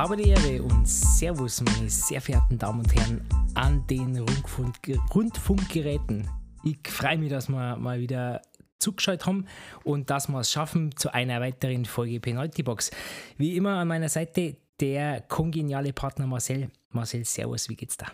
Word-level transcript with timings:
Habe 0.00 0.16
die 0.16 0.30
Ehre 0.30 0.62
und 0.62 0.88
Servus, 0.88 1.60
meine 1.60 1.90
sehr 1.90 2.22
verehrten 2.22 2.56
Damen 2.56 2.80
und 2.80 2.96
Herren, 2.96 3.28
an 3.54 3.86
den 3.86 4.16
Rundfunk 4.16 4.98
Rundfunkgeräten. 5.14 6.26
Ich 6.64 6.78
freue 6.88 7.18
mich, 7.18 7.28
dass 7.28 7.50
wir 7.50 7.76
mal 7.76 8.00
wieder 8.00 8.40
zugeschaltet 8.78 9.26
haben 9.26 9.44
und 9.84 10.08
dass 10.08 10.28
wir 10.28 10.40
es 10.40 10.50
schaffen 10.50 10.96
zu 10.96 11.12
einer 11.12 11.42
weiteren 11.42 11.84
Folge 11.84 12.18
Penalty 12.18 12.62
Box. 12.62 12.90
Wie 13.36 13.58
immer 13.58 13.74
an 13.74 13.88
meiner 13.88 14.08
Seite 14.08 14.56
der 14.80 15.20
kongeniale 15.20 15.92
Partner 15.92 16.26
Marcel. 16.26 16.70
Marcel, 16.88 17.26
Servus, 17.26 17.68
wie 17.68 17.76
geht's 17.76 17.98
da? 17.98 18.06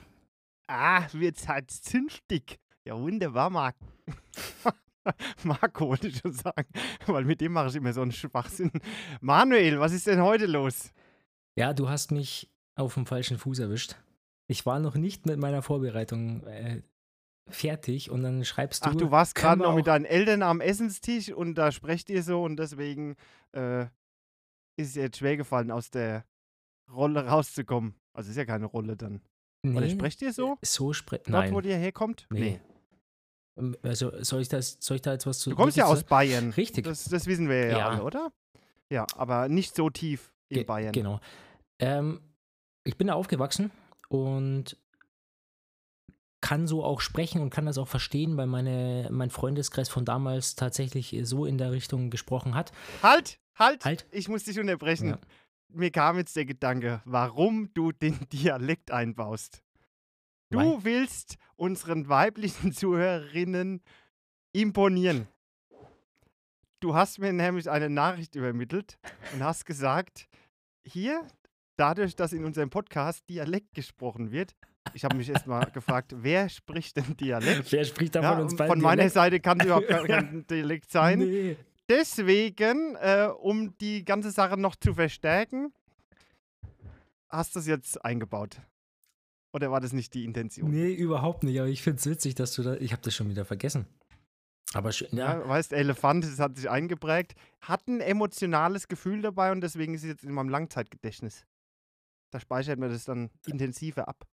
Ah, 0.66 1.06
wird's 1.12 1.46
halt 1.46 1.70
zünftig. 1.70 2.58
Ja, 2.84 2.98
wunderbar, 2.98 3.48
Marc. 3.48 3.76
Marco 5.44 5.86
wollte 5.86 6.08
ich 6.08 6.18
schon 6.18 6.32
sagen, 6.32 6.66
weil 7.06 7.24
mit 7.24 7.40
dem 7.40 7.52
mache 7.52 7.68
ich 7.68 7.76
immer 7.76 7.92
so 7.92 8.02
einen 8.02 8.10
Schwachsinn. 8.10 8.72
Manuel, 9.20 9.78
was 9.78 9.92
ist 9.92 10.08
denn 10.08 10.20
heute 10.20 10.46
los? 10.46 10.90
Ja, 11.56 11.72
du 11.72 11.88
hast 11.88 12.10
mich 12.12 12.50
auf 12.74 12.94
dem 12.94 13.06
falschen 13.06 13.38
Fuß 13.38 13.58
erwischt. 13.60 13.96
Ich 14.48 14.66
war 14.66 14.78
noch 14.78 14.94
nicht 14.94 15.26
mit 15.26 15.38
meiner 15.38 15.62
Vorbereitung 15.62 16.44
äh, 16.46 16.82
fertig 17.48 18.10
und 18.10 18.22
dann 18.22 18.44
schreibst 18.44 18.84
du. 18.84 18.90
Ach, 18.90 18.94
du 18.94 19.10
warst 19.10 19.34
gerade 19.34 19.62
noch 19.62 19.74
mit 19.74 19.86
deinen 19.86 20.04
Eltern 20.04 20.42
am 20.42 20.60
Essenstisch 20.60 21.30
und 21.30 21.54
da 21.56 21.72
sprecht 21.72 22.10
ihr 22.10 22.22
so 22.22 22.42
und 22.44 22.56
deswegen 22.56 23.16
äh, 23.52 23.84
ist 24.76 24.90
es 24.90 24.94
jetzt 24.94 25.18
schwer 25.18 25.36
gefallen, 25.36 25.70
aus 25.70 25.90
der 25.90 26.24
Rolle 26.92 27.26
rauszukommen. 27.26 27.94
Also 28.12 28.30
ist 28.30 28.36
ja 28.36 28.44
keine 28.44 28.66
Rolle 28.66 28.96
dann. 28.96 29.20
Oder 29.66 29.80
Nee, 29.80 29.90
sprecht 29.90 30.22
ihr 30.22 30.32
so? 30.32 30.58
So 30.62 30.92
sprechen. 30.92 31.32
Dort, 31.32 31.50
wo 31.52 31.60
ihr 31.60 31.76
herkommt? 31.76 32.26
Nee. 32.30 32.60
Ähm, 33.58 33.76
Also 33.82 34.12
soll 34.22 34.42
ich, 34.42 34.48
das, 34.48 34.76
soll 34.80 34.96
ich 34.96 35.02
da 35.02 35.12
jetzt 35.12 35.26
was 35.26 35.38
zu 35.40 35.50
Du 35.50 35.56
kommst 35.56 35.76
ja 35.76 35.86
aus 35.86 36.04
Bayern. 36.04 36.50
Richtig. 36.50 36.84
Das, 36.84 37.04
das 37.06 37.26
wissen 37.26 37.48
wir 37.48 37.66
ja, 37.68 37.78
Ja. 37.78 37.88
alle, 37.88 38.02
oder? 38.04 38.32
Ja, 38.90 39.06
aber 39.16 39.48
nicht 39.48 39.74
so 39.74 39.90
tief 39.90 40.32
in 40.50 40.56
Ge- 40.56 40.64
Bayern. 40.64 40.92
Genau. 40.92 41.20
Ähm, 41.78 42.20
ich 42.84 42.96
bin 42.96 43.08
da 43.08 43.14
aufgewachsen 43.14 43.70
und 44.08 44.76
kann 46.40 46.66
so 46.68 46.84
auch 46.84 47.00
sprechen 47.00 47.40
und 47.40 47.50
kann 47.50 47.66
das 47.66 47.78
auch 47.78 47.88
verstehen, 47.88 48.36
weil 48.36 48.46
meine, 48.46 49.08
mein 49.10 49.30
Freundeskreis 49.30 49.88
von 49.88 50.04
damals 50.04 50.54
tatsächlich 50.54 51.16
so 51.24 51.44
in 51.44 51.58
der 51.58 51.72
Richtung 51.72 52.10
gesprochen 52.10 52.54
hat. 52.54 52.72
Halt, 53.02 53.40
halt, 53.58 53.84
Halt. 53.84 54.06
Ich 54.12 54.28
muss 54.28 54.44
dich 54.44 54.60
unterbrechen. 54.60 55.08
Ja. 55.08 55.18
Mir 55.68 55.90
kam 55.90 56.16
jetzt 56.18 56.36
der 56.36 56.44
Gedanke, 56.44 57.02
warum 57.04 57.72
du 57.74 57.90
den 57.90 58.16
Dialekt 58.32 58.90
einbaust. 58.92 59.62
Du 60.50 60.58
Weil- 60.58 60.84
willst 60.84 61.36
unseren 61.56 62.08
weiblichen 62.08 62.72
Zuhörerinnen 62.72 63.82
imponieren. 64.52 65.26
Du 66.80 66.94
hast 66.94 67.18
mir 67.18 67.32
nämlich 67.32 67.68
eine 67.70 67.90
Nachricht 67.90 68.36
übermittelt 68.36 68.98
und 69.32 69.42
hast 69.42 69.64
gesagt, 69.64 70.28
hier, 70.84 71.26
dadurch, 71.76 72.16
dass 72.16 72.32
in 72.32 72.44
unserem 72.44 72.70
Podcast 72.70 73.28
Dialekt 73.28 73.74
gesprochen 73.74 74.30
wird, 74.30 74.54
ich 74.94 75.04
habe 75.04 75.16
mich 75.16 75.28
erst 75.28 75.46
mal 75.46 75.64
gefragt, 75.72 76.14
wer 76.16 76.48
spricht 76.48 76.96
denn 76.96 77.16
Dialekt? 77.16 77.70
Wer 77.72 77.84
spricht 77.84 78.14
da 78.14 78.22
Ja, 78.22 78.34
von 78.34 78.42
uns 78.44 78.56
beiden? 78.56 78.72
von 78.72 78.80
meiner 78.80 78.96
Dialekt? 78.96 79.14
Seite 79.14 79.40
kann 79.40 79.60
es 79.60 79.66
überhaupt 79.66 79.88
kein, 79.88 80.04
kein 80.06 80.46
Dialekt 80.46 80.90
sein. 80.90 81.18
Nee. 81.18 81.56
Deswegen, 81.88 82.96
äh, 82.96 83.28
um 83.38 83.76
die 83.78 84.04
ganze 84.04 84.30
Sache 84.30 84.56
noch 84.56 84.74
zu 84.76 84.94
verstärken, 84.94 85.72
hast 87.28 87.54
du 87.54 87.60
es 87.60 87.66
jetzt 87.66 88.04
eingebaut. 88.04 88.60
Oder 89.52 89.70
war 89.70 89.80
das 89.80 89.92
nicht 89.92 90.12
die 90.14 90.24
Intention? 90.24 90.70
nee, 90.70 90.92
überhaupt 90.92 91.42
nicht. 91.44 91.58
Aber 91.58 91.68
ich 91.68 91.82
finde 91.82 91.98
es 91.98 92.06
witzig, 92.06 92.34
dass 92.34 92.52
du 92.52 92.62
da. 92.62 92.74
Ich 92.74 92.92
habe 92.92 93.02
das 93.02 93.14
schon 93.14 93.28
wieder 93.28 93.44
vergessen. 93.44 93.86
Aber 94.74 94.90
schön, 94.92 95.08
ja, 95.12 95.38
Ja, 95.40 95.48
weißt, 95.48 95.72
Elefant, 95.72 96.24
das 96.24 96.38
hat 96.40 96.56
sich 96.56 96.68
eingeprägt, 96.68 97.34
hat 97.60 97.86
ein 97.86 98.00
emotionales 98.00 98.88
Gefühl 98.88 99.22
dabei 99.22 99.52
und 99.52 99.60
deswegen 99.60 99.94
ist 99.94 100.02
es 100.02 100.08
jetzt 100.08 100.24
in 100.24 100.32
meinem 100.32 100.48
Langzeitgedächtnis. 100.48 101.46
Da 102.30 102.40
speichert 102.40 102.78
man 102.78 102.90
das 102.90 103.04
dann 103.04 103.30
intensiver 103.46 104.08
ab. 104.08 104.26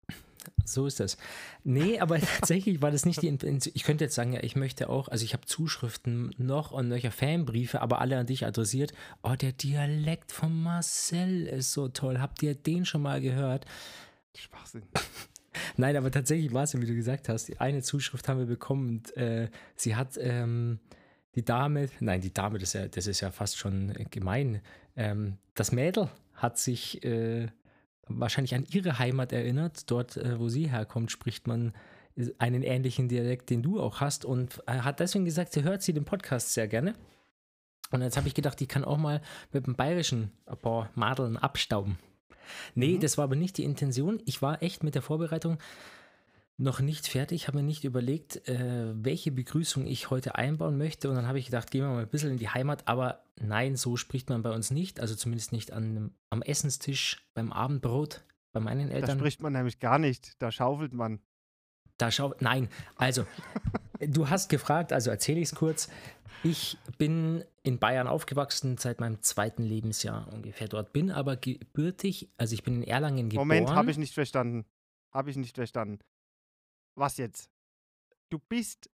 So 0.65 0.87
ist 0.87 0.99
das. 0.99 1.17
Nee, 1.63 1.99
aber 1.99 2.19
tatsächlich 2.39 2.81
war 2.81 2.91
das 2.91 3.05
nicht 3.05 3.21
die 3.21 3.27
Intention. 3.27 3.73
Ich 3.75 3.83
könnte 3.83 4.05
jetzt 4.05 4.15
sagen, 4.15 4.33
ja, 4.33 4.41
ich 4.43 4.55
möchte 4.55 4.89
auch, 4.89 5.07
also 5.07 5.23
ich 5.23 5.33
habe 5.33 5.45
Zuschriften 5.45 6.33
noch 6.37 6.71
und 6.71 6.87
nöcher 6.87 7.11
Fanbriefe, 7.11 7.81
aber 7.81 8.01
alle 8.01 8.17
an 8.17 8.27
dich 8.27 8.45
adressiert. 8.45 8.93
Oh, 9.23 9.35
der 9.35 9.51
Dialekt 9.51 10.31
von 10.31 10.63
Marcel 10.63 11.47
ist 11.47 11.73
so 11.73 11.89
toll. 11.89 12.19
Habt 12.19 12.41
ihr 12.43 12.55
den 12.55 12.85
schon 12.85 13.01
mal 13.01 13.21
gehört? 13.21 13.65
Schwachsinn. 14.35 14.83
Nein, 15.77 15.97
aber 15.97 16.11
tatsächlich 16.11 16.53
war 16.53 16.63
es, 16.63 16.73
ja, 16.73 16.81
wie 16.81 16.85
du 16.85 16.95
gesagt 16.95 17.27
hast, 17.27 17.49
die 17.49 17.59
eine 17.59 17.81
Zuschrift 17.81 18.27
haben 18.29 18.39
wir 18.39 18.45
bekommen 18.45 18.89
und 18.89 19.17
äh, 19.17 19.49
sie 19.75 19.95
hat 19.95 20.17
ähm, 20.17 20.79
die 21.35 21.43
Dame, 21.43 21.89
nein, 21.99 22.21
die 22.21 22.33
Dame, 22.33 22.57
das 22.57 22.69
ist 22.69 22.73
ja, 22.73 22.87
das 22.87 23.07
ist 23.07 23.21
ja 23.21 23.31
fast 23.31 23.57
schon 23.57 23.93
gemein. 24.11 24.61
Ähm, 24.95 25.37
das 25.53 25.71
Mädel 25.71 26.09
hat 26.33 26.57
sich 26.57 27.03
äh, 27.03 27.47
wahrscheinlich 28.07 28.55
an 28.55 28.65
ihre 28.71 28.99
Heimat 28.99 29.31
erinnert. 29.31 29.89
Dort, 29.89 30.17
äh, 30.17 30.39
wo 30.39 30.49
sie 30.49 30.69
herkommt, 30.69 31.11
spricht 31.11 31.47
man 31.47 31.73
einen 32.39 32.61
ähnlichen 32.63 33.07
Dialekt, 33.07 33.49
den 33.49 33.63
du 33.63 33.79
auch 33.79 34.01
hast 34.01 34.25
und 34.25 34.61
äh, 34.67 34.79
hat 34.79 34.99
deswegen 34.99 35.25
gesagt, 35.25 35.53
sie 35.53 35.63
hört 35.63 35.81
sie 35.81 35.93
den 35.93 36.05
Podcast 36.05 36.53
sehr 36.53 36.67
gerne. 36.67 36.93
Und 37.91 38.01
jetzt 38.01 38.17
habe 38.17 38.27
ich 38.27 38.33
gedacht, 38.33 38.59
ich 38.61 38.67
kann 38.67 38.83
auch 38.85 38.97
mal 38.97 39.21
mit 39.51 39.65
dem 39.65 39.75
Bayerischen 39.75 40.31
ein 40.45 40.57
paar 40.57 40.89
Madeln 40.95 41.37
abstauben. 41.37 41.97
Nee, 42.75 42.95
Mhm. 42.95 42.99
das 42.99 43.17
war 43.17 43.23
aber 43.25 43.35
nicht 43.35 43.57
die 43.57 43.63
Intention. 43.63 44.21
Ich 44.25 44.41
war 44.41 44.61
echt 44.61 44.83
mit 44.83 44.95
der 44.95 45.01
Vorbereitung 45.01 45.57
noch 46.57 46.79
nicht 46.79 47.07
fertig, 47.07 47.47
habe 47.47 47.57
mir 47.57 47.63
nicht 47.63 47.83
überlegt, 47.83 48.47
äh, 48.47 48.93
welche 48.95 49.31
Begrüßung 49.31 49.87
ich 49.87 50.09
heute 50.09 50.35
einbauen 50.35 50.77
möchte. 50.77 51.09
Und 51.09 51.15
dann 51.15 51.27
habe 51.27 51.39
ich 51.39 51.45
gedacht, 51.45 51.71
gehen 51.71 51.81
wir 51.81 51.89
mal 51.89 52.03
ein 52.03 52.09
bisschen 52.09 52.31
in 52.31 52.37
die 52.37 52.49
Heimat. 52.49 52.87
Aber 52.87 53.23
nein, 53.39 53.75
so 53.75 53.97
spricht 53.97 54.29
man 54.29 54.43
bei 54.43 54.51
uns 54.51 54.69
nicht. 54.69 54.99
Also 54.99 55.15
zumindest 55.15 55.51
nicht 55.51 55.71
an, 55.73 56.13
am 56.29 56.41
Essenstisch, 56.41 57.27
beim 57.33 57.51
Abendbrot, 57.51 58.23
bei 58.51 58.59
meinen 58.59 58.89
Da 58.89 58.95
Eltern. 58.95 59.17
spricht 59.17 59.41
man 59.41 59.53
nämlich 59.53 59.79
gar 59.79 59.97
nicht, 59.97 60.41
da 60.41 60.51
schaufelt 60.51 60.93
man. 60.93 61.19
Da 61.97 62.11
schau, 62.11 62.33
nein, 62.39 62.67
also, 62.95 63.25
du 63.99 64.29
hast 64.29 64.49
gefragt, 64.49 64.91
also 64.93 65.09
erzähle 65.09 65.39
ich 65.39 65.49
es 65.49 65.55
kurz. 65.55 65.89
Ich 66.43 66.77
bin 66.97 67.43
in 67.63 67.77
Bayern 67.77 68.07
aufgewachsen 68.07 68.77
seit 68.77 68.99
meinem 68.99 69.21
zweiten 69.21 69.63
Lebensjahr 69.63 70.27
ungefähr 70.33 70.67
dort, 70.67 70.93
bin 70.93 71.11
aber 71.11 71.35
gebürtig, 71.37 72.31
also 72.37 72.53
ich 72.55 72.63
bin 72.63 72.81
in 72.81 72.83
Erlangen 72.83 73.29
geboren. 73.29 73.47
Moment, 73.47 73.69
habe 73.69 73.91
ich 73.91 73.97
nicht 73.97 74.13
verstanden. 74.13 74.65
Habe 75.11 75.29
ich 75.29 75.37
nicht 75.37 75.55
verstanden. 75.55 75.99
Was 76.95 77.17
jetzt? 77.17 77.49
Du 78.29 78.39
bist 78.49 78.89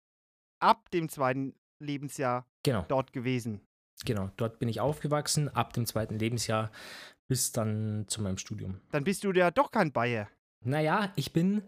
ab 0.61 0.91
dem 0.91 1.09
zweiten 1.09 1.55
Lebensjahr 1.81 2.47
Genau, 2.63 2.85
dort 2.89 3.13
gewesen. 3.13 3.61
genau, 4.05 4.31
dort 4.37 4.59
bin 4.59 4.69
ich 4.69 4.81
aufgewachsen, 4.81 5.49
ab 5.49 5.73
dem 5.73 5.87
zweiten 5.87 6.19
Lebensjahr 6.19 6.71
bis 7.29 7.53
dann 7.53 8.05
zu 8.09 8.23
meinem 8.23 8.39
Studium. 8.39 8.81
Dann 8.91 9.05
bist 9.05 9.25
du 9.25 9.33
ja 9.33 9.51
doch 9.51 9.71
kein 9.71 9.93
Bayer. 9.93 10.29
Naja, 10.63 11.13
ich 11.17 11.33
bin 11.33 11.63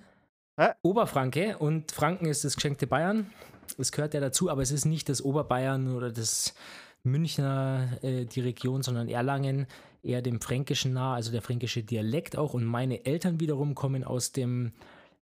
Hä? 0.58 0.70
Oberfranke 0.82 1.58
und 1.58 1.92
Franken 1.92 2.26
ist 2.26 2.44
das 2.44 2.54
geschenkte 2.54 2.86
Bayern. 2.86 3.30
Es 3.78 3.92
gehört 3.92 4.14
ja 4.14 4.20
dazu, 4.20 4.48
aber 4.50 4.62
es 4.62 4.70
ist 4.70 4.84
nicht 4.86 5.08
das 5.08 5.20
Oberbayern 5.22 5.94
oder 5.94 6.10
das 6.10 6.54
Münchner, 7.02 7.98
äh, 8.02 8.24
die 8.24 8.40
Region, 8.40 8.82
sondern 8.82 9.08
Erlangen, 9.08 9.66
eher 10.02 10.22
dem 10.22 10.40
Fränkischen 10.40 10.92
nah, 10.92 11.14
also 11.14 11.30
der 11.30 11.42
fränkische 11.42 11.82
Dialekt 11.82 12.36
auch. 12.36 12.54
Und 12.54 12.64
meine 12.64 13.04
Eltern 13.04 13.38
wiederum 13.40 13.74
kommen 13.74 14.02
aus 14.04 14.32
dem 14.32 14.72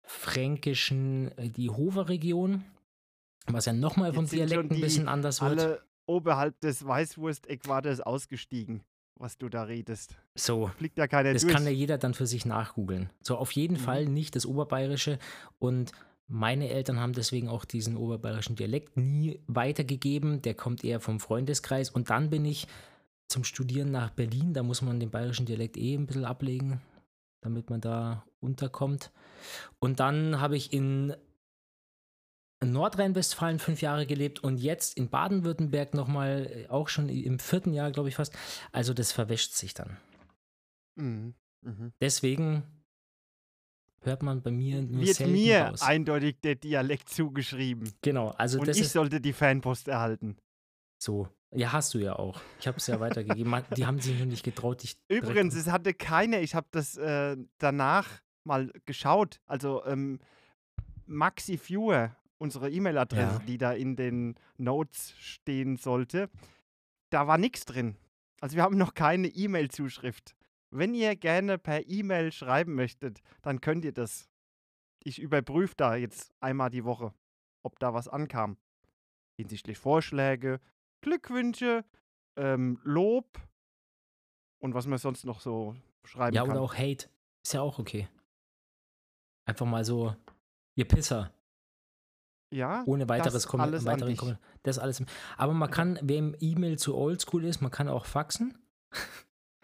Fränkischen, 0.03 1.35
äh, 1.37 1.49
die 1.49 1.69
Hofer-Region, 1.69 2.63
was 3.47 3.65
ja 3.65 3.73
nochmal 3.73 4.13
vom 4.13 4.27
Dialekt 4.27 4.71
ein 4.71 4.81
bisschen 4.81 5.07
anders 5.07 5.41
wird. 5.41 5.59
Alle 5.59 5.81
oberhalb 6.05 6.59
des 6.61 6.85
Weißwurst-Äquators 6.85 8.01
ausgestiegen, 8.01 8.81
was 9.15 9.37
du 9.37 9.49
da 9.49 9.63
redest. 9.63 10.15
So. 10.35 10.67
Fliegt 10.77 10.97
ja 10.97 11.07
keiner 11.07 11.33
Das 11.33 11.43
durch. 11.43 11.53
kann 11.53 11.63
ja 11.65 11.71
jeder 11.71 11.97
dann 11.97 12.13
für 12.13 12.27
sich 12.27 12.45
nachgoogeln. 12.45 13.09
So, 13.21 13.37
auf 13.37 13.51
jeden 13.51 13.73
Mhm. 13.75 13.79
Fall 13.79 14.05
nicht 14.05 14.35
das 14.35 14.45
Oberbayerische. 14.45 15.19
Und 15.59 15.91
meine 16.27 16.69
Eltern 16.69 16.99
haben 16.99 17.13
deswegen 17.13 17.47
auch 17.49 17.65
diesen 17.65 17.95
oberbayerischen 17.97 18.55
Dialekt 18.55 18.97
nie 18.97 19.39
weitergegeben. 19.47 20.41
Der 20.41 20.53
kommt 20.55 20.83
eher 20.83 20.99
vom 20.99 21.19
Freundeskreis. 21.19 21.89
Und 21.89 22.09
dann 22.09 22.29
bin 22.29 22.45
ich 22.45 22.67
zum 23.27 23.43
Studieren 23.43 23.91
nach 23.91 24.09
Berlin. 24.09 24.53
Da 24.53 24.63
muss 24.63 24.81
man 24.81 24.99
den 24.99 25.09
bayerischen 25.11 25.45
Dialekt 25.45 25.77
eh 25.77 25.95
ein 25.95 26.05
bisschen 26.05 26.25
ablegen, 26.25 26.81
damit 27.41 27.69
man 27.69 27.81
da 27.81 28.25
unterkommt. 28.43 29.11
Und 29.79 29.99
dann 29.99 30.39
habe 30.39 30.55
ich 30.57 30.71
in 30.73 31.15
Nordrhein-Westfalen 32.63 33.59
fünf 33.59 33.81
Jahre 33.81 34.05
gelebt 34.05 34.43
und 34.43 34.57
jetzt 34.57 34.97
in 34.97 35.09
Baden-Württemberg 35.09 35.93
nochmal, 35.93 36.49
äh, 36.51 36.69
auch 36.69 36.87
schon 36.87 37.09
im 37.09 37.39
vierten 37.39 37.73
Jahr, 37.73 37.91
glaube 37.91 38.09
ich 38.09 38.15
fast. 38.15 38.33
Also 38.71 38.93
das 38.93 39.11
verwäscht 39.11 39.53
sich 39.53 39.73
dann. 39.73 39.97
Mhm. 40.95 41.33
Mhm. 41.61 41.93
Deswegen 42.01 42.63
hört 44.01 44.21
man 44.23 44.41
bei 44.41 44.51
mir 44.51 44.81
nur 44.81 45.01
Wird 45.05 45.15
selten 45.17 45.33
mir 45.33 45.61
raus. 45.63 45.81
eindeutig 45.81 46.39
der 46.41 46.55
Dialekt 46.55 47.09
zugeschrieben. 47.09 47.91
genau, 48.01 48.29
also 48.31 48.59
Und 48.59 48.67
das 48.67 48.77
ich 48.77 48.83
ist 48.83 48.93
sollte 48.93 49.19
die 49.21 49.33
Fanpost 49.33 49.87
erhalten. 49.87 50.37
so. 51.01 51.27
Ja, 51.55 51.71
hast 51.71 51.93
du 51.93 51.99
ja 51.99 52.15
auch. 52.17 52.41
Ich 52.59 52.65
habe 52.65 52.77
es 52.77 52.87
ja 52.87 52.99
weitergegeben. 52.99 53.55
Die 53.77 53.85
haben 53.85 53.99
sich 53.99 54.17
noch 54.17 54.25
nicht 54.25 54.43
getraut. 54.43 54.81
Dich 54.81 54.97
Übrigens, 55.07 55.53
es 55.53 55.67
hatte 55.67 55.93
keiner, 55.93 56.41
ich 56.41 56.55
habe 56.55 56.65
das 56.71 56.97
äh, 56.97 57.37
danach 57.59 58.22
mal 58.45 58.71
geschaut, 58.85 59.39
also 59.45 59.83
ähm, 59.85 60.19
Maxi 61.05 61.59
Viewer, 61.61 62.15
unsere 62.37 62.69
E-Mail-Adresse, 62.69 63.39
Ja. 63.39 63.45
die 63.45 63.57
da 63.57 63.71
in 63.73 63.95
den 63.95 64.35
Notes 64.57 65.13
stehen 65.17 65.77
sollte, 65.77 66.29
da 67.09 67.27
war 67.27 67.37
nichts 67.37 67.65
drin. 67.65 67.95
Also 68.41 68.55
wir 68.55 68.63
haben 68.63 68.77
noch 68.77 68.93
keine 68.93 69.27
E-Mail-Zuschrift. 69.27 70.35
Wenn 70.71 70.93
ihr 70.93 71.15
gerne 71.15 71.57
per 71.57 71.87
E-Mail 71.87 72.31
schreiben 72.31 72.73
möchtet, 72.75 73.21
dann 73.41 73.61
könnt 73.61 73.85
ihr 73.85 73.93
das. 73.93 74.29
Ich 75.03 75.19
überprüfe 75.19 75.75
da 75.77 75.95
jetzt 75.95 76.33
einmal 76.39 76.69
die 76.69 76.83
Woche, 76.83 77.13
ob 77.63 77.77
da 77.79 77.93
was 77.93 78.07
ankam. 78.07 78.57
Hinsichtlich 79.37 79.77
Vorschläge, 79.77 80.59
Glückwünsche, 81.01 81.85
ähm, 82.37 82.79
Lob 82.83 83.39
und 84.59 84.73
was 84.73 84.87
man 84.87 84.97
sonst 84.97 85.25
noch 85.25 85.39
so 85.41 85.75
schreiben 86.05 86.35
Ja, 86.35 86.43
kann. 86.43 86.51
oder 86.51 86.61
auch 86.61 86.75
Hate. 86.75 87.09
Ist 87.43 87.53
ja 87.53 87.61
auch 87.61 87.79
okay. 87.79 88.07
Einfach 89.45 89.65
mal 89.65 89.83
so, 89.85 90.15
ihr 90.75 90.87
Pisser. 90.87 91.31
ja, 92.51 92.83
Ohne 92.85 93.09
weiteres 93.09 93.33
das 93.33 93.47
Kommen- 93.47 93.61
alles 93.63 93.85
an 93.85 93.93
weiteren. 93.93 94.15
Kommen- 94.17 94.37
Das 94.63 94.79
alles. 94.79 95.03
Aber 95.37 95.53
man 95.53 95.69
kann, 95.71 95.99
wem 96.01 96.35
E-Mail 96.39 96.77
zu 96.77 96.95
oldschool 96.95 97.43
ist, 97.43 97.61
man 97.61 97.71
kann 97.71 97.87
auch 97.89 98.05
faxen. 98.05 98.57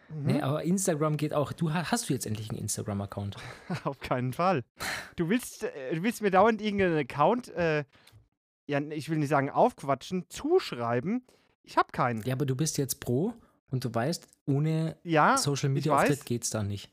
Mhm. 0.09 0.23
Nee, 0.25 0.41
aber 0.41 0.63
Instagram 0.63 1.17
geht 1.17 1.33
auch. 1.35 1.53
Du 1.53 1.71
ha- 1.71 1.91
hast 1.91 2.09
du 2.09 2.13
jetzt 2.13 2.25
endlich 2.25 2.49
einen 2.49 2.57
Instagram-Account? 2.59 3.37
Auf 3.85 3.99
keinen 3.99 4.33
Fall. 4.33 4.63
Du 5.15 5.29
willst, 5.29 5.63
äh, 5.63 5.95
du 5.95 6.01
willst 6.03 6.21
mir 6.23 6.31
dauernd 6.31 6.61
irgendeinen 6.61 6.97
Account, 6.97 7.49
äh, 7.49 7.85
ja, 8.67 8.79
ich 8.81 9.09
will 9.09 9.19
nicht 9.19 9.29
sagen 9.29 9.49
aufquatschen, 9.51 10.25
zuschreiben. 10.29 11.23
Ich 11.63 11.77
habe 11.77 11.91
keinen. 11.91 12.23
Ja, 12.23 12.33
aber 12.33 12.47
du 12.47 12.55
bist 12.55 12.77
jetzt 12.79 12.99
Pro 12.99 13.33
und 13.69 13.85
du 13.85 13.93
weißt, 13.93 14.27
ohne 14.47 14.97
Ja, 15.03 15.37
Social 15.37 15.69
Media 15.69 15.95
Auftritt 15.95 16.25
geht's 16.25 16.49
da 16.49 16.63
nicht. 16.63 16.91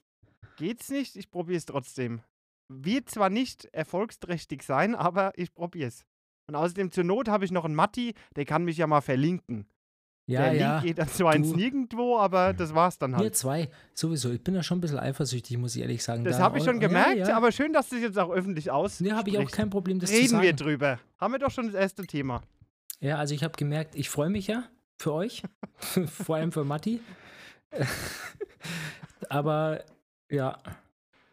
geht's 0.58 0.90
nicht, 0.90 1.16
ich 1.16 1.30
probiere 1.30 1.56
es 1.56 1.64
trotzdem. 1.64 2.20
Wird 2.68 3.08
zwar 3.10 3.30
nicht 3.30 3.66
erfolgsträchtig 3.66 4.62
sein, 4.62 4.94
aber 4.94 5.32
ich 5.36 5.54
probiere 5.54 5.88
es. 5.88 6.04
Und 6.48 6.54
außerdem 6.54 6.90
zur 6.90 7.04
Not 7.04 7.28
habe 7.28 7.44
ich 7.44 7.50
noch 7.50 7.64
einen 7.64 7.74
Matti, 7.74 8.14
der 8.36 8.44
kann 8.44 8.64
mich 8.64 8.76
ja 8.76 8.86
mal 8.86 9.00
verlinken. 9.00 9.66
Ja, 10.28 10.42
der 10.42 10.54
ja. 10.54 10.72
Link 10.74 10.86
geht 10.86 10.98
dann 10.98 11.08
zwar 11.08 11.36
ins 11.36 11.54
Nirgendwo, 11.54 12.18
aber 12.18 12.52
das 12.52 12.74
war's 12.74 12.98
dann 12.98 13.12
Wir 13.12 13.18
halt. 13.18 13.36
zwei, 13.36 13.68
sowieso. 13.94 14.32
Ich 14.32 14.42
bin 14.42 14.54
da 14.54 14.62
schon 14.64 14.78
ein 14.78 14.80
bisschen 14.80 14.98
eifersüchtig, 14.98 15.56
muss 15.56 15.76
ich 15.76 15.82
ehrlich 15.82 16.02
sagen. 16.02 16.24
Das 16.24 16.38
Da 16.38 16.42
habe 16.42 16.58
ich 16.58 16.64
schon 16.64 16.80
gemerkt, 16.80 17.18
ja, 17.18 17.28
ja. 17.28 17.36
aber 17.36 17.52
schön, 17.52 17.72
dass 17.72 17.88
du 17.88 17.96
es 17.96 18.02
jetzt 18.02 18.18
auch 18.18 18.30
öffentlich 18.30 18.72
aus. 18.72 18.98
Nee, 18.98 19.12
habe 19.12 19.30
ich 19.30 19.38
auch 19.38 19.50
kein 19.50 19.70
Problem, 19.70 20.00
das 20.00 20.10
zu 20.10 20.16
Reden 20.16 20.28
sagen. 20.28 20.42
wir 20.42 20.52
drüber. 20.52 20.98
Haben 21.18 21.34
wir 21.34 21.38
doch 21.38 21.52
schon 21.52 21.66
das 21.66 21.74
erste 21.74 22.04
Thema. 22.04 22.42
Ja, 22.98 23.18
also 23.18 23.34
ich 23.34 23.44
habe 23.44 23.54
gemerkt, 23.56 23.94
ich 23.94 24.10
freue 24.10 24.30
mich 24.30 24.48
ja 24.48 24.64
für 24.98 25.12
euch, 25.12 25.44
vor 26.06 26.36
allem 26.36 26.50
für 26.50 26.64
Matti. 26.64 27.00
Aber 29.28 29.84
ja, 30.28 30.58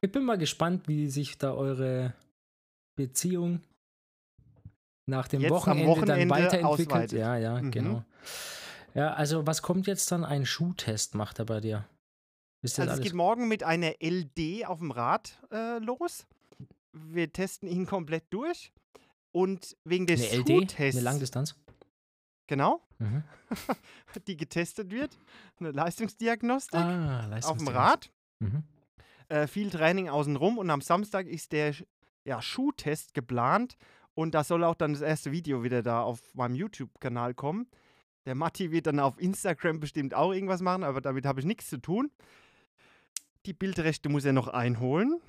ich 0.03 0.11
bin 0.11 0.23
mal 0.23 0.37
gespannt, 0.37 0.87
wie 0.87 1.09
sich 1.09 1.37
da 1.37 1.53
eure 1.53 2.13
Beziehung 2.95 3.61
nach 5.05 5.27
dem 5.27 5.43
am 5.45 5.49
Wochenende, 5.49 5.83
dann 5.83 5.89
Wochenende 5.89 6.29
weiterentwickelt. 6.29 6.87
ausweitet. 6.91 7.19
Ja, 7.19 7.37
ja, 7.37 7.61
Mhm. 7.61 7.71
genau. 7.71 8.03
Ja, 8.93 9.13
also 9.13 9.47
was 9.47 9.61
kommt 9.61 9.87
jetzt 9.87 10.11
dann? 10.11 10.23
Ein 10.23 10.45
Schuhtest 10.45 11.15
macht 11.15 11.39
er 11.39 11.45
bei 11.45 11.59
dir? 11.59 11.85
Ist 12.61 12.79
Also 12.79 12.93
es 12.93 13.01
geht 13.01 13.13
morgen 13.13 13.47
mit 13.47 13.63
einer 13.63 13.95
LD 14.01 14.65
auf 14.65 14.79
dem 14.79 14.91
Rad 14.91 15.39
äh, 15.51 15.79
los. 15.79 16.25
Wir 16.93 17.31
testen 17.33 17.67
ihn 17.67 17.85
komplett 17.85 18.23
durch. 18.29 18.71
Und 19.31 19.75
wegen 19.83 20.05
des 20.05 20.21
eine 20.31 20.41
LD, 20.41 20.47
Schuhtests, 20.47 20.95
eine 20.95 21.03
Langdistanz? 21.03 21.55
genau, 22.47 22.81
Mhm. 22.99 23.23
die 24.27 24.37
getestet 24.37 24.91
wird, 24.91 25.17
eine 25.59 25.71
Leistungsdiagnostik 25.71 26.79
Ah, 26.79 27.27
auf 27.43 27.57
dem. 27.57 27.67
Rad, 27.67 28.11
Mhm. 28.39 28.63
Äh, 29.33 29.47
viel 29.47 29.71
Training 29.71 30.09
außenrum 30.09 30.59
und 30.59 30.69
am 30.69 30.81
Samstag 30.81 31.25
ist 31.25 31.53
der 31.53 31.73
ja, 32.23 32.39
Schuhtest 32.39 33.15
geplant 33.15 33.77
und 34.13 34.35
da 34.35 34.43
soll 34.43 34.63
auch 34.63 34.75
dann 34.75 34.93
das 34.93 35.01
erste 35.01 35.31
Video 35.31 35.63
wieder 35.63 35.81
da 35.81 36.03
auf 36.03 36.21
meinem 36.35 36.53
YouTube-Kanal 36.53 37.33
kommen. 37.33 37.67
Der 38.27 38.35
Matti 38.35 38.71
wird 38.71 38.85
dann 38.85 38.99
auf 38.99 39.19
Instagram 39.19 39.79
bestimmt 39.79 40.13
auch 40.13 40.33
irgendwas 40.33 40.61
machen, 40.61 40.83
aber 40.83 41.01
damit 41.01 41.25
habe 41.25 41.39
ich 41.39 41.47
nichts 41.47 41.67
zu 41.67 41.79
tun. 41.79 42.11
Die 43.47 43.53
Bildrechte 43.53 44.07
muss 44.07 44.23
er 44.23 44.33
noch 44.33 44.47
einholen. 44.49 45.19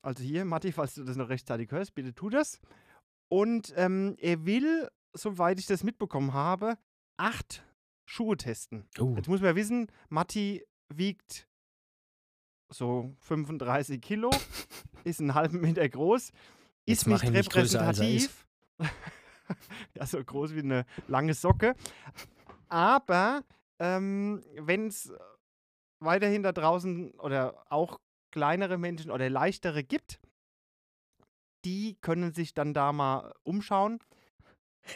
Also 0.00 0.24
hier, 0.24 0.46
Matti, 0.46 0.72
falls 0.72 0.94
du 0.94 1.04
das 1.04 1.16
noch 1.16 1.28
rechtzeitig 1.28 1.70
hörst, 1.70 1.94
bitte 1.94 2.14
tu 2.14 2.30
das. 2.30 2.60
Und 3.28 3.74
ähm, 3.76 4.16
er 4.18 4.46
will, 4.46 4.88
soweit 5.12 5.60
ich 5.60 5.66
das 5.66 5.84
mitbekommen 5.84 6.32
habe, 6.32 6.78
acht 7.18 7.62
Schuhe 8.06 8.38
testen. 8.38 8.88
Oh, 8.98 9.12
Jetzt 9.16 9.28
muss 9.28 9.42
man 9.42 9.54
wissen, 9.54 9.88
Matti 10.08 10.64
wiegt 10.88 11.46
so 12.70 13.14
35 13.20 14.00
Kilo, 14.00 14.30
ist 15.04 15.20
einen 15.20 15.34
halben 15.34 15.60
Meter 15.60 15.88
groß, 15.88 16.32
Jetzt 16.86 17.02
ist 17.02 17.06
nicht 17.06 17.24
repräsentativ. 17.32 18.46
ja, 19.94 20.06
so 20.06 20.22
groß 20.22 20.54
wie 20.54 20.60
eine 20.60 20.86
lange 21.08 21.34
Socke. 21.34 21.74
Aber 22.68 23.42
ähm, 23.78 24.42
wenn 24.56 24.88
es 24.88 25.12
weiterhin 26.00 26.42
da 26.42 26.52
draußen 26.52 27.12
oder 27.18 27.66
auch 27.70 28.00
kleinere 28.30 28.78
Menschen 28.78 29.10
oder 29.10 29.28
leichtere 29.28 29.82
gibt, 29.84 30.20
die 31.64 31.96
können 32.00 32.32
sich 32.32 32.54
dann 32.54 32.72
da 32.72 32.92
mal 32.92 33.34
umschauen. 33.42 33.98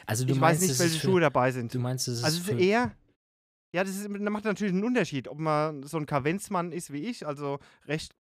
also 0.06 0.24
du 0.24 0.32
ich 0.32 0.40
meinst, 0.40 0.62
weiß 0.62 0.68
nicht, 0.68 0.80
welche 0.80 0.98
für, 0.98 1.06
Schuhe 1.06 1.20
dabei 1.20 1.50
sind. 1.50 1.74
Du 1.74 1.78
meinst, 1.78 2.08
das 2.08 2.18
ist 2.18 2.24
Also 2.24 2.40
es 2.40 2.48
ist 2.48 2.60
eher, 2.60 2.96
ja, 3.74 3.82
das 3.82 3.96
ist, 3.96 4.04
das 4.08 4.20
macht 4.30 4.44
natürlich 4.44 4.72
einen 4.72 4.84
Unterschied, 4.84 5.26
ob 5.26 5.40
man 5.40 5.82
so 5.82 5.96
ein 5.98 6.06
Kavenzmann 6.06 6.70
ist 6.70 6.92
wie 6.92 7.06
ich, 7.08 7.26
also 7.26 7.58
recht 7.86 8.14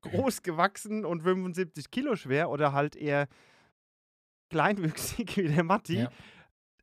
groß 0.00 0.42
gewachsen 0.42 1.04
und 1.04 1.22
75 1.22 1.90
Kilo 1.92 2.16
schwer 2.16 2.50
oder 2.50 2.72
halt 2.72 2.96
eher 2.96 3.28
kleinwüchsig 4.50 5.36
wie 5.36 5.48
der 5.48 5.62
Matti, 5.62 5.98
Ja. 5.98 6.10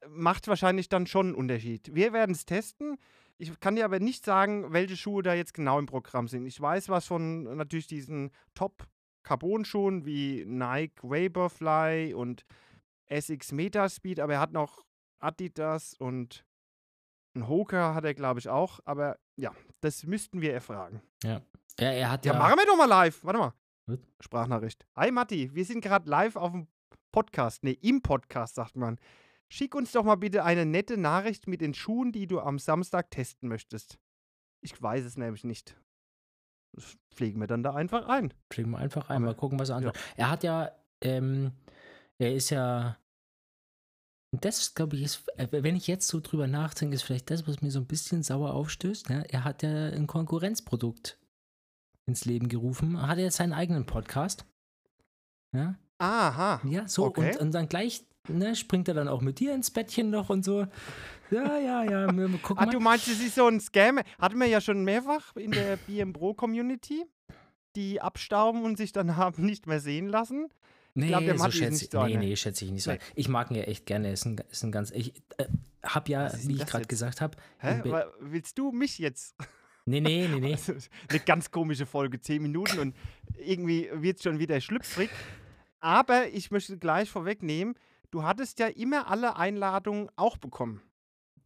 macht 0.08 0.48
wahrscheinlich 0.48 0.88
dann 0.88 1.08
schon 1.08 1.28
einen 1.28 1.36
Unterschied. 1.36 1.94
Wir 1.94 2.14
werden 2.14 2.32
es 2.32 2.46
testen. 2.46 2.98
Ich 3.38 3.58
kann 3.60 3.76
dir 3.76 3.84
aber 3.84 4.00
nicht 4.00 4.24
sagen, 4.24 4.72
welche 4.72 4.96
Schuhe 4.98 5.22
da 5.24 5.34
jetzt 5.34 5.54
genau 5.54 5.78
im 5.80 5.86
Programm 5.86 6.28
sind. 6.30 6.46
Ich 6.46 6.60
weiß 6.60 6.88
was 6.90 7.06
von 7.06 7.44
natürlich 7.58 7.88
diesen 7.88 8.32
Top-Carbon-Schuhen 8.54 10.06
wie 10.06 10.46
Nike 10.46 11.04
Vaporfly 11.04 12.14
und 12.14 12.46
SX 13.08 13.52
Metaspeed, 13.52 14.20
aber 14.20 14.34
er 14.36 14.40
hat 14.40 14.52
noch 14.54 14.84
Adidas 15.20 15.96
und 15.98 16.46
ein 17.36 17.48
Hoka 17.48 17.94
hat 17.94 18.04
er, 18.06 18.14
glaube 18.14 18.40
ich, 18.40 18.50
auch. 18.50 18.80
Aber 18.86 19.18
ja, 19.36 19.54
das 19.82 20.04
müssten 20.06 20.42
wir 20.42 20.54
erfragen. 20.54 21.02
Ja, 21.24 21.42
er 21.78 22.12
hat 22.12 22.26
Ja, 22.26 22.34
ja. 22.34 22.40
machen 22.40 22.58
wir 22.58 22.66
doch 22.66 22.78
mal 22.78 22.86
live. 22.86 23.24
Warte 23.24 23.40
mal. 23.40 23.54
Was? 23.88 24.00
Sprachnachricht. 24.20 24.86
Hi 24.96 25.12
Matti, 25.12 25.54
wir 25.54 25.66
sind 25.66 25.82
gerade 25.82 26.10
live 26.10 26.36
auf 26.36 26.52
dem 26.52 26.68
Podcast. 27.12 27.64
Ne, 27.64 27.72
im 27.74 28.02
Podcast, 28.02 28.56
sagt 28.56 28.76
man. 28.76 29.00
Schick 29.52 29.74
uns 29.74 29.92
doch 29.92 30.04
mal 30.04 30.16
bitte 30.16 30.44
eine 30.44 30.66
nette 30.66 30.96
Nachricht 30.98 31.48
mit 31.48 31.62
den 31.62 31.74
Schuhen, 31.74 32.12
die 32.12 32.28
du 32.28 32.40
am 32.40 32.60
Samstag 32.60 33.10
testen 33.10 33.50
möchtest. 33.50 33.98
Ich 34.62 34.80
weiß 34.80 35.06
es 35.06 35.18
nämlich 35.18 35.44
nicht. 35.44 35.76
Das 36.74 36.98
pflegen 37.16 37.40
wir 37.40 37.48
dann 37.48 37.64
da 37.64 37.74
einfach 37.74 38.08
ein. 38.08 38.32
Schicken 38.54 38.72
wir 38.72 38.78
einfach 38.78 39.10
einmal 39.10 39.32
Aber- 39.32 39.40
gucken, 39.40 39.58
was 39.58 39.70
er 39.70 39.78
antwortet. 39.78 40.02
Er 40.18 40.30
hat 40.30 40.44
ja, 40.44 40.70
ähm, 41.02 41.52
er 42.20 42.36
ist 42.36 42.52
ja. 42.52 42.98
Und 44.32 44.46
Das, 44.46 44.76
glaube 44.76 44.96
ich, 44.96 45.04
ist, 45.04 45.24
äh, 45.38 45.48
wenn 45.52 45.76
ich 45.76 45.88
jetzt 45.88 46.08
so 46.08 46.20
drüber 46.20 46.48
nachdenke, 46.48 46.96
ist 46.96 47.02
vielleicht 47.04 47.30
das, 47.32 47.48
was 47.48 47.62
mir 47.62 47.72
so 47.72 47.80
ein 47.80 47.88
bisschen 47.88 48.22
sauer 48.24 48.54
aufstößt. 48.54 49.10
Ne? 49.10 49.26
Er 49.30 49.44
hat 49.44 49.64
ja 49.64 49.88
ein 49.88 50.08
Konkurrenzprodukt 50.08 51.18
ins 52.06 52.26
Leben 52.26 52.48
gerufen. 52.50 52.96
Er 52.96 53.08
hat 53.08 53.18
jetzt 53.18 53.38
seinen 53.38 53.54
eigenen 53.54 53.86
Podcast. 53.86 54.46
Ja, 55.56 55.76
Aha. 55.98 56.62
ja 56.64 56.88
so. 56.88 57.06
Okay. 57.06 57.32
Und, 57.34 57.38
und 57.42 57.52
dann 57.54 57.70
gleich 57.70 58.06
ne, 58.28 58.56
springt 58.56 58.88
er 58.88 58.94
dann 58.94 59.08
auch 59.08 59.22
mit 59.22 59.40
dir 59.40 59.54
ins 59.56 59.72
Bettchen 59.72 60.10
noch 60.12 60.30
und 60.30 60.44
so. 60.46 60.68
Ja, 61.32 61.58
ja, 61.58 61.84
ja. 61.84 62.08
wir- 62.16 62.32
wir 62.32 62.40
Ah, 62.56 62.66
du 62.68 62.80
meinst, 62.80 63.08
es 63.08 63.20
ist 63.20 63.36
so 63.36 63.48
ein 63.48 63.60
Scam? 63.60 64.00
Hatten 64.20 64.38
wir 64.40 64.48
ja 64.48 64.62
schon 64.62 64.84
mehrfach 64.84 65.36
in 65.36 65.52
der 65.52 65.78
BM 65.78 66.14
Pro 66.14 66.34
Community, 66.36 67.06
die 67.76 68.00
abstauben 68.02 68.64
und 68.64 68.78
sich 68.78 68.92
dann 68.92 69.16
haben 69.18 69.44
nicht 69.44 69.66
mehr 69.66 69.80
sehen 69.80 70.08
lassen. 70.08 70.50
Nee, 70.94 71.08
glaub, 71.08 71.24
der 71.24 71.38
so 71.38 71.52
schätze 71.52 71.72
nicht 71.72 71.84
ich, 71.84 71.92
so 71.92 72.06
nee, 72.06 72.18
nee, 72.18 72.36
schätze 72.36 72.66
ich 72.66 72.72
nicht 72.72 72.84
so. 72.84 72.92
Nee. 72.92 73.00
Ich 73.16 73.30
mag 73.30 73.52
ihn 73.52 73.58
ja 73.58 73.64
echt 73.64 73.86
gerne. 73.86 74.12
Ist 74.12 74.26
ein, 74.26 74.42
ist 74.50 74.64
ein 74.64 74.72
ganz. 74.72 74.92
Ich 74.92 75.16
äh, 75.38 75.46
habe 75.84 76.12
ja, 76.12 76.32
wie 76.44 76.56
ich 76.56 76.66
gerade 76.66 76.86
gesagt 76.86 77.22
habe. 77.22 77.38
Hä? 77.60 77.82
Willst 78.20 78.58
du 78.58 78.72
mich 78.72 78.98
jetzt? 79.00 79.36
Nee, 79.86 80.02
nee, 80.02 80.28
nee, 80.28 80.40
nee. 80.40 80.52
Also, 80.52 80.74
eine 81.10 81.20
ganz 81.20 81.52
komische 81.52 81.86
Folge, 81.86 82.20
10 82.20 82.42
Minuten 82.42 82.80
und 82.80 82.96
irgendwie 83.38 83.90
wird 83.94 84.18
es 84.18 84.24
schon 84.24 84.40
wieder 84.40 84.60
schlüpfrig. 84.62 85.10
Aber 85.80 86.28
ich 86.28 86.52
möchte 86.52 86.78
gleich 86.78 87.10
vorwegnehmen, 87.10 87.76
du 88.12 88.24
hattest 88.24 88.60
ja 88.60 88.68
immer 88.68 89.10
alle 89.10 89.38
Einladungen 89.38 90.10
auch 90.16 90.38
bekommen. 90.38 90.82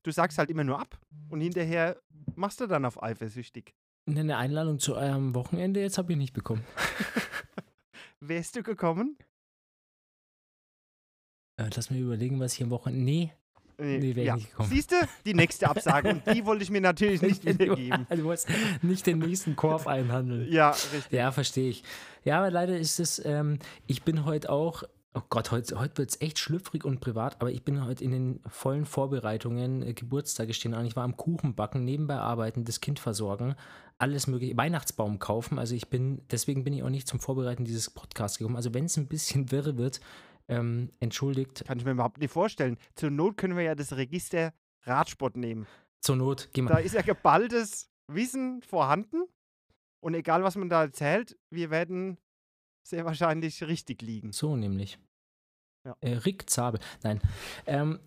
Du 0.03 0.11
sagst 0.11 0.37
halt 0.37 0.49
immer 0.49 0.63
nur 0.63 0.79
ab 0.79 0.99
und 1.29 1.39
hinterher 1.39 1.97
machst 2.35 2.59
du 2.59 2.67
dann 2.67 2.85
auf 2.85 3.01
eifersüchtig. 3.01 3.73
Eine 4.05 4.37
Einladung 4.37 4.79
zu 4.79 4.95
eurem 4.95 5.33
Wochenende 5.33 5.79
jetzt 5.79 5.97
habe 5.97 6.11
ich 6.11 6.17
nicht 6.17 6.33
bekommen. 6.33 6.63
Wärst 8.19 8.55
du 8.55 8.63
gekommen? 8.63 9.17
Äh, 11.57 11.69
lass 11.75 11.89
mir 11.89 11.99
überlegen, 11.99 12.39
was 12.39 12.53
ich 12.53 12.63
am 12.63 12.69
Wochenende. 12.69 13.03
Nee. 13.05 13.31
Nee, 13.77 14.15
wär 14.15 14.25
ich 14.25 14.33
nicht 14.35 14.49
gekommen. 14.51 14.69
Siehst 14.69 14.91
du? 14.91 14.95
Die 15.25 15.33
nächste 15.33 15.67
Absage 15.67 16.09
und 16.09 16.27
die 16.27 16.45
wollte 16.45 16.63
ich 16.63 16.69
mir 16.69 16.81
natürlich 16.81 17.21
nicht 17.23 17.43
wiedergeben. 17.45 18.05
du 18.09 18.23
musst 18.23 18.47
nicht 18.81 19.05
den 19.05 19.19
nächsten 19.19 19.55
Korb 19.55 19.87
einhandeln. 19.87 20.51
Ja, 20.51 20.69
richtig. 20.71 21.11
Ja, 21.11 21.31
verstehe 21.31 21.69
ich. 21.69 21.83
Ja, 22.23 22.37
aber 22.37 22.51
leider 22.51 22.77
ist 22.77 22.99
es, 22.99 23.23
ähm, 23.25 23.59
ich 23.87 24.03
bin 24.03 24.25
heute 24.25 24.51
auch 24.51 24.83
Oh 25.15 25.21
Gott, 25.29 25.51
heute, 25.51 25.79
heute 25.79 25.99
wird 25.99 26.09
es 26.09 26.21
echt 26.21 26.39
schlüpfrig 26.39 26.85
und 26.85 26.99
privat, 26.99 27.39
aber 27.39 27.51
ich 27.51 27.63
bin 27.63 27.85
heute 27.85 28.03
in 28.03 28.09
den 28.09 28.39
vollen 28.47 28.85
Vorbereitungen. 28.85 29.83
Äh, 29.83 29.93
Geburtstage 29.93 30.55
stehen 30.55 30.73
an. 30.73 30.87
Ich 30.87 30.95
war 30.95 31.03
am 31.03 31.15
Kuchen 31.15 31.53
backen, 31.53 31.85
nebenbei 31.85 32.15
arbeiten, 32.15 32.65
das 32.65 32.81
Kind 32.81 32.97
versorgen, 32.97 33.55
alles 33.99 34.25
mögliche, 34.25 34.57
Weihnachtsbaum 34.57 35.19
kaufen. 35.19 35.59
Also 35.59 35.75
ich 35.75 35.89
bin, 35.89 36.23
deswegen 36.31 36.63
bin 36.63 36.73
ich 36.73 36.81
auch 36.81 36.89
nicht 36.89 37.07
zum 37.07 37.19
Vorbereiten 37.19 37.63
dieses 37.63 37.91
Podcasts 37.91 38.39
gekommen. 38.39 38.55
Also 38.55 38.73
wenn 38.73 38.85
es 38.85 38.97
ein 38.97 39.05
bisschen 39.05 39.51
wirr 39.51 39.77
wird, 39.77 40.01
ähm, 40.47 40.91
entschuldigt. 40.99 41.63
Kann 41.65 41.79
ich 41.79 41.85
mir 41.85 41.91
überhaupt 41.91 42.19
nicht 42.19 42.31
vorstellen. 42.31 42.77
Zur 42.95 43.11
Not 43.11 43.37
können 43.37 43.55
wir 43.55 43.63
ja 43.63 43.75
das 43.75 43.95
Register 43.95 44.53
Radsport 44.83 45.37
nehmen. 45.37 45.67
Zur 46.01 46.17
Not, 46.17 46.49
gehen 46.53 46.67
Da 46.67 46.77
ist 46.77 46.95
ja 46.95 47.01
geballtes 47.01 47.89
Wissen 48.07 48.61
vorhanden. 48.61 49.23
Und 50.01 50.15
egal, 50.15 50.43
was 50.43 50.55
man 50.55 50.69
da 50.69 50.83
erzählt, 50.83 51.37
wir 51.49 51.69
werden 51.69 52.17
sehr 52.85 53.05
wahrscheinlich 53.05 53.63
richtig 53.63 54.01
liegen. 54.01 54.33
So 54.33 54.57
nämlich. 54.57 54.99
Ja. 55.85 55.95
Äh, 56.01 56.15
Rick 56.17 56.49
Zabel. 56.49 56.81
Nein. 57.03 57.21
Ähm, 57.65 57.99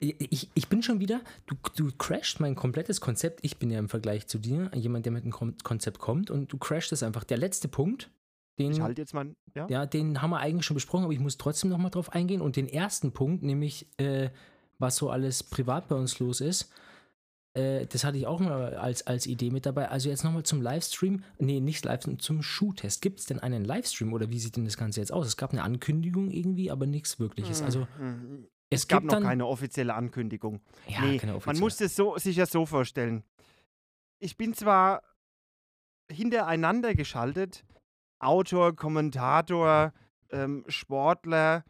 ich, 0.00 0.48
ich 0.54 0.68
bin 0.68 0.82
schon 0.82 1.00
wieder, 1.00 1.20
du, 1.46 1.56
du 1.74 1.90
crashst 1.96 2.38
mein 2.38 2.54
komplettes 2.54 3.00
Konzept. 3.00 3.40
Ich 3.42 3.56
bin 3.56 3.70
ja 3.70 3.78
im 3.78 3.88
Vergleich 3.88 4.28
zu 4.28 4.38
dir 4.38 4.70
jemand, 4.74 5.06
der 5.06 5.12
mit 5.12 5.24
einem 5.24 5.32
Kon 5.32 5.56
Konzept 5.64 5.98
kommt 5.98 6.30
und 6.30 6.52
du 6.52 6.58
crashst 6.58 6.92
es 6.92 7.02
einfach. 7.02 7.24
Der 7.24 7.38
letzte 7.38 7.66
Punkt, 7.66 8.10
den, 8.58 8.72
Ich 8.72 8.80
halte 8.80 9.00
jetzt 9.02 9.14
mal, 9.14 9.34
ja? 9.54 9.66
ja, 9.68 9.86
den 9.86 10.20
haben 10.22 10.30
wir 10.30 10.38
eigentlich 10.38 10.66
schon 10.66 10.74
besprochen, 10.74 11.04
aber 11.04 11.12
ich 11.12 11.20
muss 11.20 11.36
trotzdem 11.38 11.70
nochmal 11.70 11.90
drauf 11.90 12.12
eingehen. 12.12 12.40
Und 12.40 12.56
den 12.56 12.68
ersten 12.68 13.12
Punkt, 13.12 13.42
nämlich 13.42 13.86
äh, 13.98 14.30
was 14.78 14.96
so 14.96 15.10
alles 15.10 15.42
privat 15.42 15.88
bei 15.88 15.96
uns 15.96 16.18
los 16.18 16.40
ist, 16.40 16.70
äh, 17.54 17.86
das 17.86 18.04
hatte 18.04 18.18
ich 18.18 18.26
auch 18.26 18.40
mal 18.40 18.74
als, 18.74 19.06
als 19.06 19.26
Idee 19.26 19.50
mit 19.50 19.64
dabei. 19.66 19.88
Also 19.88 20.08
jetzt 20.08 20.22
nochmal 20.24 20.42
zum 20.42 20.60
Livestream. 20.62 21.22
Nee, 21.38 21.60
nicht 21.60 21.84
Livestream, 21.84 22.18
zum 22.18 22.42
Schuhtest. 22.42 23.00
Gibt 23.02 23.20
es 23.20 23.26
denn 23.26 23.38
einen 23.38 23.64
Livestream 23.64 24.12
oder 24.12 24.30
wie 24.30 24.38
sieht 24.38 24.56
denn 24.56 24.64
das 24.64 24.76
Ganze 24.76 25.00
jetzt 25.00 25.12
aus? 25.12 25.26
Es 25.26 25.36
gab 25.36 25.52
eine 25.52 25.62
Ankündigung 25.62 26.30
irgendwie, 26.30 26.70
aber 26.70 26.86
nichts 26.86 27.18
wirkliches. 27.18 27.62
Also 27.62 27.86
Mhm. 27.98 28.46
es, 28.70 28.82
Es 28.82 28.88
gab 28.88 29.02
noch 29.04 29.14
dann, 29.14 29.22
keine 29.22 29.46
offizielle 29.46 29.94
Ankündigung. 29.94 30.60
ja, 30.88 31.00
nee, 31.00 31.16
keine 31.18 31.32
man 31.32 31.36
offizielle. 31.38 31.60
muss 31.60 31.80
es 31.80 31.96
so, 31.96 32.16
sich 32.18 32.36
ja 32.36 32.46
so 32.46 32.66
vorstellen. 32.66 33.24
Ich 34.20 34.36
bin 34.36 34.52
zwar 34.52 35.02
hintereinander 36.10 36.94
geschaltet, 36.94 37.64
Autor, 38.18 38.74
Kommentator, 38.74 39.92
ähm, 40.30 40.64
Sportler, 40.68 41.64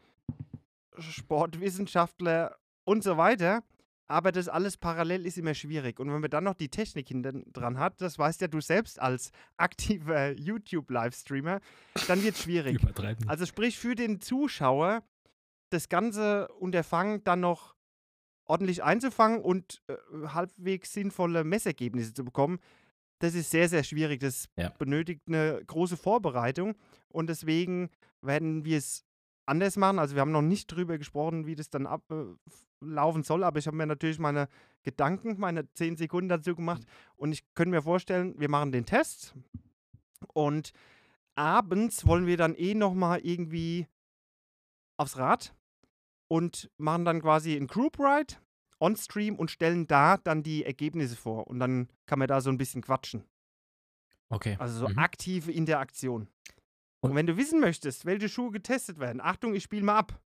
Sportwissenschaftler 0.97 2.57
und 2.83 3.03
so 3.03 3.17
weiter, 3.17 3.63
aber 4.07 4.31
das 4.31 4.49
alles 4.49 4.75
parallel 4.75 5.25
ist 5.25 5.37
immer 5.37 5.53
schwierig. 5.53 5.99
Und 5.99 6.11
wenn 6.11 6.19
man 6.19 6.31
dann 6.31 6.43
noch 6.43 6.55
die 6.55 6.69
Technik 6.69 7.07
hinten 7.09 7.53
dran 7.53 7.77
hat, 7.77 8.01
das 8.01 8.17
weißt 8.17 8.41
ja 8.41 8.47
du 8.47 8.59
selbst 8.59 8.99
als 8.99 9.31
aktiver 9.57 10.31
YouTube-Livestreamer, 10.37 11.59
dann 12.07 12.23
wird 12.23 12.35
es 12.35 12.41
schwierig. 12.41 12.81
Übertreiben. 12.81 13.29
Also 13.29 13.45
sprich 13.45 13.77
für 13.77 13.95
den 13.95 14.19
Zuschauer 14.19 15.03
das 15.69 15.89
ganze 15.89 16.47
Unterfangen 16.53 17.23
dann 17.23 17.41
noch 17.41 17.75
ordentlich 18.45 18.83
einzufangen 18.83 19.41
und 19.41 19.83
äh, 19.87 19.93
halbwegs 20.29 20.91
sinnvolle 20.91 21.43
Messergebnisse 21.43 22.15
zu 22.15 22.25
bekommen, 22.25 22.59
das 23.19 23.35
ist 23.35 23.51
sehr, 23.51 23.69
sehr 23.69 23.83
schwierig. 23.83 24.19
Das 24.19 24.47
Ja. 24.57 24.69
benötigt 24.69 25.21
eine 25.27 25.61
große 25.65 25.97
Vorbereitung 25.97 26.75
und 27.09 27.27
deswegen 27.27 27.89
werden 28.21 28.65
wir 28.65 28.77
es 28.77 29.05
anders 29.45 29.77
machen. 29.77 29.99
Also 29.99 30.15
wir 30.15 30.21
haben 30.21 30.31
noch 30.31 30.41
nicht 30.41 30.67
drüber 30.67 30.97
gesprochen, 30.97 31.45
wie 31.45 31.55
das 31.55 31.69
dann 31.69 31.87
ablaufen 31.87 33.23
soll, 33.23 33.43
aber 33.43 33.59
ich 33.59 33.67
habe 33.67 33.77
mir 33.77 33.85
natürlich 33.87 34.19
meine 34.19 34.47
Gedanken, 34.83 35.39
meine 35.39 35.71
10 35.73 35.97
Sekunden 35.97 36.29
dazu 36.29 36.55
gemacht 36.55 36.83
und 37.15 37.31
ich 37.31 37.43
könnte 37.55 37.71
mir 37.71 37.81
vorstellen, 37.81 38.35
wir 38.39 38.49
machen 38.49 38.71
den 38.71 38.85
Test 38.85 39.33
und 40.33 40.71
abends 41.35 42.05
wollen 42.05 42.25
wir 42.25 42.37
dann 42.37 42.55
eh 42.55 42.73
nochmal 42.75 43.19
irgendwie 43.21 43.87
aufs 44.97 45.17
Rad 45.17 45.55
und 46.27 46.69
machen 46.77 47.05
dann 47.05 47.21
quasi 47.21 47.55
ein 47.55 47.67
Group 47.67 47.99
Ride 47.99 48.35
on 48.79 48.95
Stream 48.95 49.35
und 49.35 49.51
stellen 49.51 49.87
da 49.87 50.17
dann 50.17 50.43
die 50.43 50.65
Ergebnisse 50.65 51.15
vor. 51.15 51.47
Und 51.47 51.59
dann 51.59 51.89
kann 52.05 52.19
man 52.19 52.27
da 52.27 52.41
so 52.41 52.49
ein 52.49 52.57
bisschen 52.57 52.81
quatschen. 52.81 53.23
Okay. 54.29 54.55
Also 54.59 54.79
so 54.79 54.87
Mhm. 54.89 54.97
aktive 54.99 55.51
Interaktion. 55.51 56.27
Und- 57.01 57.11
Und 57.11 57.15
wenn 57.15 57.27
du 57.27 57.37
wissen 57.37 57.59
möchtest, 57.59 58.05
welche 58.05 58.29
Schuhe 58.29 58.51
getestet 58.51 58.99
werden, 58.99 59.21
Achtung, 59.21 59.55
ich 59.55 59.63
spiele 59.63 59.83
mal 59.83 59.97
ab. 59.97 60.21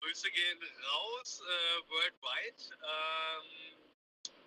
Grüße 0.00 0.30
gehen 0.30 0.58
raus, 0.92 1.42
äh, 1.42 1.90
worldwide. 1.90 2.74
Ähm, 2.74 3.76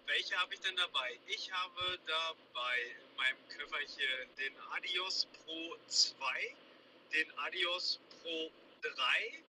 welche 0.08 0.36
habe 0.38 0.54
ich 0.54 0.62
denn 0.62 0.76
dabei? 0.78 1.20
Ich 1.28 1.52
habe 1.52 2.00
dabei 2.08 2.78
in 3.10 3.16
meinem 3.18 3.38
Köfferchen 3.50 4.30
den 4.40 4.54
Adios 4.72 5.28
Pro 5.46 5.76
2, 5.88 6.56
den 7.14 7.30
Adios 7.40 8.00
Pro 8.22 8.50
3, 8.82 9.44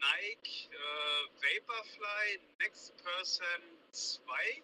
Nike 0.00 0.70
äh, 0.72 1.28
Vaporfly 1.42 2.40
Next 2.58 2.96
Person 3.04 3.62
2, 3.92 4.62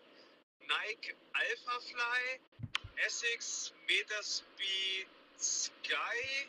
Nike 0.60 1.14
Alphafly, 1.34 2.40
Essex 3.04 3.74
Metaspeed 3.86 5.08
Sky, 5.38 6.48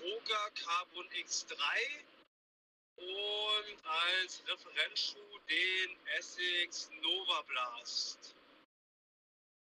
Roga 0.00 0.50
Carbon 0.62 1.08
X3 1.24 1.54
und 2.96 3.86
als 3.86 4.42
Referenzschuh 4.46 5.38
den 5.48 5.96
Essex 6.18 6.90
Nova 7.00 7.42
Blast. 7.42 8.34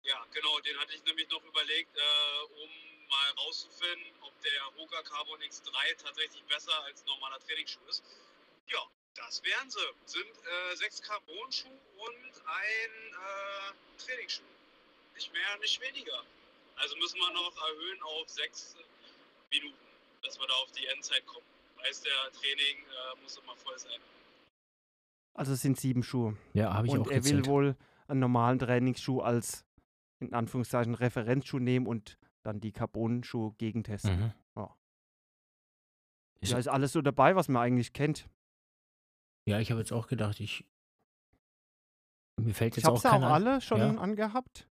Ja, 0.03 0.25
genau, 0.31 0.59
den 0.61 0.79
hatte 0.79 0.93
ich 0.93 1.03
nämlich 1.03 1.27
noch 1.29 1.43
überlegt, 1.43 1.97
äh, 1.97 2.61
um 2.61 2.94
mal 3.09 3.31
rauszufinden, 3.45 4.07
ob 4.21 4.33
der 4.41 4.63
Roga 4.77 5.01
Carbon 5.03 5.39
X3 5.41 5.71
tatsächlich 6.03 6.43
besser 6.45 6.73
als 6.83 7.01
ein 7.01 7.07
normaler 7.07 7.39
Trainingsschuh 7.39 7.85
ist. 7.89 8.03
Ja, 8.67 8.79
das 9.15 9.43
wären 9.43 9.69
sie. 9.69 9.79
Sind 10.05 10.25
äh, 10.25 10.75
sechs 10.75 11.01
Carbon-Schuh 11.01 11.69
und 11.69 12.41
ein 12.45 12.91
äh, 13.13 14.03
Trainingsschuh. 14.05 14.43
Nicht 15.15 15.31
mehr, 15.33 15.57
nicht 15.61 15.79
weniger. 15.81 16.23
Also 16.77 16.95
müssen 16.97 17.17
wir 17.17 17.31
noch 17.31 17.55
erhöhen 17.55 18.01
auf 18.03 18.29
sechs 18.29 18.75
Minuten, 19.51 19.77
dass 20.23 20.37
wir 20.39 20.47
da 20.47 20.53
auf 20.55 20.71
die 20.71 20.85
Endzeit 20.87 21.25
kommen. 21.25 21.45
Weiß 21.77 22.01
der 22.01 22.31
Training 22.33 22.83
äh, 22.83 23.21
muss 23.21 23.37
immer 23.37 23.55
voll 23.55 23.77
sein. 23.79 23.99
Also 25.33 25.53
es 25.53 25.61
sind 25.61 25.79
sieben 25.79 26.03
Schuhe. 26.03 26.37
Ja, 26.53 26.73
habe 26.73 26.87
ich 26.87 26.93
und 26.93 27.01
auch 27.01 27.07
er 27.07 27.23
will 27.23 27.37
gezählt. 27.37 27.47
wohl 27.47 27.75
einen 28.07 28.19
normalen 28.19 28.59
Trainingsschuh 28.59 29.21
als 29.21 29.65
in 30.19 30.33
Anführungszeichen 30.33 30.95
Referenzschuh 30.95 31.59
nehmen 31.59 31.87
und 31.87 32.17
dann 32.45 32.59
die 32.61 32.71
Carbon-Schuhe 32.71 33.53
gegentesten. 33.57 34.19
Mhm. 34.19 34.31
Ja. 34.55 34.75
Ist- 36.41 36.53
Da 36.53 36.57
ist 36.57 36.67
alles 36.67 36.91
so 36.91 37.01
dabei, 37.01 37.35
was 37.35 37.47
man 37.47 37.61
eigentlich 37.61 37.93
kennt. 37.93 38.29
Ja, 39.47 39.59
ich 39.59 39.71
habe 39.71 39.79
jetzt 39.81 39.91
auch 39.93 40.07
gedacht, 40.07 40.39
ich. 40.39 40.65
Mir 42.39 42.53
fällt 42.53 42.73
Ich 42.73 42.77
jetzt 42.77 42.85
habe 42.85 42.97
auch 42.97 43.01
sie 43.01 43.07
auch 43.07 43.11
keiner. 43.11 43.31
alle 43.33 43.61
schon 43.61 43.79
Ja. 43.79 43.95
angehabt. 43.97 44.67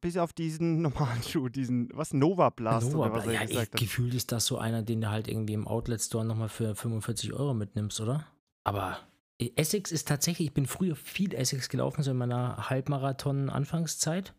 Bis 0.00 0.16
auf 0.16 0.32
diesen 0.32 0.80
normalen 0.82 1.22
Schuh, 1.24 1.48
diesen, 1.48 1.90
was, 1.96 2.12
Nova 2.14 2.50
Blast 2.50 2.92
Nova 2.92 3.06
oder 3.06 3.14
was 3.14 3.24
Bla- 3.24 3.32
er 3.32 3.38
ja, 3.38 3.42
ich, 3.44 3.48
gesagt 3.50 3.72
hat. 3.72 3.80
gefühlt 3.80 4.14
ist 4.14 4.30
das 4.30 4.46
so 4.46 4.58
einer, 4.58 4.82
den 4.82 5.00
du 5.00 5.10
halt 5.10 5.26
irgendwie 5.26 5.54
im 5.54 5.66
Outlet 5.66 6.00
Store 6.00 6.24
nochmal 6.24 6.48
für 6.48 6.76
45 6.76 7.32
Euro 7.32 7.52
mitnimmst, 7.54 8.00
oder? 8.00 8.26
Aber 8.64 9.00
äh, 9.40 9.50
Essex 9.56 9.90
ist 9.90 10.06
tatsächlich, 10.06 10.48
ich 10.48 10.54
bin 10.54 10.66
früher 10.66 10.94
viel 10.94 11.34
Essex 11.34 11.68
gelaufen, 11.68 12.02
so 12.04 12.12
in 12.12 12.16
meiner 12.18 12.70
Halbmarathon-Anfangszeit. 12.70 14.34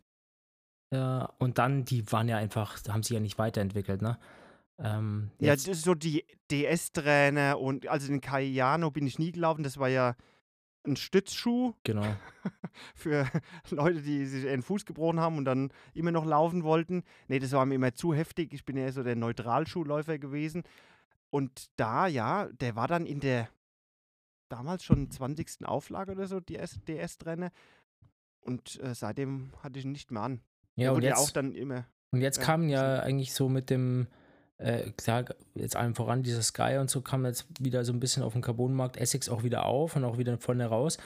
Äh, 0.91 1.25
und 1.37 1.57
dann, 1.57 1.85
die 1.85 2.11
waren 2.11 2.27
ja 2.27 2.37
einfach, 2.37 2.77
haben 2.87 3.03
sich 3.03 3.13
ja 3.13 3.19
nicht 3.19 3.37
weiterentwickelt, 3.37 4.01
ne? 4.01 4.17
Ähm, 4.79 5.31
Ja, 5.39 5.47
jetzt- 5.53 5.67
das 5.67 5.77
ist 5.79 5.83
so 5.85 5.93
die 5.93 6.25
DS-Trainer 6.51 7.59
und 7.59 7.87
also 7.87 8.07
den 8.07 8.21
Cayano 8.21 8.89
bin 8.91 9.05
ich 9.05 9.19
nie 9.19 9.31
gelaufen. 9.31 9.63
Das 9.63 9.77
war 9.77 9.89
ja 9.89 10.15
ein 10.87 10.95
Stützschuh 10.95 11.73
genau. 11.83 12.05
für 12.95 13.27
Leute, 13.69 14.01
die 14.01 14.25
sich 14.25 14.47
einen 14.47 14.63
Fuß 14.63 14.85
gebrochen 14.85 15.19
haben 15.19 15.37
und 15.37 15.45
dann 15.45 15.71
immer 15.93 16.11
noch 16.11 16.25
laufen 16.25 16.63
wollten. 16.63 17.03
Nee, 17.27 17.39
das 17.39 17.51
war 17.51 17.65
mir 17.65 17.75
immer 17.75 17.93
zu 17.93 18.13
heftig. 18.13 18.53
Ich 18.53 18.63
bin 18.65 18.77
ja 18.77 18.83
eher 18.85 18.93
so 18.93 19.03
der 19.03 19.17
Neutralschuhläufer 19.17 20.17
gewesen. 20.17 20.63
Und 21.29 21.69
da, 21.75 22.07
ja, 22.07 22.45
der 22.47 22.75
war 22.75 22.87
dann 22.87 23.05
in 23.05 23.19
der 23.19 23.49
damals 24.47 24.83
schon 24.83 25.11
20. 25.11 25.65
Auflage 25.65 26.13
oder 26.13 26.25
so, 26.27 26.39
die 26.39 26.57
DS-Trainer. 26.87 27.51
Und 28.39 28.79
äh, 28.81 28.95
seitdem 28.95 29.51
hatte 29.61 29.77
ich 29.77 29.85
ihn 29.85 29.91
nicht 29.91 30.09
mehr 30.11 30.23
an. 30.23 30.41
Ja, 30.79 30.89
und 30.91 30.97
wurde 30.97 31.07
ja 31.07 31.13
jetzt, 31.13 31.19
auch 31.21 31.31
dann 31.31 31.53
immer. 31.55 31.85
und 32.11 32.21
jetzt 32.21 32.37
ja, 32.37 32.43
kamen 32.43 32.69
ja 32.69 32.99
eigentlich 32.99 33.33
so 33.33 33.49
mit 33.49 33.69
dem, 33.69 34.07
äh, 34.57 34.91
klar, 34.97 35.25
jetzt 35.55 35.75
allem 35.75 35.95
voran, 35.95 36.23
dieser 36.23 36.41
Sky 36.41 36.77
und 36.79 36.89
so 36.89 37.01
kam 37.01 37.25
jetzt 37.25 37.45
wieder 37.59 37.83
so 37.85 37.93
ein 37.93 37.99
bisschen 37.99 38.23
auf 38.23 38.33
dem 38.33 38.41
Carbonmarkt 38.41 38.97
Essex 38.97 39.29
auch 39.29 39.43
wieder 39.43 39.65
auf 39.65 39.95
und 39.95 40.03
auch 40.03 40.17
wieder 40.17 40.37
vorne 40.37 40.65
raus 40.65 40.97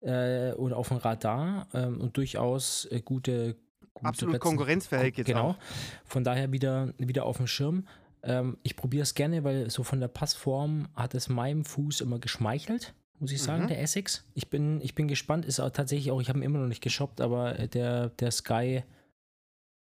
äh, 0.00 0.52
und 0.52 0.72
auf 0.72 0.88
dem 0.88 0.98
Radar 0.98 1.66
ähm, 1.74 2.00
und 2.00 2.16
durchaus 2.16 2.86
äh, 2.90 3.00
gute, 3.00 3.56
gute 3.94 4.08
Absolut 4.08 4.34
Rezen- 4.36 4.40
konkurrenzfähig 4.40 5.16
jetzt 5.16 5.26
Genau. 5.26 5.50
auch. 5.50 5.56
Von 6.04 6.24
daher 6.24 6.52
wieder, 6.52 6.92
wieder 6.98 7.24
auf 7.24 7.38
dem 7.38 7.46
Schirm. 7.46 7.86
Ähm, 8.22 8.58
ich 8.62 8.76
probiere 8.76 9.02
es 9.04 9.14
gerne, 9.14 9.44
weil 9.44 9.70
so 9.70 9.82
von 9.84 10.00
der 10.00 10.08
Passform 10.08 10.88
hat 10.94 11.14
es 11.14 11.28
meinem 11.28 11.64
Fuß 11.64 12.00
immer 12.00 12.18
geschmeichelt, 12.18 12.94
muss 13.20 13.32
ich 13.32 13.42
sagen, 13.42 13.64
Mhm. 13.64 13.68
der 13.68 13.80
Essex. 13.82 14.24
Ich 14.34 14.50
bin, 14.50 14.80
ich 14.80 14.94
bin 14.94 15.08
gespannt, 15.08 15.44
ist 15.46 15.60
auch 15.60 15.70
tatsächlich 15.70 16.10
auch, 16.10 16.20
ich 16.20 16.28
habe 16.28 16.38
ihn 16.40 16.42
immer 16.44 16.58
noch 16.58 16.68
nicht 16.68 16.82
geshoppt, 16.82 17.20
aber 17.20 17.58
äh, 17.58 17.68
der, 17.68 18.10
der 18.10 18.30
Sky 18.32 18.82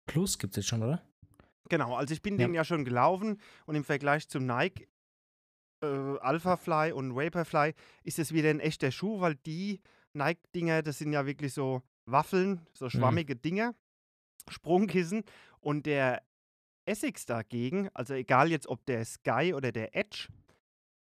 Plus 0.10 0.38
gibt 0.40 0.54
es 0.54 0.64
jetzt 0.64 0.70
schon, 0.70 0.84
oder? 0.84 1.02
Genau, 1.70 1.96
also 1.96 2.14
ich 2.14 2.22
bin 2.22 2.40
Ja. 2.40 2.48
den 2.48 2.56
ja 2.56 2.64
schon 2.64 2.84
gelaufen 2.84 3.40
und 3.66 3.76
im 3.76 3.84
Vergleich 3.84 4.28
zum 4.28 4.46
Nike 4.46 4.88
äh, 5.84 5.86
Alphafly 6.20 6.92
und 6.92 7.16
Vaporfly 7.16 7.74
ist 8.04 8.20
es 8.20 8.34
wieder 8.34 8.50
ein 8.50 8.60
echter 8.60 8.92
Schuh, 8.92 9.22
weil 9.22 9.36
die 9.36 9.82
Nike-Dinger, 10.14 10.82
das 10.82 10.98
sind 10.98 11.14
ja 11.14 11.26
wirklich 11.26 11.54
so 11.54 11.84
Waffeln, 12.06 12.66
so 12.74 12.90
schwammige 12.90 13.36
Dinger, 13.36 13.76
Sprungkissen. 14.50 15.24
Und 15.62 15.86
der 15.86 16.24
Essex 16.86 17.26
dagegen, 17.26 17.90
also 17.94 18.16
egal 18.16 18.50
jetzt 18.50 18.68
ob 18.68 18.84
der 18.88 19.06
Sky 19.06 19.54
oder 19.56 19.72
der 19.72 19.96
Edge, 19.96 20.28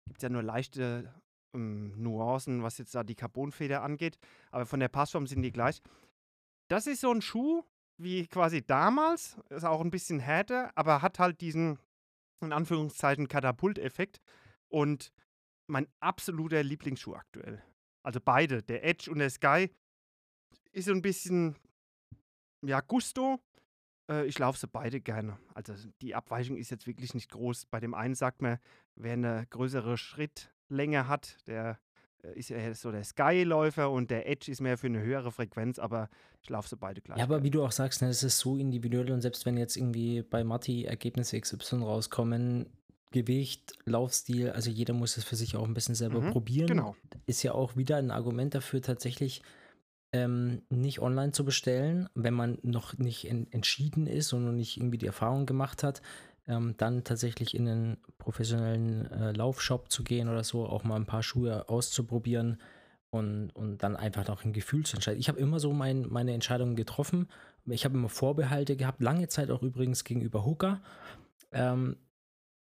gibt 0.06 0.18
es 0.18 0.22
ja 0.24 0.28
nur 0.28 0.42
leichte 0.42 1.14
ähm, 1.54 1.92
Nuancen, 2.02 2.62
was 2.64 2.78
jetzt 2.78 2.94
da 2.94 3.04
die 3.04 3.14
Carbonfeder 3.14 3.82
angeht, 3.82 4.18
aber 4.50 4.66
von 4.66 4.80
der 4.80 4.88
Passform 4.88 5.26
sind 5.28 5.42
die 5.42 5.52
gleich. 5.52 5.80
Das 6.68 6.86
ist 6.88 7.00
so 7.02 7.12
ein 7.12 7.22
Schuh 7.22 7.64
wie 8.02 8.26
quasi 8.26 8.62
damals, 8.64 9.36
ist 9.50 9.64
auch 9.64 9.80
ein 9.80 9.90
bisschen 9.90 10.20
härter, 10.20 10.72
aber 10.74 11.02
hat 11.02 11.18
halt 11.18 11.40
diesen, 11.40 11.78
in 12.40 12.52
Anführungszeichen, 12.52 13.28
Katapulteffekt 13.28 14.20
und 14.68 15.12
mein 15.66 15.86
absoluter 16.00 16.62
Lieblingsschuh 16.62 17.14
aktuell. 17.14 17.62
Also 18.02 18.20
beide, 18.20 18.62
der 18.62 18.84
Edge 18.84 19.10
und 19.10 19.18
der 19.18 19.30
Sky, 19.30 19.70
ist 20.72 20.86
so 20.86 20.92
ein 20.92 21.02
bisschen, 21.02 21.56
ja, 22.62 22.80
Gusto. 22.80 23.38
Äh, 24.10 24.26
ich 24.26 24.38
laufe 24.38 24.58
sie 24.58 24.66
beide 24.66 25.00
gerne. 25.00 25.38
Also 25.54 25.74
die 26.00 26.14
Abweichung 26.14 26.56
ist 26.56 26.70
jetzt 26.70 26.86
wirklich 26.86 27.14
nicht 27.14 27.30
groß. 27.30 27.66
Bei 27.66 27.80
dem 27.80 27.94
einen 27.94 28.14
sagt 28.14 28.40
man, 28.40 28.58
wer 28.94 29.12
eine 29.12 29.46
größere 29.50 29.98
Schrittlänge 29.98 31.06
hat, 31.06 31.46
der 31.46 31.78
ist 32.34 32.50
ja 32.50 32.74
so 32.74 32.90
der 32.90 33.04
Sky-Läufer 33.04 33.90
und 33.90 34.10
der 34.10 34.28
Edge 34.28 34.50
ist 34.50 34.60
mehr 34.60 34.78
für 34.78 34.86
eine 34.86 35.00
höhere 35.02 35.32
Frequenz, 35.32 35.78
aber 35.78 36.08
ich 36.42 36.48
laufe 36.50 36.68
sie 36.68 36.76
beide 36.76 37.00
gleich. 37.00 37.18
Ja, 37.18 37.24
aber 37.24 37.42
wie 37.42 37.50
du 37.50 37.64
auch 37.64 37.72
sagst, 37.72 38.02
ne, 38.02 38.08
es 38.08 38.22
ist 38.22 38.38
so 38.38 38.56
individuell 38.56 39.10
und 39.10 39.20
selbst 39.22 39.46
wenn 39.46 39.56
jetzt 39.56 39.76
irgendwie 39.76 40.22
bei 40.22 40.44
Matti 40.44 40.84
Ergebnisse 40.84 41.40
XY 41.40 41.76
rauskommen, 41.82 42.66
Gewicht, 43.12 43.72
Laufstil, 43.86 44.50
also 44.50 44.70
jeder 44.70 44.94
muss 44.94 45.16
es 45.16 45.24
für 45.24 45.34
sich 45.36 45.56
auch 45.56 45.64
ein 45.66 45.74
bisschen 45.74 45.96
selber 45.96 46.20
Mhm, 46.20 46.30
probieren. 46.30 46.68
genau. 46.68 46.96
Ist 47.26 47.42
ja 47.42 47.52
auch 47.52 47.76
wieder 47.76 47.96
ein 47.96 48.10
Argument 48.12 48.54
dafür, 48.54 48.82
tatsächlich 48.82 49.42
ähm, 50.12 50.62
nicht 50.70 51.00
online 51.00 51.32
zu 51.32 51.44
bestellen, 51.44 52.08
wenn 52.14 52.34
man 52.34 52.58
noch 52.62 52.98
nicht 52.98 53.28
en 53.28 53.50
entschieden 53.52 54.06
ist 54.06 54.32
und 54.32 54.44
noch 54.44 54.52
nicht 54.52 54.76
irgendwie 54.76 54.98
die 54.98 55.06
Erfahrung 55.06 55.46
gemacht 55.46 55.82
hat, 55.82 56.02
ähm, 56.50 56.74
dann 56.76 57.04
tatsächlich 57.04 57.54
in 57.54 57.68
einen 57.68 57.96
professionellen 58.18 59.10
äh, 59.10 59.32
Laufshop 59.32 59.90
zu 59.90 60.02
gehen 60.02 60.28
oder 60.28 60.44
so, 60.44 60.66
auch 60.66 60.84
mal 60.84 60.96
ein 60.96 61.06
paar 61.06 61.22
Schuhe 61.22 61.68
auszuprobieren 61.68 62.60
und, 63.10 63.50
und 63.50 63.78
dann 63.78 63.96
einfach 63.96 64.26
noch 64.26 64.44
ein 64.44 64.52
Gefühl 64.52 64.84
zu 64.84 64.96
entscheiden. 64.96 65.20
Ich 65.20 65.28
habe 65.28 65.38
immer 65.38 65.60
so 65.60 65.72
mein, 65.72 66.06
meine 66.08 66.32
Entscheidungen 66.32 66.76
getroffen. 66.76 67.28
Ich 67.66 67.84
habe 67.84 67.96
immer 67.96 68.08
Vorbehalte 68.08 68.76
gehabt, 68.76 69.00
lange 69.00 69.28
Zeit 69.28 69.50
auch 69.50 69.62
übrigens 69.62 70.04
gegenüber 70.04 70.44
Hooker. 70.44 70.80
Ähm, 71.52 71.96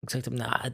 gesagt 0.02 0.26
habe, 0.28 0.36
na, 0.36 0.70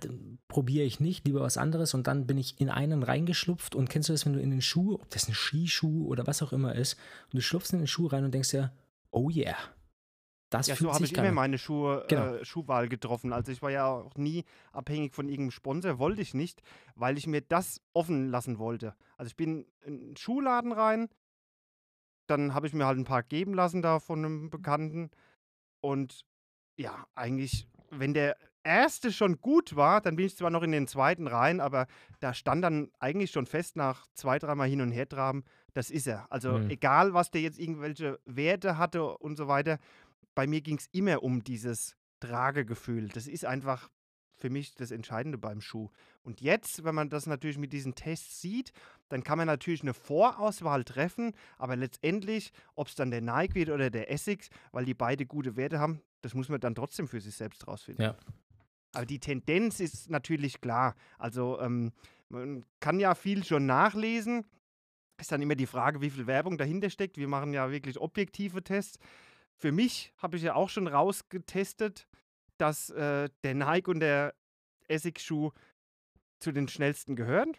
probiere 0.48 0.86
ich 0.86 1.00
nicht, 1.00 1.26
lieber 1.26 1.42
was 1.42 1.58
anderes. 1.58 1.94
Und 1.94 2.08
dann 2.08 2.26
bin 2.26 2.38
ich 2.38 2.60
in 2.60 2.70
einen 2.70 3.04
reingeschlupft 3.04 3.76
und 3.76 3.90
kennst 3.90 4.10
du 4.10 4.14
das, 4.14 4.26
wenn 4.26 4.34
du 4.34 4.42
in 4.42 4.50
den 4.50 4.62
Schuh, 4.62 4.96
ob 4.96 5.10
das 5.12 5.28
ein 5.28 5.36
Skischuh 5.36 6.08
oder 6.08 6.26
was 6.26 6.42
auch 6.42 6.52
immer 6.52 6.76
ist, 6.76 6.98
und 7.26 7.36
du 7.36 7.42
schlupfst 7.42 7.74
in 7.74 7.80
den 7.80 7.88
Schuh 7.88 8.08
rein 8.08 8.26
und 8.26 8.34
denkst 8.34 8.50
dir, 8.50 8.72
oh 9.12 9.30
yeah, 9.30 9.56
das 10.50 10.68
Ja, 10.68 10.76
so 10.76 10.94
habe 10.94 11.06
ich 11.06 11.14
immer 11.14 11.32
meine 11.32 11.58
Schuhe, 11.58 12.06
Genau. 12.08 12.34
äh, 12.36 12.46
Schuhwahl 12.46 12.90
getroffen. 12.90 13.34
Also 13.34 13.52
ich 13.52 13.62
war 13.62 13.70
ja 13.72 13.88
auch 13.88 14.16
nie 14.16 14.46
abhängig 14.72 15.14
von 15.14 15.28
irgendeinem 15.28 15.52
Sponsor, 15.52 16.00
wollte 16.00 16.22
ich 16.22 16.34
nicht, 16.34 16.62
weil 16.96 17.18
ich 17.18 17.28
mir 17.28 17.42
das 17.42 17.82
offen 17.94 18.30
lassen 18.30 18.58
wollte. 18.60 18.96
Also 19.18 19.30
ich 19.30 19.36
bin 19.36 19.66
in 19.82 20.00
einen 20.00 20.18
Schuhladen 20.18 20.72
rein, 20.72 21.10
dann 22.28 22.54
habe 22.54 22.68
ich 22.68 22.74
mir 22.74 22.86
halt 22.86 22.98
ein 22.98 23.06
paar 23.06 23.24
geben 23.24 23.54
lassen 23.54 23.82
da 23.82 24.00
von 24.00 24.20
einem 24.20 24.50
Bekannten. 24.50 25.10
Und 25.82 26.26
ja, 26.78 27.08
eigentlich, 27.16 27.68
wenn 27.90 28.14
der 28.14 28.38
erste 28.64 29.12
schon 29.12 29.40
gut 29.42 29.76
war, 29.76 30.02
dann 30.02 30.16
bin 30.16 30.26
ich 30.26 30.36
zwar 30.36 30.50
noch 30.50 30.64
in 30.64 30.72
den 30.72 30.88
zweiten 30.88 31.28
rein, 31.28 31.60
aber 31.60 31.88
da 32.20 32.34
stand 32.34 32.64
dann 32.64 32.92
eigentlich 33.00 33.32
schon 33.32 33.46
fest 33.46 33.76
nach 33.76 34.06
zwei, 34.14 34.38
dreimal 34.38 34.68
hin 34.68 34.82
und 34.82 34.92
her 34.92 35.08
traben, 35.08 35.44
das 35.74 35.90
ist 35.90 36.08
er. 36.08 36.32
Also 36.32 36.58
Mhm. 36.58 36.70
egal, 36.70 37.14
was 37.14 37.32
der 37.32 37.42
jetzt 37.42 37.58
irgendwelche 37.58 38.20
Werte 38.26 38.78
hatte 38.78 39.18
und 39.18 39.38
so 39.38 39.48
weiter, 39.48 39.80
bei 40.40 40.48
mir 40.48 40.62
ging 40.62 40.78
es 40.78 40.88
immer 40.94 41.22
um 41.22 41.44
dieses 41.44 41.98
Tragegefühl. 42.22 43.10
Das 43.10 43.28
ist 43.28 43.44
einfach 43.44 43.90
für 44.38 44.50
mich 44.50 44.74
das 44.74 44.90
Entscheidende 44.90 45.38
beim 45.38 45.60
Schuh. 45.60 45.90
Und 46.24 46.40
jetzt, 46.40 46.86
wenn 46.86 46.96
man 46.96 47.10
das 47.10 47.26
natürlich 47.26 47.58
mit 47.58 47.74
diesen 47.74 47.94
Tests 47.94 48.40
sieht, 48.40 48.72
dann 49.10 49.22
kann 49.22 49.38
man 49.38 49.48
natürlich 49.48 49.82
eine 49.82 49.94
Vorauswahl 49.94 50.86
treffen, 50.86 51.34
aber 51.58 51.76
letztendlich, 51.76 52.54
ob 52.76 52.88
es 52.88 52.96
dann 52.96 53.12
der 53.12 53.20
Nike 53.20 53.56
wird 53.56 53.70
oder 53.70 53.90
der 53.90 54.10
Essex, 54.12 54.48
weil 54.72 54.86
die 54.86 54.94
beide 54.94 55.26
gute 55.26 55.58
Werte 55.58 55.78
haben, 55.78 56.00
das 56.22 56.34
muss 56.34 56.48
man 56.48 56.62
dann 56.62 56.74
trotzdem 56.74 57.10
für 57.10 57.20
sich 57.20 57.36
selbst 57.36 57.68
rausfinden. 57.68 58.06
Ja. 58.06 58.16
Aber 58.94 59.06
die 59.06 59.20
Tendenz 59.20 59.82
ist 59.82 60.10
natürlich 60.10 60.62
klar. 60.62 60.96
Also 61.18 61.60
ähm, 61.60 61.92
man 62.30 62.64
kann 62.80 63.02
ja 63.02 63.14
viel 63.14 63.44
schon 63.44 63.66
nachlesen. 63.66 64.46
Ist 65.20 65.34
dann 65.34 65.42
immer 65.42 65.56
die 65.56 65.68
Frage, 65.68 66.00
wie 66.00 66.10
viel 66.10 66.28
Werbung 66.28 66.58
dahinter 66.58 66.90
steckt. 66.90 67.18
Wir 67.18 67.28
machen 67.28 67.52
ja 67.52 67.70
wirklich 67.70 68.00
objektive 68.00 68.64
Tests. 68.64 69.00
Für 69.60 69.74
mich 69.74 70.14
habe 70.18 70.38
ich 70.38 70.44
ja 70.44 70.56
auch 70.56 70.70
schon 70.70 70.88
rausgetestet, 70.88 72.08
dass 72.58 72.90
äh, 72.92 73.30
der 73.44 73.56
Nike 73.56 73.90
und 73.90 74.00
der 74.00 74.34
Essex-Schuh 74.88 75.52
zu 76.40 76.52
den 76.54 76.70
schnellsten 76.70 77.18
gehören. 77.18 77.52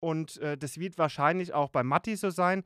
Und 0.00 0.38
äh, 0.38 0.58
das 0.58 0.78
wird 0.78 0.98
wahrscheinlich 0.98 1.54
auch 1.54 1.70
bei 1.70 1.84
Matti 1.84 2.16
so 2.16 2.30
sein. 2.30 2.64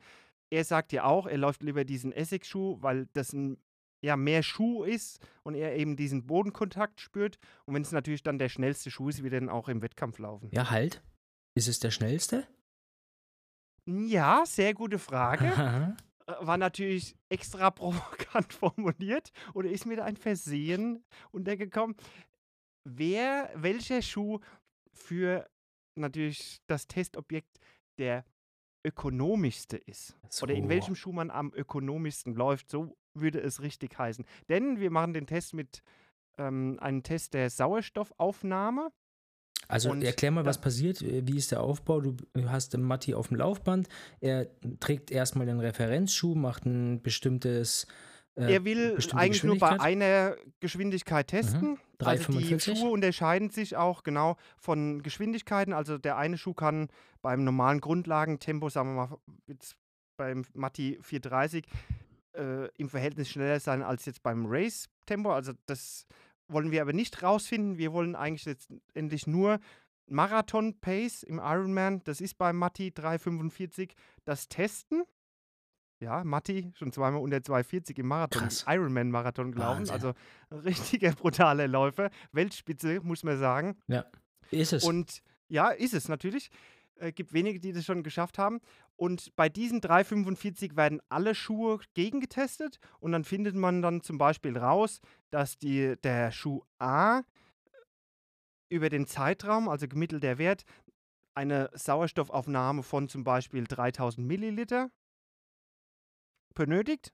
Er 0.49 0.63
sagt 0.65 0.93
ja 0.93 1.03
auch, 1.03 1.27
er 1.27 1.37
läuft 1.37 1.61
lieber 1.61 1.85
diesen 1.85 2.11
Essex-Schuh, 2.11 2.77
weil 2.81 3.07
das 3.13 3.33
ein 3.33 3.57
ja, 4.03 4.17
mehr 4.17 4.41
Schuh 4.41 4.83
ist 4.83 5.19
und 5.43 5.53
er 5.53 5.75
eben 5.75 5.95
diesen 5.95 6.25
Bodenkontakt 6.25 6.99
spürt. 7.01 7.37
Und 7.65 7.75
wenn 7.75 7.83
es 7.83 7.91
natürlich 7.91 8.23
dann 8.23 8.39
der 8.39 8.49
schnellste 8.49 8.89
Schuh 8.89 9.09
ist, 9.09 9.21
wird 9.21 9.33
er 9.33 9.41
dann 9.41 9.49
auch 9.49 9.69
im 9.69 9.83
Wettkampf 9.83 10.17
laufen. 10.17 10.49
Ja, 10.51 10.71
halt. 10.71 11.03
Ist 11.53 11.67
es 11.67 11.79
der 11.79 11.91
schnellste? 11.91 12.47
Ja, 13.85 14.43
sehr 14.45 14.73
gute 14.73 14.97
Frage. 14.97 15.95
War 16.39 16.57
natürlich 16.57 17.15
extra 17.29 17.71
provokant 17.71 18.53
formuliert 18.53 19.31
oder 19.53 19.69
ist 19.69 19.85
mir 19.85 19.97
da 19.97 20.05
ein 20.05 20.17
Versehen 20.17 21.03
untergekommen? 21.31 21.95
Wer, 22.83 23.51
welcher 23.55 24.01
Schuh 24.01 24.39
für 24.93 25.49
natürlich 25.95 26.59
das 26.67 26.87
Testobjekt 26.87 27.59
der 27.97 28.25
ökonomischste 28.83 29.77
ist? 29.77 30.17
Oder 30.41 30.55
in 30.55 30.63
So. 30.63 30.69
welchem 30.69 30.95
Schuh 30.95 31.11
man 31.11 31.29
am 31.29 31.53
ökonomischsten 31.53 32.33
läuft, 32.33 32.69
so 32.69 32.97
würde 33.13 33.39
es 33.41 33.61
richtig 33.61 33.97
heißen. 33.97 34.25
Denn 34.49 34.79
wir 34.79 34.89
machen 34.89 35.13
den 35.13 35.27
Test 35.27 35.53
mit 35.53 35.83
ähm, 36.37 36.77
einem 36.79 37.03
Test 37.03 37.33
der 37.33 37.49
Sauerstoffaufnahme. 37.49 38.91
Also 39.71 39.89
Und 39.91 40.03
erklär 40.03 40.31
mal, 40.31 40.45
was 40.45 40.59
passiert. 40.59 41.01
Wie 41.01 41.37
ist 41.37 41.51
der 41.51 41.61
Aufbau? 41.61 42.01
Du 42.01 42.15
hast 42.47 42.73
den 42.73 42.81
Matti 42.81 43.13
auf 43.13 43.29
dem 43.29 43.37
Laufband. 43.37 43.87
Er 44.19 44.47
trägt 44.79 45.11
erstmal 45.11 45.45
den 45.45 45.59
Referenzschuh, 45.59 46.35
macht 46.35 46.65
ein 46.65 47.01
bestimmtes. 47.01 47.87
äh, 48.35 48.53
er 48.53 48.65
will 48.65 48.97
eigentlich 49.13 49.43
nur 49.43 49.57
bei 49.57 49.79
einer 49.79 50.35
Geschwindigkeit 50.59 51.27
testen. 51.27 51.77
Also 51.99 52.33
die 52.33 52.55
3,45? 52.55 52.75
Schuhe 52.79 52.91
unterscheiden 52.91 53.49
sich 53.49 53.77
auch 53.77 54.03
genau 54.03 54.35
von 54.57 55.03
Geschwindigkeiten. 55.03 55.73
Also 55.73 55.97
der 55.97 56.17
eine 56.17 56.37
Schuh 56.37 56.53
kann 56.53 56.89
beim 57.21 57.43
normalen 57.43 57.79
Grundlagentempo, 57.79 58.69
sagen 58.69 58.95
wir 58.95 59.07
mal 59.07 59.17
jetzt 59.47 59.75
beim 60.17 60.43
Matti 60.53 60.99
430, 61.01 61.65
äh, 62.33 62.67
im 62.77 62.89
Verhältnis 62.89 63.29
schneller 63.29 63.59
sein 63.59 63.83
als 63.83 64.05
jetzt 64.05 64.23
beim 64.23 64.45
Race-Tempo. 64.47 65.31
Also 65.31 65.53
das 65.65 66.05
wollen 66.51 66.71
wir 66.71 66.81
aber 66.81 66.93
nicht 66.93 67.23
rausfinden. 67.23 67.77
Wir 67.77 67.93
wollen 67.93 68.15
eigentlich 68.15 68.45
letztendlich 68.45 69.27
nur 69.27 69.59
Marathon-Pace 70.07 71.23
im 71.23 71.39
Ironman, 71.39 72.03
das 72.03 72.21
ist 72.21 72.37
beim 72.37 72.57
Matti 72.57 72.91
345, 72.91 73.93
das 74.25 74.47
testen. 74.49 75.03
Ja, 75.99 76.23
Matti 76.23 76.71
schon 76.75 76.91
zweimal 76.91 77.21
unter 77.21 77.41
240 77.43 77.99
im 77.99 78.07
Marathon. 78.07 78.49
Ironman-Marathon 78.65 79.51
gelaufen. 79.51 79.87
Wahnsinn. 79.87 79.93
Also 79.93 80.13
richtiger 80.51 81.11
brutaler 81.15 81.67
Läufer. 81.67 82.09
Weltspitze, 82.31 82.99
muss 83.01 83.23
man 83.23 83.37
sagen. 83.37 83.77
Ist 84.49 84.73
es. 84.73 84.83
Und 84.83 85.21
ja, 85.47 85.69
ist 85.69 85.93
es 85.93 86.07
natürlich. 86.09 86.49
Äh, 87.01 87.11
gibt 87.11 87.33
wenige, 87.33 87.59
die 87.59 87.73
das 87.73 87.83
schon 87.83 88.03
geschafft 88.03 88.37
haben. 88.37 88.61
Und 88.95 89.35
bei 89.35 89.49
diesen 89.49 89.81
345 89.81 90.75
werden 90.75 91.01
alle 91.09 91.33
Schuhe 91.33 91.79
gegengetestet. 91.95 92.79
Und 92.99 93.11
dann 93.11 93.23
findet 93.23 93.55
man 93.55 93.81
dann 93.81 94.01
zum 94.01 94.19
Beispiel 94.19 94.55
raus, 94.55 95.01
dass 95.31 95.57
die, 95.57 95.95
der 96.03 96.31
Schuh 96.31 96.61
A 96.77 97.23
über 98.69 98.89
den 98.89 99.07
Zeitraum, 99.07 99.67
also 99.67 99.87
gemittelter 99.87 100.37
Wert, 100.37 100.63
eine 101.33 101.71
Sauerstoffaufnahme 101.73 102.83
von 102.83 103.09
zum 103.09 103.23
Beispiel 103.23 103.63
3000 103.63 104.25
Milliliter 104.25 104.91
benötigt, 106.53 107.13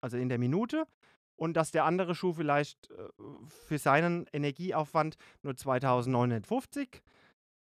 also 0.00 0.16
in 0.16 0.28
der 0.28 0.38
Minute, 0.38 0.86
und 1.36 1.54
dass 1.54 1.70
der 1.70 1.84
andere 1.84 2.14
Schuh 2.14 2.32
vielleicht 2.32 2.90
äh, 2.90 3.08
für 3.46 3.78
seinen 3.78 4.26
Energieaufwand 4.32 5.16
nur 5.42 5.56
2950 5.56 7.02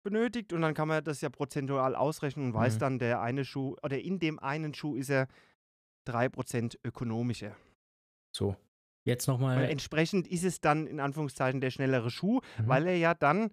benötigt 0.04 0.54
und 0.54 0.62
dann 0.62 0.74
kann 0.74 0.88
man 0.88 1.04
das 1.04 1.22
ja 1.22 1.30
prozentual 1.30 1.96
ausrechnen 1.96 2.48
und 2.48 2.54
weiß 2.54 2.76
Mhm. 2.76 2.80
dann, 2.80 3.00
der 3.00 3.22
eine 3.22 3.46
Schuh 3.46 3.76
oder 3.84 4.00
in 4.00 4.20
dem 4.20 4.40
einen 4.40 4.74
Schuh 4.74 4.96
ist 4.96 5.10
er 5.10 5.28
3% 6.08 6.78
ökonomischer. 6.84 7.56
so. 8.32 8.56
Jetzt 9.06 9.28
nochmal. 9.28 9.64
entsprechend 9.64 10.28
ist 10.28 10.44
es 10.44 10.60
dann 10.62 10.86
in 10.86 11.00
Anführungszeichen 11.00 11.62
der 11.62 11.72
schnellere 11.72 12.12
Schuh, 12.12 12.42
Mhm. 12.60 12.68
weil 12.68 12.86
er 12.86 12.98
ja 12.98 13.14
dann 13.16 13.50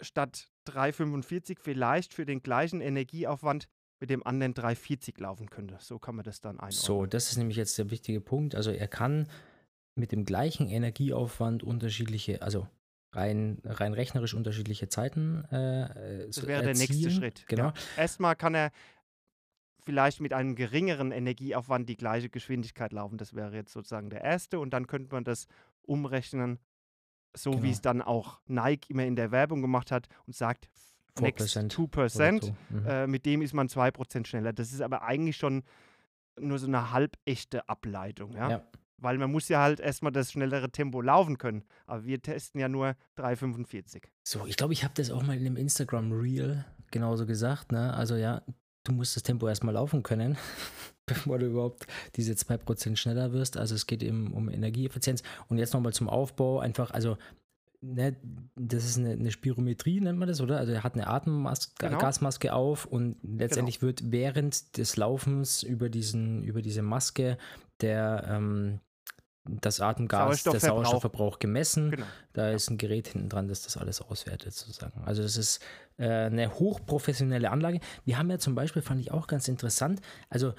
statt 0.00 0.48
3,45 0.64 1.58
vielleicht 1.60 2.14
für 2.14 2.24
den 2.24 2.40
gleichen 2.40 2.80
Energieaufwand 2.80 3.66
mit 4.00 4.10
dem 4.10 4.24
anderen 4.26 4.54
3,40 4.54 5.20
laufen 5.20 5.50
könnte. 5.50 5.76
So 5.80 5.98
kann 5.98 6.14
man 6.14 6.24
das 6.24 6.40
dann 6.40 6.56
einordnen. 6.60 6.70
So, 6.80 7.04
das 7.04 7.30
ist 7.30 7.36
nämlich 7.36 7.56
jetzt 7.56 7.76
der 7.78 7.90
wichtige 7.90 8.20
Punkt. 8.20 8.54
Also 8.54 8.70
er 8.70 8.88
kann 8.88 9.28
mit 9.96 10.12
dem 10.12 10.24
gleichen 10.24 10.68
Energieaufwand 10.68 11.62
unterschiedliche, 11.62 12.40
also 12.42 12.66
rein, 13.16 13.58
rein 13.64 13.92
rechnerisch 13.94 14.34
unterschiedliche 14.34 14.88
Zeiten 14.88 15.44
äh, 15.46 16.26
Das 16.26 16.46
wäre 16.46 16.62
der 16.62 16.74
nächste 16.74 17.10
Schritt. 17.10 17.46
Genau. 17.48 17.66
Ja. 17.66 17.74
Erstmal 17.96 18.36
kann 18.36 18.54
er 18.54 18.70
vielleicht 19.84 20.20
mit 20.20 20.32
einem 20.32 20.56
geringeren 20.56 21.12
Energieaufwand 21.12 21.88
die 21.88 21.96
gleiche 21.96 22.28
Geschwindigkeit 22.28 22.92
laufen. 22.92 23.18
Das 23.18 23.34
wäre 23.34 23.54
jetzt 23.54 23.72
sozusagen 23.72 24.10
der 24.10 24.22
erste. 24.22 24.58
Und 24.58 24.70
dann 24.70 24.86
könnte 24.86 25.14
man 25.14 25.24
das 25.24 25.46
umrechnen, 25.82 26.58
so 27.34 27.52
Genau. 27.52 27.62
wie 27.62 27.70
es 27.70 27.80
dann 27.80 28.02
auch 28.02 28.40
Nike 28.46 28.90
immer 28.90 29.04
in 29.04 29.14
der 29.16 29.30
Werbung 29.30 29.62
gemacht 29.62 29.92
hat 29.92 30.08
und 30.26 30.34
sagt, 30.34 30.68
next 31.20 31.56
4% 31.56 31.70
2%, 31.70 32.36
oder 32.36 32.46
so. 32.46 32.56
Mhm. 32.70 32.86
äh, 32.86 33.06
mit 33.06 33.26
dem 33.26 33.42
ist 33.42 33.54
man 33.54 33.68
2% 33.68 34.26
schneller. 34.26 34.52
Das 34.52 34.72
ist 34.72 34.80
aber 34.80 35.02
eigentlich 35.02 35.36
schon 35.36 35.62
nur 36.38 36.58
so 36.58 36.66
eine 36.66 36.90
halbechte 36.90 37.68
Ableitung. 37.68 38.32
Ja? 38.32 38.50
Ja. 38.50 38.62
Weil 38.98 39.18
man 39.18 39.30
muss 39.30 39.48
ja 39.48 39.60
halt 39.60 39.80
erstmal 39.80 40.12
das 40.12 40.32
schnellere 40.32 40.70
Tempo 40.70 41.00
laufen 41.00 41.36
können. 41.38 41.64
Aber 41.86 42.04
wir 42.04 42.20
testen 42.22 42.60
ja 42.60 42.68
nur 42.68 42.96
3,45. 43.18 44.04
So, 44.22 44.46
ich 44.46 44.56
glaube, 44.56 44.72
ich 44.72 44.84
habe 44.84 44.94
das 44.96 45.10
auch 45.10 45.22
mal 45.22 45.36
in 45.36 45.46
einem 45.46 45.56
Instagram-Reel 45.56 46.64
genauso 46.90 47.26
gesagt. 47.26 47.72
Ne? 47.72 47.92
Also 47.94 48.16
ja, 48.16 48.42
du 48.84 48.92
musst 48.92 49.16
das 49.16 49.22
Tempo 49.22 49.48
erstmal 49.48 49.74
laufen 49.74 50.02
können, 50.02 50.38
bevor 51.06 51.38
du 51.38 51.46
überhaupt 51.46 51.86
diese 52.16 52.32
2% 52.32 52.96
schneller 52.96 53.32
wirst. 53.32 53.56
Also 53.56 53.74
es 53.74 53.86
geht 53.86 54.02
eben 54.02 54.32
um 54.32 54.48
Energieeffizienz. 54.48 55.22
Und 55.48 55.58
jetzt 55.58 55.74
nochmal 55.74 55.92
zum 55.92 56.08
Aufbau. 56.08 56.60
Einfach, 56.60 56.90
also 56.90 57.18
ne, 57.82 58.16
das 58.54 58.84
ist 58.84 58.98
eine, 58.98 59.10
eine 59.10 59.30
Spirometrie, 59.30 60.00
nennt 60.00 60.18
man 60.18 60.28
das, 60.28 60.40
oder? 60.40 60.58
Also 60.58 60.72
er 60.72 60.84
hat 60.84 60.94
eine 60.94 61.06
Atemgasmaske 61.06 61.86
Genau. 61.86 61.98
Gasmaske 61.98 62.52
auf 62.54 62.86
und 62.86 63.16
letztendlich 63.22 63.82
wird 63.82 64.10
während 64.10 64.76
des 64.78 64.96
Laufens 64.96 65.62
über, 65.62 65.88
diesen, 65.88 66.42
über 66.44 66.62
diese 66.62 66.82
Maske 66.82 67.38
der 67.80 68.24
ähm, 68.28 68.80
das 69.48 69.80
Atemgas, 69.80 70.42
der 70.42 70.52
Sauerstoffverbrauch. 70.52 70.76
Sauerstoffverbrauch 70.76 71.38
gemessen. 71.38 71.90
Genau. 71.92 72.06
Da 72.32 72.50
ist 72.50 72.70
ein 72.70 72.78
Gerät 72.78 73.08
hinten 73.08 73.28
dran, 73.28 73.48
das 73.48 73.62
das 73.62 73.76
alles 73.76 74.00
auswertet, 74.00 74.54
sozusagen. 74.54 75.02
Also, 75.04 75.22
das 75.22 75.36
ist 75.36 75.60
äh, 75.98 76.08
eine 76.08 76.54
hochprofessionelle 76.54 77.50
Anlage. 77.50 77.80
Wir 78.04 78.18
haben 78.18 78.30
ja 78.30 78.38
zum 78.38 78.54
Beispiel, 78.54 78.82
fand 78.82 79.00
ich 79.00 79.12
auch 79.12 79.26
ganz 79.26 79.48
interessant, 79.48 80.00
also 80.28 80.54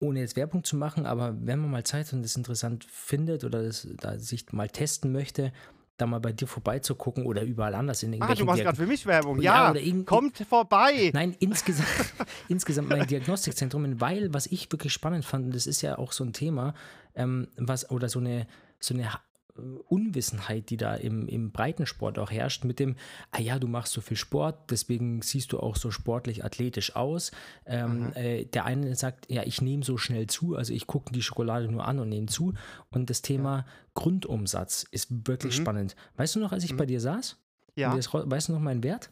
ohne 0.00 0.20
jetzt 0.20 0.36
Werbung 0.36 0.64
zu 0.64 0.76
machen, 0.76 1.04
aber 1.04 1.36
wenn 1.40 1.58
man 1.58 1.70
mal 1.70 1.84
Zeit 1.84 2.12
und 2.12 2.22
das 2.22 2.34
interessant 2.34 2.84
findet 2.84 3.44
oder 3.44 3.62
das, 3.62 3.86
da 3.98 4.18
sich 4.18 4.50
mal 4.52 4.68
testen 4.68 5.12
möchte, 5.12 5.52
da 6.00 6.06
mal 6.06 6.20
bei 6.20 6.32
dir 6.32 6.46
vorbeizugucken 6.46 7.26
oder 7.26 7.42
überall 7.42 7.74
anders 7.74 8.02
in 8.02 8.10
Ah, 8.10 8.14
irgendwelchen 8.14 8.40
du 8.40 8.44
machst 8.46 8.62
gerade 8.62 8.76
für 8.76 8.86
mich 8.86 9.06
Werbung. 9.06 9.40
Ja, 9.40 9.74
Ja, 9.74 10.04
kommt 10.04 10.38
vorbei. 10.38 11.10
Nein, 11.12 11.36
insgesamt, 11.38 11.88
insgesamt 12.48 12.88
mein 12.88 13.06
Diagnostikzentrum, 13.06 14.00
weil 14.00 14.32
was 14.32 14.46
ich 14.46 14.70
wirklich 14.72 14.92
spannend 14.92 15.24
fand, 15.24 15.46
und 15.46 15.54
das 15.54 15.66
ist 15.66 15.82
ja 15.82 15.98
auch 15.98 16.12
so 16.12 16.24
ein 16.24 16.32
Thema, 16.32 16.74
ähm, 17.14 17.48
was 17.56 17.90
oder 17.90 18.08
so 18.08 18.18
eine, 18.18 18.46
so 18.78 18.94
eine 18.94 19.10
Unwissenheit, 19.88 20.70
die 20.70 20.76
da 20.76 20.94
im, 20.94 21.26
im 21.28 21.50
Breitensport 21.52 22.18
auch 22.18 22.30
herrscht, 22.30 22.64
mit 22.64 22.78
dem, 22.78 22.96
ah 23.30 23.40
ja, 23.40 23.58
du 23.58 23.66
machst 23.66 23.92
so 23.92 24.00
viel 24.00 24.16
Sport, 24.16 24.70
deswegen 24.70 25.22
siehst 25.22 25.52
du 25.52 25.60
auch 25.60 25.76
so 25.76 25.90
sportlich 25.90 26.44
athletisch 26.44 26.96
aus. 26.96 27.30
Ähm, 27.66 28.12
äh, 28.14 28.44
der 28.44 28.64
eine 28.64 28.94
sagt, 28.94 29.30
ja, 29.30 29.42
ich 29.44 29.60
nehme 29.62 29.82
so 29.84 29.96
schnell 29.98 30.26
zu, 30.26 30.56
also 30.56 30.72
ich 30.72 30.86
gucke 30.86 31.12
die 31.12 31.22
Schokolade 31.22 31.68
nur 31.70 31.86
an 31.86 31.98
und 31.98 32.08
nehme 32.08 32.26
zu. 32.26 32.54
Und 32.90 33.10
das 33.10 33.22
Thema 33.22 33.64
Grundumsatz 33.94 34.84
ist 34.90 35.08
wirklich 35.28 35.58
Mhm. 35.58 35.62
spannend. 35.62 35.96
Weißt 36.16 36.34
du 36.36 36.40
noch, 36.40 36.52
als 36.52 36.64
ich 36.64 36.72
Mhm. 36.72 36.76
bei 36.78 36.86
dir 36.86 37.00
saß? 37.00 37.38
Ja. 37.76 37.94
Das, 37.94 38.12
weißt 38.12 38.48
du 38.48 38.52
noch 38.52 38.60
meinen 38.60 38.82
Wert? 38.82 39.10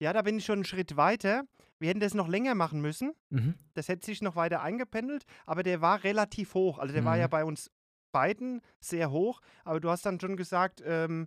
ja, 0.00 0.12
da 0.12 0.20
bin 0.22 0.36
ich 0.36 0.44
schon 0.44 0.54
einen 0.56 0.64
Schritt 0.64 0.96
weiter. 0.98 1.44
Wir 1.78 1.88
hätten 1.88 2.00
das 2.00 2.12
noch 2.14 2.28
länger 2.28 2.54
machen 2.54 2.80
müssen. 2.82 3.14
Mhm. 3.30 3.54
Das 3.74 3.88
hätte 3.88 4.04
sich 4.04 4.20
noch 4.22 4.36
weiter 4.36 4.60
eingependelt, 4.60 5.24
aber 5.46 5.62
der 5.62 5.80
war 5.80 6.04
relativ 6.04 6.52
hoch. 6.54 6.78
Also 6.78 6.92
der 6.92 7.04
war 7.04 7.14
Mhm. 7.14 7.20
ja 7.20 7.26
bei 7.28 7.44
uns 7.44 7.70
beiden 8.14 8.62
sehr 8.80 9.10
hoch, 9.10 9.40
aber 9.64 9.80
du 9.80 9.90
hast 9.90 10.06
dann 10.06 10.20
schon 10.20 10.36
gesagt, 10.36 10.82
ähm, 10.86 11.26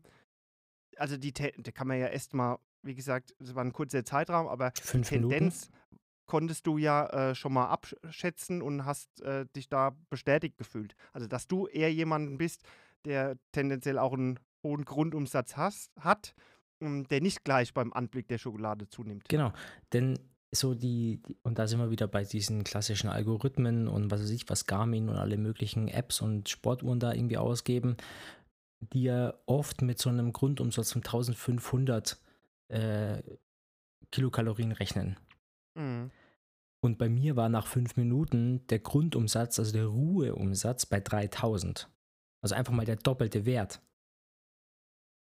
also 0.95 1.17
die, 1.17 1.33
da 1.33 1.71
kann 1.71 1.87
man 1.87 1.99
ja 1.99 2.07
erstmal, 2.07 2.57
wie 2.81 2.95
gesagt, 2.95 3.35
es 3.39 3.53
war 3.53 3.63
ein 3.63 3.73
kurzer 3.73 4.05
Zeitraum, 4.05 4.47
aber 4.47 4.71
Fünf 4.81 5.11
Minuten. 5.11 5.33
Tendenz 5.33 5.69
konntest 6.25 6.65
du 6.65 6.77
ja 6.77 7.07
äh, 7.07 7.35
schon 7.35 7.53
mal 7.53 7.67
abschätzen 7.67 8.61
und 8.61 8.85
hast 8.85 9.21
äh, 9.21 9.45
dich 9.55 9.69
da 9.69 9.95
bestätigt 10.09 10.57
gefühlt. 10.57 10.95
Also 11.11 11.27
dass 11.27 11.47
du 11.47 11.67
eher 11.67 11.93
jemanden 11.93 12.37
bist, 12.37 12.63
der 13.05 13.37
tendenziell 13.51 13.99
auch 13.99 14.13
einen 14.13 14.39
hohen 14.63 14.85
Grundumsatz 14.85 15.57
hast, 15.57 15.91
hat, 15.99 16.33
ähm, 16.81 17.07
der 17.09 17.21
nicht 17.21 17.43
gleich 17.43 17.73
beim 17.73 17.91
Anblick 17.91 18.27
der 18.29 18.37
Schokolade 18.37 18.87
zunimmt. 18.87 19.27
Genau, 19.29 19.51
denn 19.93 20.17
so 20.51 20.73
die, 20.73 21.21
die, 21.27 21.37
und 21.43 21.59
da 21.59 21.67
sind 21.67 21.79
wir 21.79 21.91
wieder 21.91 22.07
bei 22.07 22.23
diesen 22.23 22.63
klassischen 22.63 23.09
Algorithmen 23.09 23.87
und 23.87 24.11
was 24.11 24.21
weiß 24.21 24.29
ich, 24.29 24.49
was 24.49 24.65
Garmin 24.65 25.09
und 25.09 25.17
alle 25.17 25.37
möglichen 25.37 25.87
Apps 25.87 26.21
und 26.21 26.49
Sportuhren 26.49 26.99
da 26.99 27.13
irgendwie 27.13 27.37
ausgeben, 27.37 27.97
die 28.79 29.03
ja 29.03 29.33
oft 29.45 29.81
mit 29.81 29.99
so 29.99 30.09
einem 30.09 30.31
Grundumsatz 30.31 30.93
von 30.93 31.01
1500 31.01 32.17
äh, 32.69 33.21
Kilokalorien 34.11 34.71
rechnen. 34.71 35.17
Mhm. 35.75 36.11
Und 36.79 36.97
bei 36.97 37.09
mir 37.09 37.35
war 37.35 37.49
nach 37.49 37.67
fünf 37.67 37.97
Minuten 37.97 38.65
der 38.67 38.79
Grundumsatz, 38.79 39.59
also 39.59 39.73
der 39.73 39.87
Ruheumsatz 39.87 40.85
bei 40.85 40.99
3000. 40.99 41.89
Also 42.41 42.55
einfach 42.55 42.73
mal 42.73 42.85
der 42.85 42.97
doppelte 42.97 43.45
Wert. 43.45 43.81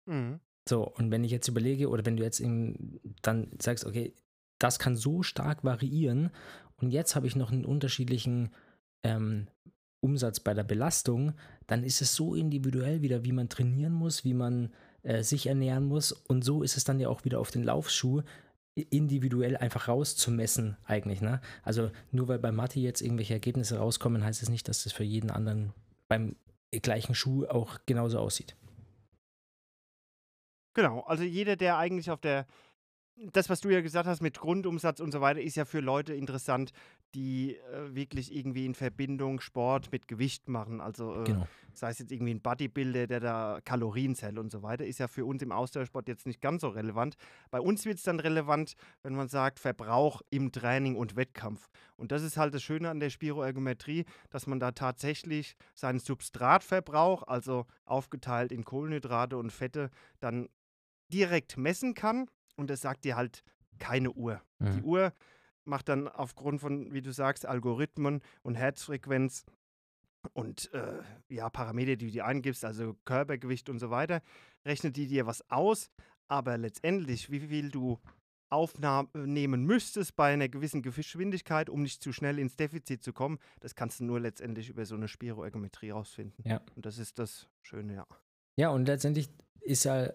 Mhm. 0.06 0.40
So, 0.68 0.88
und 0.88 1.10
wenn 1.12 1.24
ich 1.24 1.32
jetzt 1.32 1.48
überlege, 1.48 1.90
oder 1.90 2.06
wenn 2.06 2.18
du 2.18 2.24
jetzt 2.24 2.40
in, 2.40 3.00
dann 3.24 3.52
sagst, 3.60 3.86
okay, 3.86 4.14
das 4.60 4.80
kann 4.80 4.96
so 4.96 5.24
stark 5.24 5.64
variieren 5.64 6.32
und 6.78 6.92
jetzt 6.92 7.16
habe 7.16 7.28
ich 7.28 7.36
noch 7.36 7.52
einen 7.52 7.66
unterschiedlichen 7.66 8.50
ähm, 9.04 9.48
Umsatz 10.02 10.40
bei 10.40 10.54
der 10.54 10.64
Belastung, 10.64 11.34
dann 11.68 11.84
ist 11.84 12.02
es 12.02 12.16
so 12.16 12.36
individuell 12.36 13.02
wieder, 13.02 13.26
wie 13.26 13.34
man 13.34 13.50
trainieren 13.50 13.94
muss, 13.94 14.24
wie 14.24 14.34
man 14.34 14.72
äh, 15.04 15.24
sich 15.24 15.48
ernähren 15.48 15.86
muss 15.86 16.12
und 16.12 16.44
so 16.44 16.64
ist 16.64 16.78
es 16.78 16.84
dann 16.84 17.00
ja 17.00 17.10
auch 17.10 17.26
wieder 17.26 17.40
auf 17.40 17.52
den 17.52 17.64
Laufschuh 17.64 18.22
individuell 18.76 19.58
einfach 19.58 19.88
rauszumessen 19.88 20.78
eigentlich. 20.86 21.22
Ne? 21.22 21.42
Also 21.64 21.92
nur 22.12 22.28
weil 22.28 22.40
bei 22.40 22.52
Mathe 22.52 22.80
jetzt 22.80 23.02
irgendwelche 23.02 23.34
Ergebnisse 23.34 23.78
rauskommen, 23.78 24.24
heißt 24.24 24.42
es 24.42 24.50
nicht, 24.50 24.68
dass 24.68 24.84
das 24.84 24.94
für 24.94 25.04
jeden 25.04 25.32
anderen 25.32 25.74
beim 26.08 26.36
gleichen 26.72 27.16
Schuh 27.16 27.46
auch 27.46 27.80
genauso 27.86 28.20
aussieht. 28.20 28.56
Genau, 30.76 31.02
also 31.02 31.24
jeder, 31.24 31.56
der 31.56 31.78
eigentlich 31.78 32.12
auf 32.12 32.22
der, 32.22 32.46
das, 33.34 33.50
was 33.50 33.60
du 33.60 33.70
ja 33.70 33.82
gesagt 33.82 34.08
hast 34.08 34.22
mit 34.22 34.40
Grundumsatz 34.40 35.00
und 35.00 35.12
so 35.12 35.20
weiter, 35.20 35.42
ist 35.42 35.56
ja 35.56 35.66
für 35.66 35.82
Leute 35.82 36.14
interessant, 36.14 36.72
die 37.16 37.56
äh, 37.56 37.94
wirklich 37.94 38.34
irgendwie 38.34 38.66
in 38.66 38.76
Verbindung 38.76 39.42
Sport 39.42 39.92
mit 39.92 40.08
Gewicht 40.08 40.48
machen. 40.48 40.80
Also 40.80 41.22
äh, 41.22 41.24
Genau. 41.26 41.48
sei 41.74 41.90
es 41.90 42.00
jetzt 42.00 42.12
irgendwie 42.12 42.34
ein 42.34 42.42
Bodybuilder, 42.42 43.08
der 43.08 43.20
da 43.20 43.60
Kalorien 43.66 44.16
zählt 44.16 44.38
und 44.38 44.52
so 44.52 44.64
weiter, 44.64 44.86
ist 44.86 45.00
ja 45.00 45.08
für 45.08 45.26
uns 45.26 45.42
im 45.42 45.52
Ausdauersport 45.52 46.08
jetzt 46.08 46.26
nicht 46.26 46.42
ganz 46.42 46.62
so 46.62 46.70
relevant. 46.70 47.16
Bei 47.52 47.60
uns 47.60 47.86
wird 47.86 47.98
es 47.98 48.04
dann 48.04 48.20
relevant, 48.20 48.74
wenn 49.04 49.16
man 49.16 49.28
sagt 49.28 49.60
Verbrauch 49.60 50.22
im 50.30 50.52
Training 50.52 50.96
und 50.96 51.16
Wettkampf. 51.16 51.70
Und 51.98 52.12
das 52.12 52.24
ist 52.24 52.38
halt 52.38 52.54
das 52.54 52.64
Schöne 52.64 52.90
an 52.90 53.00
der 53.00 53.10
Spiroergometrie, 53.10 54.06
dass 54.30 54.48
man 54.48 54.60
da 54.60 54.72
tatsächlich 54.72 55.56
seinen 55.76 56.00
Substratverbrauch, 56.00 57.24
also 57.24 57.66
aufgeteilt 57.86 58.52
in 58.52 58.64
Kohlenhydrate 58.64 59.38
und 59.38 59.52
Fette, 59.52 59.90
dann 60.20 60.48
direkt 61.12 61.58
messen 61.58 61.94
kann. 61.96 62.30
Und 62.60 62.70
das 62.70 62.82
sagt 62.82 63.06
dir 63.06 63.16
halt 63.16 63.44
keine 63.80 64.12
Uhr. 64.12 64.42
Die 64.60 64.80
Mhm. 64.82 64.84
Uhr 64.86 65.14
macht 65.66 65.88
dann 65.90 66.08
aufgrund 66.08 66.60
von, 66.62 66.94
wie 66.94 67.02
du 67.02 67.12
sagst, 67.14 67.46
Algorithmen 67.46 68.22
und 68.44 68.56
Herzfrequenz 68.56 69.46
und 70.34 70.72
äh, 70.74 71.00
ja, 71.30 71.50
Parameter, 71.50 71.96
die 71.96 72.08
du 72.08 72.12
dir 72.12 72.26
eingibst, 72.26 72.66
also 72.66 72.96
Körpergewicht 73.06 73.70
und 73.70 73.80
so 73.80 73.90
weiter, 73.90 74.22
rechnet 74.66 74.98
die 74.98 75.08
dir 75.08 75.26
was 75.26 75.50
aus. 75.50 75.90
Aber 76.28 76.58
letztendlich, 76.58 77.32
wie 77.32 77.40
viel 77.40 77.72
du 77.72 78.00
aufnehmen 78.50 79.64
müsstest 79.64 80.16
bei 80.16 80.34
einer 80.34 80.50
gewissen 80.50 80.82
Geschwindigkeit, 80.82 81.70
um 81.70 81.84
nicht 81.84 82.02
zu 82.04 82.12
schnell 82.12 82.40
ins 82.40 82.56
Defizit 82.56 83.04
zu 83.04 83.14
kommen, 83.14 83.38
das 83.60 83.76
kannst 83.76 84.00
du 84.00 84.04
nur 84.06 84.20
letztendlich 84.20 84.70
über 84.70 84.86
so 84.86 84.96
eine 84.96 85.08
Spiroergometrie 85.08 85.92
rausfinden. 85.92 86.44
Ja. 86.46 86.60
Und 86.76 86.86
das 86.86 86.98
ist 86.98 87.20
das 87.20 87.48
Schöne, 87.62 87.94
ja. 87.94 88.08
Ja, 88.58 88.70
und 88.70 88.86
letztendlich 88.88 89.30
ist 89.62 89.86
ja, 89.86 90.12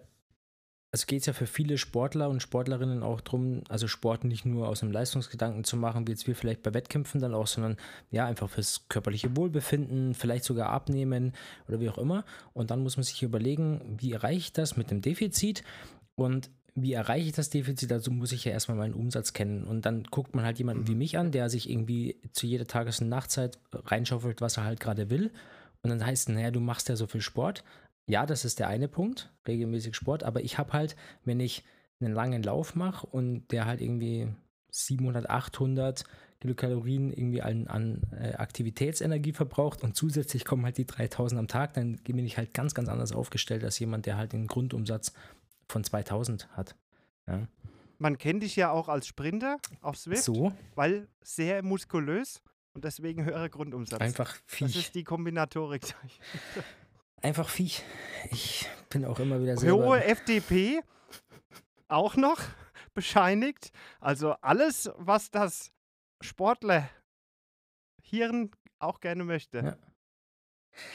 es 0.95 1.07
geht 1.07 1.25
ja 1.25 1.33
für 1.33 1.45
viele 1.45 1.77
Sportler 1.77 2.29
und 2.29 2.41
Sportlerinnen 2.41 3.03
auch 3.03 3.19
darum, 3.19 3.63
also 3.67 3.87
Sport 3.87 4.23
nicht 4.23 4.45
nur 4.45 4.69
aus 4.69 4.81
einem 4.81 4.93
Leistungsgedanken 4.93 5.65
zu 5.65 5.75
machen, 5.75 6.07
wie 6.07 6.11
jetzt 6.11 6.25
wir 6.25 6.35
vielleicht 6.35 6.63
bei 6.63 6.73
Wettkämpfen 6.73 7.19
dann 7.19 7.33
auch, 7.33 7.47
sondern 7.47 7.75
ja, 8.11 8.25
einfach 8.25 8.49
fürs 8.49 8.87
körperliche 8.87 9.35
Wohlbefinden, 9.35 10.13
vielleicht 10.13 10.45
sogar 10.45 10.69
abnehmen 10.69 11.33
oder 11.67 11.81
wie 11.81 11.89
auch 11.89 11.97
immer. 11.97 12.23
Und 12.53 12.71
dann 12.71 12.81
muss 12.81 12.95
man 12.95 13.03
sich 13.03 13.21
überlegen, 13.23 13.97
wie 13.99 14.13
erreiche 14.13 14.37
ich 14.37 14.53
das 14.53 14.77
mit 14.77 14.89
dem 14.89 15.01
Defizit 15.01 15.63
und 16.15 16.49
wie 16.75 16.93
erreiche 16.93 17.27
ich 17.27 17.33
das 17.33 17.49
Defizit? 17.49 17.91
Dazu 17.91 18.11
muss 18.11 18.31
ich 18.31 18.45
ja 18.45 18.51
erstmal 18.51 18.77
meinen 18.77 18.93
Umsatz 18.93 19.33
kennen. 19.33 19.63
Und 19.63 19.85
dann 19.85 20.03
guckt 20.03 20.35
man 20.35 20.43
halt 20.43 20.57
jemanden 20.57 20.87
wie 20.87 20.95
mich 20.95 21.17
an, 21.17 21.31
der 21.31 21.49
sich 21.49 21.69
irgendwie 21.69 22.17
zu 22.33 22.47
jeder 22.47 22.67
Tages- 22.67 23.01
und 23.01 23.09
Nachtzeit 23.09 23.57
reinschaufelt, 23.73 24.41
was 24.41 24.57
er 24.57 24.65
halt 24.65 24.79
gerade 24.79 25.09
will. 25.09 25.31
Und 25.83 25.89
dann 25.89 26.05
heißt, 26.05 26.29
naja, 26.29 26.51
du 26.51 26.59
machst 26.59 26.89
ja 26.89 26.95
so 26.95 27.07
viel 27.07 27.21
Sport. 27.21 27.63
Ja, 28.07 28.25
das 28.25 28.45
ist 28.45 28.59
der 28.59 28.67
eine 28.67 28.87
Punkt, 28.87 29.31
regelmäßig 29.47 29.95
Sport, 29.95 30.23
aber 30.23 30.41
ich 30.41 30.57
habe 30.57 30.73
halt, 30.73 30.95
wenn 31.23 31.39
ich 31.39 31.63
einen 31.99 32.13
langen 32.13 32.43
Lauf 32.43 32.75
mache 32.75 33.07
und 33.07 33.47
der 33.51 33.65
halt 33.65 33.81
irgendwie 33.81 34.27
700, 34.69 35.29
800 35.29 36.03
Kilokalorien 36.41 37.11
irgendwie 37.11 37.41
an, 37.41 37.67
an 37.67 38.01
äh, 38.11 38.33
Aktivitätsenergie 38.33 39.31
verbraucht 39.33 39.83
und 39.83 39.95
zusätzlich 39.95 40.45
kommen 40.45 40.65
halt 40.65 40.77
die 40.77 40.85
3000 40.85 41.39
am 41.39 41.47
Tag, 41.47 41.73
dann 41.73 41.95
bin 42.03 42.19
ich 42.19 42.37
halt 42.37 42.53
ganz, 42.53 42.75
ganz 42.75 42.89
anders 42.89 43.11
aufgestellt 43.13 43.63
als 43.63 43.79
jemand, 43.79 44.05
der 44.05 44.17
halt 44.17 44.33
den 44.33 44.47
Grundumsatz 44.47 45.13
von 45.67 45.83
2000 45.83 46.49
hat. 46.55 46.75
Ja. 47.27 47.47
Man 47.97 48.17
kennt 48.17 48.43
dich 48.43 48.55
ja 48.57 48.71
auch 48.71 48.89
als 48.89 49.07
Sprinter 49.07 49.57
auf 49.81 49.97
Swift, 49.97 50.23
So, 50.23 50.51
weil 50.75 51.07
sehr 51.23 51.63
muskulös 51.63 52.43
und 52.73 52.83
deswegen 52.83 53.23
höherer 53.23 53.49
Grundumsatz. 53.49 54.01
einfach 54.01 54.33
das 54.33 54.43
Viech. 54.45 54.75
ist 54.75 54.95
die 54.95 55.05
Kombinatorik. 55.05 55.81
Einfach 57.25 57.49
Viech. 57.49 57.81
Ich 58.29 58.69
bin 58.91 59.03
auch 59.03 59.19
immer 59.19 59.41
wieder 59.41 59.57
selber. 59.57 59.83
Hohe 59.83 60.03
FDP 60.03 60.81
auch 61.87 62.15
noch 62.17 62.39
bescheinigt. 62.93 63.71
Also 63.99 64.33
alles, 64.41 64.91
was 64.97 65.31
das 65.31 65.71
Sportler 66.21 66.87
Hirn 68.03 68.51
auch 68.77 68.99
gerne 68.99 69.23
möchte. 69.23 69.57
Ja. 69.57 69.77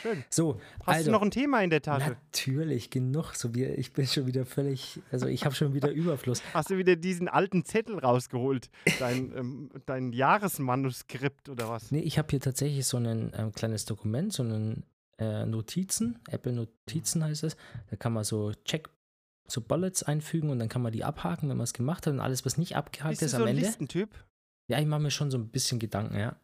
Schön. 0.03 0.23
So, 0.31 0.61
Hast 0.87 0.99
also, 0.99 1.05
du 1.07 1.11
noch 1.11 1.23
ein 1.23 1.33
Thema 1.33 1.65
in 1.65 1.71
der 1.71 1.83
Tasche? 1.83 2.11
natürlich, 2.11 2.91
genug. 2.91 3.35
So 3.35 3.53
wie, 3.57 3.65
ich 3.65 3.93
bin 3.93 4.07
schon 4.07 4.29
wieder 4.29 4.47
völlig, 4.47 5.01
also 5.11 5.27
ich 5.27 5.45
habe 5.45 5.57
schon 5.57 5.75
wieder 5.75 5.91
Überfluss. 5.91 6.45
Hast 6.55 6.71
du 6.71 6.79
wieder 6.79 6.95
diesen 6.95 7.27
alten 7.27 7.65
Zettel 7.65 7.99
rausgeholt? 7.99 8.71
Dein, 9.01 9.37
ähm, 9.37 9.71
dein 9.85 10.13
Jahresmanuskript 10.13 11.49
oder 11.49 11.69
was? 11.69 11.91
Nee, 11.91 12.03
ich 12.03 12.19
habe 12.19 12.29
hier 12.31 12.41
tatsächlich 12.41 12.87
so 12.87 12.99
ein 12.99 13.33
ähm, 13.37 13.51
kleines 13.51 13.85
Dokument, 13.85 14.33
so 14.33 14.45
einen 14.45 14.85
äh, 15.21 15.47
Notizen, 15.47 16.19
Apple 16.29 16.53
Notizen 16.53 17.23
heißt 17.23 17.45
es. 17.45 17.57
Da 17.91 17.97
kann 17.97 18.13
man 18.13 18.25
so 18.25 18.53
Check, 18.65 18.89
so 19.47 19.61
Bullets 19.61 20.03
einfügen 20.03 20.51
und 20.51 20.59
dann 20.59 20.69
kann 20.69 20.83
man 20.83 20.93
die 20.93 21.05
abhaken, 21.05 21.49
wenn 21.49 21.57
man 21.57 21.65
es 21.65 21.75
gemacht 21.75 22.07
hat 22.07 22.15
und 22.15 22.21
alles, 22.21 22.45
was 22.45 22.57
nicht 22.59 22.77
abgehakt 22.77 23.11
Bist 23.11 23.23
du 23.23 23.27
ist 23.27 23.33
so 23.33 23.37
am 23.39 23.43
ein 23.45 23.49
Ende. 23.51 23.63
Listentyp? 23.63 24.11
Ja, 24.69 24.79
ich 24.79 24.87
mache 24.87 25.01
mir 25.01 25.11
schon 25.11 25.31
so 25.31 25.39
ein 25.39 25.49
bisschen 25.49 25.79
Gedanken, 25.79 26.19
ja. 26.19 26.37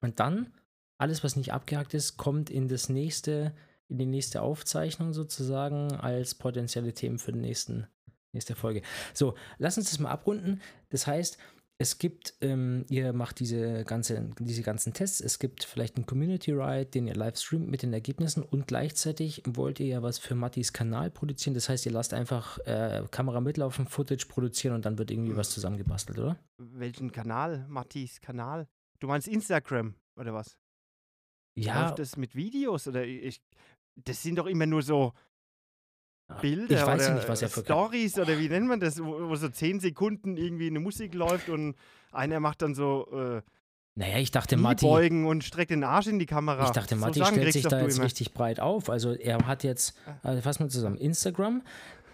Und 0.00 0.18
dann, 0.18 0.52
alles, 0.98 1.22
was 1.22 1.36
nicht 1.36 1.52
abgehakt 1.52 1.94
ist, 1.94 2.16
kommt 2.16 2.50
in 2.50 2.68
das 2.68 2.88
nächste, 2.88 3.54
in 3.88 3.98
die 3.98 4.06
nächste 4.06 4.42
Aufzeichnung 4.42 5.12
sozusagen 5.12 5.92
als 5.92 6.34
potenzielle 6.34 6.94
Themen 6.94 7.18
für 7.18 7.32
die 7.32 7.38
nächsten, 7.38 7.86
nächste 8.32 8.54
Folge. 8.54 8.82
So, 9.12 9.34
lass 9.58 9.76
uns 9.76 9.90
das 9.90 9.98
mal 9.98 10.10
abrunden. 10.10 10.62
Das 10.88 11.06
heißt, 11.06 11.38
es 11.80 11.96
gibt, 11.96 12.34
ähm, 12.42 12.84
ihr 12.90 13.14
macht 13.14 13.40
diese, 13.40 13.86
ganze, 13.86 14.32
diese 14.38 14.62
ganzen 14.62 14.92
Tests, 14.92 15.18
es 15.18 15.38
gibt 15.38 15.64
vielleicht 15.64 15.96
einen 15.96 16.04
Community 16.04 16.52
Ride, 16.52 16.84
den 16.84 17.06
ihr 17.06 17.14
live 17.14 17.38
streamt 17.38 17.70
mit 17.70 17.82
den 17.82 17.94
Ergebnissen 17.94 18.42
und 18.42 18.66
gleichzeitig 18.66 19.42
wollt 19.46 19.80
ihr 19.80 19.86
ja 19.86 20.02
was 20.02 20.18
für 20.18 20.34
Mattis 20.34 20.74
Kanal 20.74 21.10
produzieren. 21.10 21.54
Das 21.54 21.70
heißt, 21.70 21.86
ihr 21.86 21.92
lasst 21.92 22.12
einfach 22.12 22.58
äh, 22.66 23.02
Kamera 23.10 23.40
mitlaufen, 23.40 23.86
Footage 23.86 24.26
produzieren 24.28 24.74
und 24.74 24.84
dann 24.84 24.98
wird 24.98 25.10
irgendwie 25.10 25.34
was 25.36 25.48
zusammengebastelt, 25.48 26.18
oder? 26.18 26.36
Welchen 26.58 27.12
Kanal? 27.12 27.66
Mattis 27.66 28.20
Kanal? 28.20 28.68
Du 28.98 29.06
meinst 29.06 29.26
Instagram 29.26 29.94
oder 30.16 30.34
was? 30.34 30.58
Ja, 31.54 31.84
Läuft 31.84 31.98
das 31.98 32.18
mit 32.18 32.34
Videos 32.34 32.88
oder 32.88 33.06
ich? 33.06 33.40
Das 34.04 34.22
sind 34.22 34.36
doch 34.36 34.46
immer 34.46 34.66
nur 34.66 34.82
so 34.82 35.14
Bilder 36.40 36.74
ich 36.80 36.86
weiß 36.86 37.06
oder 37.06 37.14
nicht, 37.14 37.28
was 37.28 37.42
er 37.42 37.48
für 37.48 37.60
Stories 37.60 38.18
oder 38.18 38.38
wie 38.38 38.48
nennt 38.48 38.66
man 38.66 38.80
das, 38.80 39.02
wo, 39.02 39.28
wo 39.28 39.34
so 39.36 39.48
zehn 39.48 39.80
Sekunden 39.80 40.36
irgendwie 40.36 40.68
eine 40.68 40.80
Musik 40.80 41.14
läuft 41.14 41.48
und 41.48 41.74
einer 42.12 42.40
macht 42.40 42.62
dann 42.62 42.74
so 42.74 43.06
äh, 43.12 43.42
Naja, 43.94 44.18
ich 44.18 44.30
dachte, 44.30 44.56
Matti, 44.56 44.86
Kniebeugen 44.86 45.26
und 45.26 45.44
streckt 45.44 45.70
den 45.70 45.84
Arsch 45.84 46.06
in 46.06 46.18
die 46.18 46.26
Kamera. 46.26 46.64
ich 46.64 46.70
dachte, 46.70 46.94
So 46.94 47.00
Matti 47.00 47.18
Sachen 47.18 47.34
stellt 47.34 47.52
sich 47.52 47.62
da 47.66 47.80
jetzt 47.82 47.96
immer. 47.96 48.04
richtig 48.04 48.32
breit 48.32 48.60
auf. 48.60 48.88
Also 48.90 49.12
er 49.12 49.46
hat 49.46 49.64
jetzt, 49.64 49.96
also 50.22 50.40
fassen 50.42 50.64
wir 50.64 50.68
zusammen, 50.68 50.96
Instagram, 50.96 51.62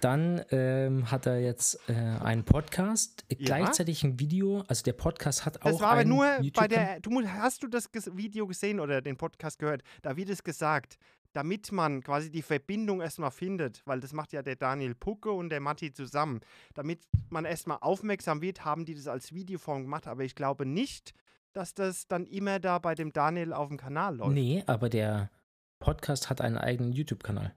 dann 0.01 0.43
ähm, 0.51 1.11
hat 1.11 1.27
er 1.27 1.41
jetzt 1.41 1.79
äh, 1.89 1.93
einen 1.95 2.45
Podcast, 2.45 3.25
äh, 3.29 3.37
Ja. 3.39 3.47
gleichzeitig 3.47 4.05
ein 4.05 4.21
Video, 4.21 4.63
also 4.69 4.83
der 4.83 4.93
Podcast 4.93 5.47
hat 5.47 5.63
auch 5.63 5.71
Das 5.71 5.81
war 5.81 5.93
aber 5.93 6.05
nur 6.05 6.27
bei 6.55 6.69
der. 6.69 7.01
Du 7.01 7.11
hast 7.27 7.63
du 7.63 7.69
das 7.69 7.89
Video 8.15 8.47
gesehen 8.47 8.79
oder 8.81 9.01
den 9.01 9.17
Podcast 9.17 9.59
gehört? 9.59 9.83
Da 10.03 10.17
wird 10.17 10.29
es 10.29 10.43
gesagt, 10.45 10.99
damit 11.33 11.73
man 11.73 12.03
quasi 12.03 12.31
die 12.31 12.43
Verbindung 12.43 13.01
erstmal 13.01 13.31
findet, 13.31 13.83
weil 13.87 14.01
das 14.01 14.13
macht 14.13 14.33
ja 14.33 14.43
der 14.43 14.57
Daniel 14.57 14.95
Pucke 14.95 15.31
und 15.31 15.49
der 15.51 15.61
Matti 15.61 15.93
zusammen. 15.93 16.41
Damit 16.75 17.01
man 17.31 17.45
erstmal 17.45 17.79
aufmerksam 17.81 18.41
wird, 18.43 18.65
haben 18.65 18.85
die 18.85 18.95
das 18.95 19.07
als 19.09 19.33
Videoform 19.35 19.83
gemacht, 19.83 20.07
aber 20.07 20.25
ich 20.25 20.35
glaube 20.35 20.67
nicht, 20.67 21.15
dass 21.53 21.75
das 21.75 22.07
dann 22.09 22.27
immer 22.27 22.59
da 22.61 22.79
bei 22.79 22.95
dem 22.95 23.13
Daniel 23.13 23.53
auf 23.53 23.69
dem 23.69 23.77
Kanal 23.79 24.17
läuft. 24.17 24.33
Nee, 24.35 24.63
aber 24.67 24.89
der 24.89 25.31
Podcast 25.79 26.29
hat 26.31 26.41
einen 26.41 26.59
eigenen 26.59 26.93
YouTube-Kanal. 26.93 27.55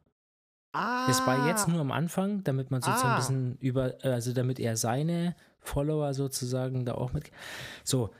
Ah, 0.71 1.07
Das 1.07 1.25
war 1.25 1.47
jetzt 1.47 1.67
nur 1.67 1.79
am 1.81 1.91
Anfang, 1.91 2.43
damit 2.43 2.69
man 2.69 2.81
sozusagen 2.81 3.07
Ah. 3.09 3.13
ein 3.15 3.17
bisschen 3.19 3.57
über, 3.57 3.95
also 4.03 4.33
damit 4.33 4.59
er 4.59 4.77
seine 4.77 5.35
Follower 5.59 6.13
sozusagen 6.13 6.85
da 6.85 6.93
auch 6.93 7.11
mit. 7.11 7.31
So, 7.83 8.11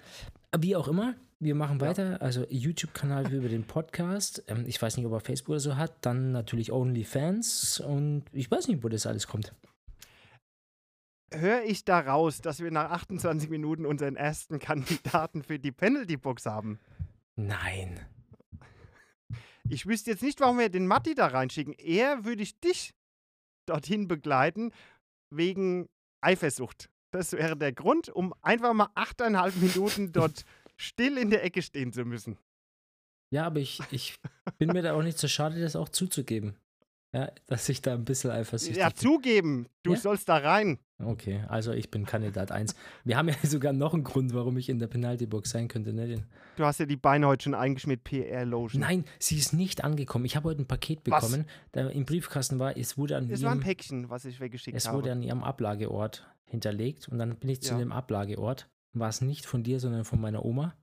wie 0.58 0.76
auch 0.76 0.88
immer, 0.88 1.14
wir 1.40 1.56
machen 1.56 1.80
Ja. 1.80 1.88
weiter. 1.88 2.22
Also 2.22 2.46
YouTube-Kanal 2.50 3.32
über 3.34 3.48
den 3.50 3.64
Podcast. 3.66 4.44
Ähm, 4.48 4.66
ich 4.68 4.82
weiß 4.82 4.98
nicht, 4.98 5.06
ob 5.06 5.14
er 5.14 5.20
Facebook 5.22 5.50
oder 5.50 5.60
so 5.60 5.76
hat. 5.78 6.06
Dann 6.06 6.32
natürlich 6.32 6.72
OnlyFans 6.72 7.80
und 7.80 8.26
ich 8.32 8.50
weiß 8.52 8.68
nicht, 8.68 8.84
wo 8.84 8.90
das 8.90 9.06
alles 9.06 9.28
kommt. 9.28 9.54
Höre 11.32 11.64
ich 11.64 11.86
da 11.86 12.00
raus, 12.00 12.42
dass 12.42 12.60
wir 12.60 12.72
nach 12.72 12.90
28 12.90 13.50
Minuten 13.50 13.86
unseren 13.86 14.16
ersten 14.16 14.58
Kandidaten 14.60 15.44
für 15.44 15.60
die 15.60 15.72
Penalty-Box 15.72 16.46
haben? 16.48 16.80
Nein. 17.36 18.00
Ich 19.70 19.86
wüsste 19.86 20.10
jetzt 20.10 20.24
nicht, 20.24 20.40
warum 20.40 20.58
wir 20.58 20.70
den 20.70 20.88
Matti 20.88 21.14
da 21.14 21.28
reinschicken. 21.28 21.74
Eher 21.74 22.26
würde 22.26 22.42
ich 22.42 22.60
dich 22.60 22.96
dorthin 23.68 24.08
begleiten, 24.08 24.72
wegen 25.30 25.88
Eifersucht. 26.22 26.90
Das 27.12 27.34
wäre 27.34 27.56
der 27.56 27.72
Grund, 27.74 28.10
um 28.10 28.34
einfach 28.42 28.74
mal 28.74 28.90
achteinhalb 28.96 29.56
Minuten 29.58 30.12
dort 30.12 30.44
still 30.80 31.18
in 31.18 31.30
der 31.30 31.44
Ecke 31.44 31.62
stehen 31.62 31.92
zu 31.94 32.06
müssen. 32.06 32.38
Ja, 33.32 33.46
aber 33.46 33.60
ich, 33.60 33.80
ich 33.92 34.16
bin 34.58 34.70
mir 34.72 34.82
da 34.82 34.94
auch 34.94 35.04
nicht 35.04 35.20
so 35.20 35.28
schade, 35.28 35.60
das 35.60 35.76
auch 35.76 35.90
zuzugeben. 35.90 36.56
Ja, 37.12 37.32
dass 37.48 37.68
ich 37.70 37.82
da 37.82 37.96
ein 37.96 38.06
bisschen 38.06 38.30
eifersüchtig 38.30 38.78
Ja, 38.78 38.90
bin. 38.90 38.98
zugeben, 38.98 39.68
du 39.82 39.94
Ja? 39.94 40.00
sollst 40.00 40.30
da 40.30 40.38
rein. 40.38 40.78
Okay, 41.04 41.44
also 41.48 41.72
ich 41.72 41.90
bin 41.90 42.06
Kandidat 42.06 42.52
1. 42.52 42.76
Wir 43.04 43.18
haben 43.18 43.30
ja 43.30 43.36
sogar 43.44 43.74
noch 43.74 43.94
einen 43.96 44.04
Grund, 44.04 44.34
warum 44.36 44.58
ich 44.58 44.70
in 44.70 44.78
der 44.78 44.86
Penaltybox 44.88 45.50
sein 45.50 45.68
könnte. 45.68 45.92
Ne? 45.92 46.24
Du 46.56 46.66
hast 46.66 46.80
ja 46.80 46.86
die 46.86 46.98
Beine 46.98 47.26
heute 47.28 47.44
schon 47.46 47.56
eingeschmiert, 47.56 48.04
PR-Lotion. 48.04 48.82
Nein, 48.82 49.06
sie 49.18 49.38
ist 49.38 49.54
nicht 49.54 49.84
angekommen. 49.84 50.26
Ich 50.26 50.36
habe 50.36 50.50
heute 50.50 50.62
ein 50.62 50.68
Paket 50.68 51.00
Was? 51.06 51.26
bekommen, 51.32 51.48
da 51.72 51.88
im 51.90 52.06
Briefkasten 52.06 52.60
war, 52.60 52.78
es 52.78 52.96
wurde 52.98 53.18
an 53.18 53.28
Es 53.32 53.42
war 53.42 53.52
ein 53.52 53.58
ihrem, 53.58 53.64
Päckchen, 53.64 54.10
was 54.12 54.26
ich 54.26 54.40
weggeschickt 54.40 54.78
es 54.78 54.88
habe. 54.88 54.98
wurde 55.00 55.12
an 55.12 55.24
ihrem 55.24 55.44
Ablageort 55.44 56.28
hinterlegt 56.46 57.08
und 57.10 57.18
dann 57.18 57.38
bin 57.38 57.50
ich 57.50 57.62
zu 57.62 57.72
Ja. 57.74 57.80
dem 57.80 57.92
Ablageort. 57.92 58.70
War 58.94 59.10
es 59.10 59.22
nicht 59.22 59.46
von 59.46 59.64
dir, 59.64 59.80
sondern 59.80 60.06
von 60.06 60.20
meiner 60.20 60.44
Oma. 60.46 60.76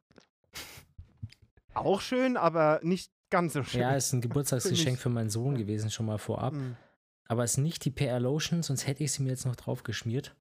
Auch 1.75 2.01
schön, 2.01 2.37
aber 2.37 2.81
nicht 2.83 3.13
ganz 3.31 3.53
so 3.53 3.63
schön. 3.63 3.81
Ja, 3.81 3.95
es 3.95 4.07
ist 4.07 4.13
ein 4.15 4.21
Geburtstagsgeschenk 4.21 4.99
für 4.99 5.11
meinen 5.11 5.31
Sohn 5.31 5.57
gewesen, 5.57 5.91
schon 5.91 6.07
mal 6.07 6.19
vorab. 6.19 6.55
Mm. 6.55 6.77
Aber 7.29 7.45
es 7.45 7.53
ist 7.53 7.59
nicht 7.59 7.85
die 7.85 7.91
PR 7.91 8.21
Lotion, 8.21 8.63
sonst 8.63 8.87
hätte 8.87 9.05
ich 9.05 9.13
sie 9.13 9.23
mir 9.23 9.31
jetzt 9.31 9.45
noch 9.47 9.57
drauf 9.57 9.83
geschmiert. 9.83 10.37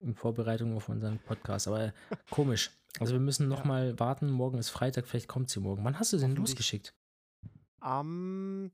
In 0.00 0.14
Vorbereitung 0.14 0.76
auf 0.76 0.88
unseren 0.88 1.18
Podcast. 1.18 1.68
Aber 1.68 1.92
komisch. 2.30 2.70
Also 3.00 3.12
wir 3.14 3.20
müssen 3.20 3.48
noch 3.48 3.60
Ja. 3.60 3.66
mal 3.66 3.98
warten. 3.98 4.30
Morgen 4.30 4.58
ist 4.58 4.70
Freitag, 4.70 5.06
vielleicht 5.06 5.28
kommt 5.28 5.50
sie 5.50 5.60
morgen. 5.60 5.84
Wann 5.84 5.98
hast 5.98 6.12
du 6.12 6.18
sie 6.18 6.26
denn 6.26 6.36
losgeschickt? 6.36 6.94
Am, 7.80 8.70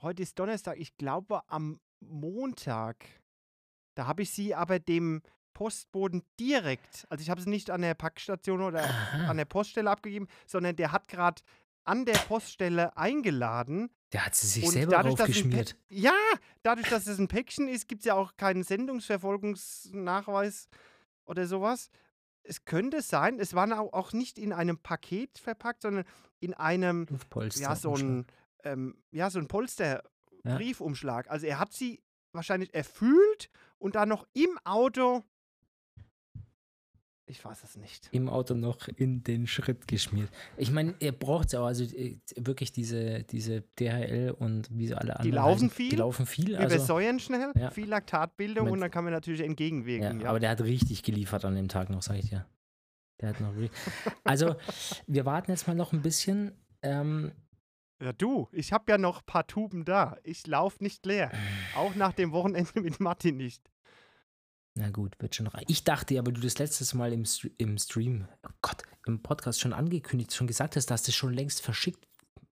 heute 0.00 0.22
ist 0.22 0.38
Donnerstag, 0.38 0.78
ich 0.78 0.96
glaube 0.96 1.40
am 1.48 1.80
Montag. 2.00 3.06
Da 3.94 4.06
habe 4.06 4.22
ich 4.22 4.30
sie 4.30 4.54
aber 4.54 4.78
dem 4.78 5.22
Postboten 5.54 6.22
direkt, 6.40 7.06
also 7.10 7.22
ich 7.22 7.30
habe 7.30 7.40
sie 7.40 7.50
nicht 7.50 7.70
an 7.70 7.82
der 7.82 7.94
Packstation 7.94 8.62
oder 8.62 8.82
Aha. 8.84 9.30
an 9.30 9.36
der 9.36 9.44
Poststelle 9.44 9.90
abgegeben, 9.90 10.28
sondern 10.46 10.76
der 10.76 10.92
hat 10.92 11.08
gerade 11.08 11.42
an 11.84 12.04
der 12.04 12.14
Poststelle 12.18 12.96
eingeladen. 12.96 13.90
Der 14.12 14.26
hat 14.26 14.34
sie 14.34 14.46
sich 14.46 14.64
und 14.64 14.72
selber 14.72 14.92
dadurch, 14.92 15.18
es. 15.20 15.36
Pä- 15.38 15.74
Ja, 15.88 16.14
dadurch, 16.62 16.88
dass 16.88 17.06
es 17.06 17.18
ein 17.18 17.28
Päckchen 17.28 17.68
ist, 17.68 17.88
gibt 17.88 18.00
es 18.00 18.04
ja 18.06 18.14
auch 18.14 18.36
keinen 18.36 18.62
Sendungsverfolgungsnachweis 18.62 20.68
oder 21.24 21.46
sowas. 21.46 21.90
Es 22.44 22.64
könnte 22.64 23.02
sein, 23.02 23.38
es 23.38 23.54
war 23.54 23.66
au- 23.78 23.90
auch 23.92 24.12
nicht 24.12 24.38
in 24.38 24.52
einem 24.52 24.78
Paket 24.78 25.38
verpackt, 25.38 25.82
sondern 25.82 26.04
in 26.40 26.54
einem 26.54 27.06
Luftpolster. 27.08 27.62
ja, 27.62 27.76
so 27.76 27.94
ein, 27.94 28.26
ähm, 28.64 28.96
ja, 29.12 29.30
so 29.30 29.38
ein 29.38 29.46
Polster-Briefumschlag. 29.48 31.30
Also 31.30 31.46
er 31.46 31.58
hat 31.58 31.72
sie 31.72 32.02
wahrscheinlich 32.32 32.74
erfüllt 32.74 33.48
und 33.78 33.94
dann 33.94 34.08
noch 34.08 34.26
im 34.32 34.58
Auto. 34.64 35.22
Ich 37.32 37.42
weiß 37.42 37.64
es 37.64 37.76
nicht. 37.76 38.10
Im 38.12 38.28
Auto 38.28 38.52
noch 38.52 38.88
in 38.88 39.22
den 39.24 39.46
Schritt 39.46 39.88
geschmiert. 39.88 40.28
Ich 40.58 40.70
meine, 40.70 40.94
er 41.00 41.12
braucht 41.12 41.48
es 41.48 41.54
auch. 41.54 41.64
Also 41.64 41.82
äh, 41.84 42.18
wirklich 42.36 42.72
diese, 42.72 43.22
diese 43.22 43.62
DHL 43.80 44.34
und 44.38 44.68
wie 44.70 44.88
sie 44.88 44.94
alle 44.94 45.16
anderen. 45.18 45.34
laufen 45.34 45.54
heißen, 45.54 45.70
viel, 45.70 45.88
Die 45.88 45.96
laufen 45.96 46.26
viel. 46.26 46.48
Wir 46.50 46.60
Also, 46.60 46.76
besäuern 46.76 47.18
schnell, 47.20 47.52
ja. 47.56 47.70
viel 47.70 47.88
Laktatbildung 47.88 48.64
Mit- 48.66 48.72
und 48.74 48.80
dann 48.82 48.90
kann 48.90 49.04
man 49.04 49.14
natürlich 49.14 49.40
ja, 49.40 49.46
entgegenwirken. 49.46 50.20
Ja, 50.20 50.28
Aber 50.28 50.40
der 50.40 50.50
hat 50.50 50.60
richtig 50.60 51.02
geliefert 51.02 51.46
an 51.46 51.54
dem 51.54 51.68
Tag 51.68 51.88
noch, 51.88 52.02
sag 52.02 52.16
ich 52.18 52.28
dir. 52.28 52.44
Der 53.22 53.30
hat 53.30 53.40
noch. 53.40 53.54
ri- 53.54 53.70
Also, 54.24 54.54
wir 55.06 55.24
warten 55.24 55.50
jetzt 55.52 55.66
mal 55.66 55.74
noch 55.74 55.94
ein 55.94 56.02
bisschen. 56.02 56.52
Ähm, 56.82 57.32
Ja, 58.02 58.12
du, 58.12 58.48
ich 58.52 58.74
habe 58.74 58.92
ja 58.92 58.98
noch 58.98 59.20
ein 59.20 59.26
paar 59.26 59.46
Tuben 59.46 59.86
da. 59.86 60.18
Ich 60.22 60.46
laufe 60.46 60.82
nicht 60.84 61.06
leer. 61.06 61.32
Auch 61.76 61.94
nach 61.94 62.12
dem 62.12 62.32
Wochenende 62.32 62.78
mit 62.82 63.00
Martin 63.00 63.38
nicht. 63.38 63.62
Na 64.74 64.88
gut, 64.90 65.14
wird 65.20 65.34
schon 65.34 65.46
rein. 65.48 65.64
Ich 65.68 65.84
dachte 65.84 66.14
ja, 66.14 66.24
weil 66.24 66.32
du 66.32 66.40
das 66.40 66.58
letztes 66.58 66.94
Mal 66.94 67.12
im, 67.12 67.24
Stre- 67.24 67.52
im 67.58 67.76
Stream, 67.78 68.26
oh 68.46 68.50
Gott, 68.62 68.82
im 69.06 69.22
Podcast 69.22 69.60
schon 69.60 69.72
angekündigt, 69.74 70.32
schon 70.34 70.46
gesagt 70.46 70.76
hast, 70.76 70.86
dass 70.90 71.02
das 71.02 71.14
schon 71.14 71.32
längst 71.34 71.60
verschickt 71.62 72.06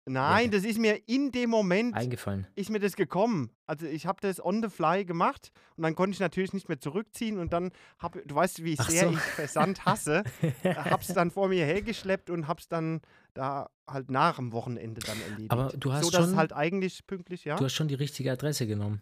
Nein, 0.10 0.52
das 0.52 0.64
ist 0.64 0.80
mir 0.80 1.02
in 1.10 1.34
dem 1.34 1.50
Moment 1.50 1.94
eingefallen. 1.94 2.48
ist 2.56 2.70
mir 2.70 2.80
das 2.80 2.96
gekommen. 2.96 3.52
Also 3.66 3.86
ich 3.88 4.06
habe 4.06 4.22
das 4.22 4.40
on 4.44 4.64
the 4.64 4.70
fly 4.70 5.04
gemacht 5.04 5.52
und 5.76 5.84
dann 5.84 5.96
konnte 5.96 6.14
ich 6.14 6.22
natürlich 6.22 6.54
nicht 6.54 6.70
mehr 6.70 6.80
zurückziehen 6.80 7.38
und 7.38 7.52
dann 7.52 7.72
habe, 8.00 8.24
du 8.26 8.34
weißt, 8.34 8.64
wie 8.64 8.76
Ach 8.80 8.90
sehr 8.90 9.10
so. 9.10 9.12
ich 9.14 9.20
Versand 9.20 9.84
hasse, 9.86 10.24
hab's 10.64 11.08
dann 11.08 11.30
vor 11.30 11.50
mir 11.50 11.66
hergeschleppt 11.66 12.30
und 12.30 12.48
hab's 12.48 12.70
dann 12.70 13.02
da 13.34 13.70
halt 13.86 14.10
nach 14.10 14.38
dem 14.38 14.54
Wochenende 14.54 15.02
dann 15.02 15.22
erledigt. 15.24 15.52
Aber 15.52 15.74
du 15.78 15.92
hast 15.92 16.06
so, 16.06 16.12
schon- 16.18 16.38
halt 16.38 16.54
eigentlich 16.54 17.06
pünktlich, 17.06 17.44
ja. 17.44 17.58
Du 17.58 17.66
hast 17.66 17.74
schon 17.74 17.90
die 17.90 17.96
richtige 17.96 18.32
Adresse 18.32 18.66
genommen. 18.66 19.02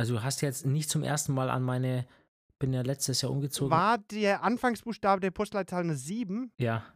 Also 0.00 0.14
du 0.14 0.22
hast 0.22 0.40
jetzt 0.40 0.64
nicht 0.64 0.88
zum 0.88 1.02
ersten 1.02 1.34
Mal 1.34 1.50
an 1.50 1.62
meine, 1.62 2.06
bin 2.58 2.72
ja 2.72 2.80
letztes 2.80 3.20
Jahr 3.20 3.30
umgezogen. 3.32 3.70
War 3.70 3.98
der 3.98 4.42
Anfangsbuchstabe 4.42 5.20
der 5.20 5.30
Postleitzahl 5.30 5.82
eine 5.82 5.94
7? 5.94 6.50
Ja. 6.56 6.86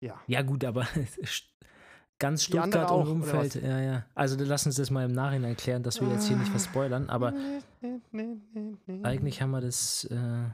Ja. 0.00 0.18
Ja, 0.26 0.40
gut, 0.40 0.64
aber 0.64 0.88
ganz 2.18 2.44
Stuttgart 2.44 2.90
auch, 2.90 3.04
und 3.04 3.12
Umfeld, 3.12 3.56
ja, 3.56 3.80
ja. 3.82 4.06
Also 4.14 4.42
lass 4.42 4.64
uns 4.64 4.76
das 4.76 4.90
mal 4.90 5.04
im 5.04 5.12
Nachhinein 5.12 5.54
klären, 5.54 5.82
dass 5.82 6.00
wir 6.00 6.08
jetzt 6.08 6.28
hier 6.28 6.38
nicht 6.38 6.54
was 6.54 6.64
spoilern, 6.64 7.10
aber 7.10 7.34
eigentlich 9.02 9.42
haben 9.42 9.50
wir 9.50 9.60
das, 9.60 10.04
äh, 10.04 10.44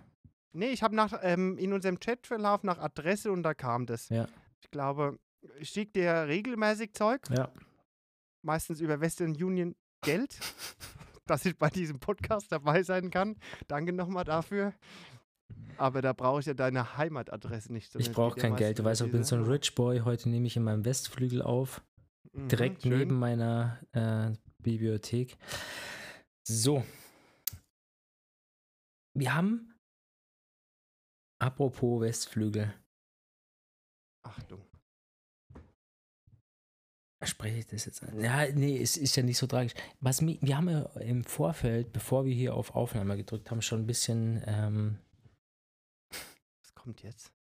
Nee, 0.55 0.71
ich 0.71 0.83
habe 0.83 0.97
nach 0.97 1.13
ähm, 1.23 1.57
in 1.57 1.73
unserem 1.73 2.01
Chatverlauf 2.01 2.65
nach 2.65 2.79
Adresse 2.79 3.31
und 3.31 3.45
da 3.45 3.55
kam 3.55 3.87
das. 3.87 4.09
Ja. 4.09 4.27
Ich 4.61 4.73
glaube, 4.73 5.21
ich 5.61 5.69
schicke 5.69 5.93
dir 5.93 6.27
regelmäßig 6.27 6.95
Zeug, 6.95 7.21
ja. 7.31 7.49
meistens 8.43 8.81
über 8.81 9.01
Western 9.01 9.37
Union 9.37 9.77
Geld, 10.01 10.37
dass 11.27 11.45
ich 11.45 11.57
bei 11.59 11.69
diesem 11.71 11.99
Podcast 12.01 12.51
dabei 12.51 12.83
sein 12.83 13.11
kann. 13.11 13.37
Danke 13.69 13.93
nochmal 13.93 14.25
dafür. 14.25 14.73
Aber 15.77 16.03
da 16.03 16.13
brauche 16.13 16.41
ich 16.41 16.47
ja 16.47 16.55
deine 16.55 16.97
Heimatadresse 16.97 17.73
nicht. 17.73 17.95
Ich 17.97 18.11
brauche 18.11 18.41
kein 18.41 18.57
Geld. 18.57 18.79
Du 18.79 18.85
weißt, 18.85 19.03
ich 19.03 19.13
bin 19.13 19.23
so 19.25 19.37
ein 19.37 19.45
Rich 19.45 19.75
Boy. 19.75 20.01
Heute 20.01 20.29
nehme 20.29 20.47
ich 20.47 20.57
in 20.57 20.65
meinem 20.65 20.85
Westflügel 20.85 21.43
auf, 21.43 21.83
Mhm, 22.33 22.49
direkt 22.49 22.83
schön. 22.83 22.99
neben 22.99 23.19
meiner 23.19 23.79
äh, 23.93 24.33
Bibliothek. 24.63 25.37
So. 26.49 26.85
Wir 29.15 29.35
haben, 29.35 29.73
apropos 31.41 32.01
Westflügel, 32.01 32.75
Achtung. 34.25 34.66
Spreche 37.27 37.59
ich 37.59 37.67
das 37.67 37.85
jetzt 37.85 38.03
an? 38.03 38.21
Ja, 38.21 38.47
nee, 38.53 38.81
es 38.81 38.97
ist 38.97 39.17
ja 39.17 39.23
nicht 39.23 39.39
so 39.39 39.47
tragisch. 39.47 39.75
Was 40.01 40.21
mi, 40.21 40.39
wir 40.41 40.57
haben 40.57 40.69
ja 40.69 40.83
im 41.01 41.25
Vorfeld, 41.25 41.93
bevor 41.93 42.25
wir 42.25 42.35
hier 42.35 42.55
auf 42.55 42.75
Aufnahme 42.75 43.17
gedrückt 43.17 43.51
haben, 43.51 43.63
schon 43.63 43.81
ein 43.81 43.87
bisschen, 43.87 44.43
ähm, 44.47 44.99
Was 46.11 46.75
kommt 46.75 47.03
jetzt? 47.03 47.33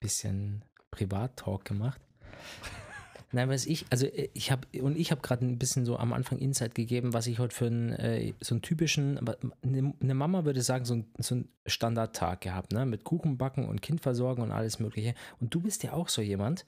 bisschen 0.00 0.64
Privat-Talk 0.90 1.64
gemacht. 1.64 2.00
Nein, 3.32 3.48
was 3.48 3.66
ich, 3.66 3.86
also 3.90 4.06
äh, 4.06 4.28
ich 4.34 4.50
habe, 4.50 4.66
und 4.80 4.96
ich 4.96 5.12
habe 5.12 5.20
gerade 5.20 5.44
ein 5.44 5.58
bisschen 5.58 5.84
so 5.84 5.96
am 5.96 6.12
Anfang 6.12 6.38
Insight 6.38 6.74
gegeben, 6.74 7.12
was 7.12 7.26
ich 7.28 7.38
heute 7.38 7.54
für 7.54 7.66
einen, 7.66 7.92
äh, 7.92 8.32
so 8.40 8.54
einen 8.54 8.62
typischen, 8.62 9.18
eine, 9.18 9.94
eine 10.00 10.14
Mama 10.14 10.44
würde 10.44 10.62
sagen, 10.62 10.84
so, 10.84 10.94
ein, 10.94 11.06
so 11.18 11.36
einen 11.36 11.48
Standardtag 11.66 12.40
gehabt, 12.40 12.72
ne, 12.72 12.86
mit 12.86 13.04
Kuchen 13.04 13.38
backen 13.38 13.68
und 13.68 13.82
Kind 13.82 14.00
versorgen 14.00 14.42
und 14.42 14.50
alles 14.50 14.80
Mögliche. 14.80 15.14
Und 15.38 15.54
du 15.54 15.60
bist 15.60 15.84
ja 15.84 15.92
auch 15.92 16.08
so 16.08 16.22
jemand, 16.22 16.66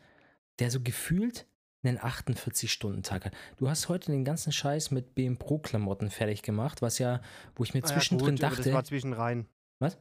der 0.61 0.71
so 0.71 0.81
gefühlt 0.81 1.47
einen 1.85 1.99
48-Stunden-Tag 1.99 3.27
hat. 3.27 3.35
Du 3.57 3.69
hast 3.69 3.89
heute 3.89 4.13
den 4.13 4.25
ganzen 4.25 4.53
Scheiß 4.53 4.91
mit 4.91 5.15
BM 5.15 5.37
Pro-Klamotten 5.37 6.11
fertig 6.11 6.43
gemacht, 6.43 6.83
was 6.83 6.99
ja, 6.99 7.21
wo 7.57 7.65
ich 7.65 7.75
mir 7.75 7.83
Ah 7.83 7.89
ja, 7.89 7.95
zwischendrin 7.95 8.37
gut, 8.37 8.45
aber 8.45 8.57
dachte. 8.57 8.69
Das 8.69 8.75
war 8.75 8.85
zwischenrein. 8.85 9.47
Was? 9.81 9.99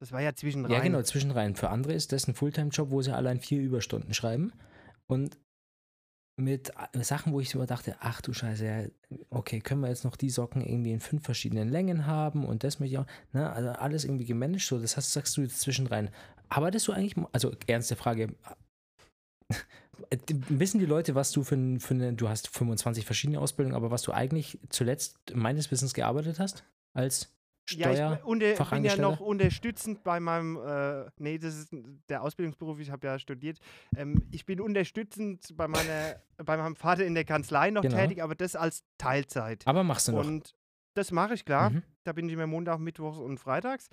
Das 0.00 0.12
war 0.12 0.20
ja 0.20 0.34
zwischenrein. 0.34 0.72
Ja, 0.72 0.80
genau, 0.80 1.02
zwischenrein. 1.02 1.56
Für 1.56 1.70
andere 1.70 1.94
ist 1.94 2.12
das 2.12 2.28
ein 2.28 2.34
Fulltime-Job, 2.34 2.90
wo 2.90 3.00
sie 3.00 3.14
allein 3.14 3.40
vier 3.40 3.60
Überstunden 3.62 4.12
schreiben. 4.12 4.52
Und 5.06 5.38
mit 6.38 6.72
äh, 6.92 7.02
Sachen, 7.02 7.32
wo 7.32 7.40
ich 7.40 7.48
so 7.48 7.64
dachte, 7.64 7.96
ach 8.00 8.20
du 8.20 8.34
Scheiße, 8.34 8.66
ja, 8.66 9.16
okay, 9.30 9.60
können 9.60 9.80
wir 9.80 9.88
jetzt 9.88 10.04
noch 10.04 10.16
die 10.16 10.28
Socken 10.28 10.60
irgendwie 10.60 10.92
in 10.92 11.00
fünf 11.00 11.24
verschiedenen 11.24 11.70
Längen 11.70 12.06
haben 12.06 12.44
und 12.44 12.62
das 12.62 12.78
möchte 12.78 12.94
ich 12.94 12.98
auch, 12.98 13.06
ne, 13.32 13.50
also 13.50 13.70
alles 13.70 14.04
irgendwie 14.04 14.26
gemanagt, 14.26 14.64
so, 14.64 14.78
das 14.78 14.98
hast, 14.98 15.12
sagst 15.12 15.36
du 15.38 15.40
jetzt 15.40 15.60
zwischenrein. 15.60 16.10
Arbeitest 16.50 16.88
du 16.88 16.92
eigentlich, 16.92 17.16
also 17.32 17.52
ernste 17.66 17.96
Frage, 17.96 18.34
wissen 20.48 20.78
die 20.78 20.86
Leute, 20.86 21.14
was 21.14 21.32
du 21.32 21.42
für, 21.42 21.54
ein- 21.56 21.80
für 21.80 21.94
eine, 21.94 22.12
du 22.12 22.28
hast 22.28 22.48
25 22.48 23.04
verschiedene 23.06 23.40
Ausbildungen, 23.40 23.74
aber 23.76 23.90
was 23.90 24.02
du 24.02 24.12
eigentlich 24.12 24.58
zuletzt 24.70 25.18
meines 25.34 25.70
Wissens 25.70 25.94
gearbeitet 25.94 26.38
hast 26.38 26.64
als 26.92 27.32
Ja, 27.70 27.90
ich 27.90 27.96
Steuer? 27.96 28.16
bin, 28.16 28.24
unter, 28.24 28.64
bin 28.70 28.84
ja 28.84 28.96
noch 28.96 29.20
unterstützend 29.20 30.04
bei 30.04 30.20
meinem, 30.20 30.56
äh, 30.56 31.10
nee, 31.18 31.38
das 31.38 31.56
ist 31.56 31.74
der 32.08 32.22
Ausbildungsberuf, 32.22 32.78
ich 32.78 32.90
habe 32.90 33.06
ja 33.06 33.18
studiert. 33.18 33.58
Ähm, 33.96 34.22
ich 34.30 34.46
bin 34.46 34.60
unterstützend 34.60 35.56
bei, 35.56 35.66
meiner, 35.66 36.16
bei 36.36 36.56
meinem 36.56 36.76
Vater 36.76 37.04
in 37.04 37.14
der 37.14 37.24
Kanzlei 37.24 37.70
noch 37.70 37.82
Genau. 37.82 37.96
tätig, 37.96 38.22
aber 38.22 38.34
das 38.34 38.54
als 38.56 38.84
Teilzeit. 38.98 39.66
aber 39.66 39.82
machst 39.82 40.08
du 40.08 40.12
noch? 40.12 40.24
Und 40.24 40.54
das 40.94 41.10
mache 41.10 41.34
ich, 41.34 41.44
klar. 41.44 41.70
Mhm. 41.70 41.82
Da 42.04 42.12
bin 42.12 42.26
ich 42.28 42.34
immer 42.34 42.46
Montag, 42.46 42.78
Mittwochs 42.78 43.18
und 43.18 43.38
Freitags. 43.38 43.88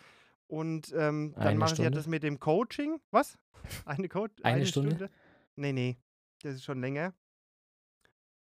Und 0.47 0.93
ähm, 0.95 1.33
Eine 1.35 1.45
dann 1.45 1.57
mache 1.57 1.73
ich 1.73 1.79
ja 1.79 1.85
Stunde? 1.85 1.97
das 1.97 2.07
mit 2.07 2.21
dem 2.21 2.39
Coaching. 2.39 2.99
Was? 3.11 3.37
Eine, 3.85 4.07
Co 4.07 4.27
Eine 4.43 4.65
Stunde? 4.67 5.09
Nee, 5.55 5.73
nee. 5.73 5.97
Das 6.41 6.55
ist 6.55 6.63
schon 6.63 6.81
länger. 6.81 7.13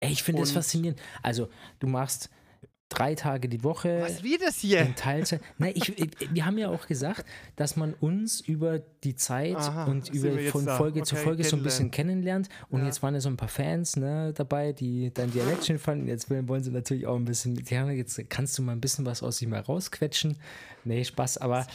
Ey, 0.01 0.12
ich 0.12 0.23
finde 0.23 0.40
das 0.42 0.53
faszinierend. 0.53 1.01
Also, 1.23 1.51
du 1.79 1.87
machst 1.87 2.31
drei 2.88 3.14
Tage 3.14 3.49
die 3.49 3.62
Woche 3.62 4.01
Was 4.03 4.23
wie 4.25 4.37
das 4.38 4.57
hier? 4.57 4.81
in 4.81 4.96
Teilzeit. 4.96 5.40
Nein, 5.59 5.75
ich, 5.77 5.96
ich, 5.96 6.35
wir 6.35 6.44
haben 6.44 6.59
ja 6.59 6.70
auch 6.70 6.87
gesagt, 6.87 7.25
dass 7.55 7.77
man 7.77 7.94
uns 7.94 8.40
über 8.40 8.79
die 8.81 9.14
Zeit 9.14 9.55
Aha, 9.57 9.85
und 9.85 10.09
über 10.09 10.37
von 10.51 10.64
da. 10.66 10.77
Folge 10.77 11.03
zu 11.05 11.14
Okay, 11.14 11.25
Folge 11.25 11.44
so 11.44 11.57
ein 11.57 11.62
bisschen 11.62 11.90
kennenlernt. 11.90 12.49
Und 12.68 12.81
Ja. 12.81 12.87
jetzt 12.87 13.03
waren 13.03 13.14
ja 13.14 13.20
so 13.20 13.29
ein 13.29 13.37
paar 13.37 13.49
Fans 13.49 13.96
ne, 13.96 14.33
dabei, 14.33 14.73
die 14.73 15.12
dein 15.12 15.31
Dialekt 15.31 15.66
schön 15.66 15.79
fanden. 15.79 16.09
Jetzt 16.09 16.31
wollen 16.31 16.64
sie 16.64 16.70
natürlich 16.73 17.07
auch 17.07 17.16
ein 17.16 17.27
bisschen 17.27 17.53
mit. 17.53 17.70
Ja, 17.70 17.88
jetzt 17.90 18.18
kannst 18.31 18.59
du 18.59 18.62
mal 18.62 18.73
ein 18.73 18.81
bisschen 18.81 19.07
was 19.07 19.23
aus 19.23 19.37
sich 19.38 19.46
mal 19.46 19.61
rausquetschen. 19.61 20.38
Nee, 20.85 21.05
Spaß, 21.05 21.38
aber 21.38 21.66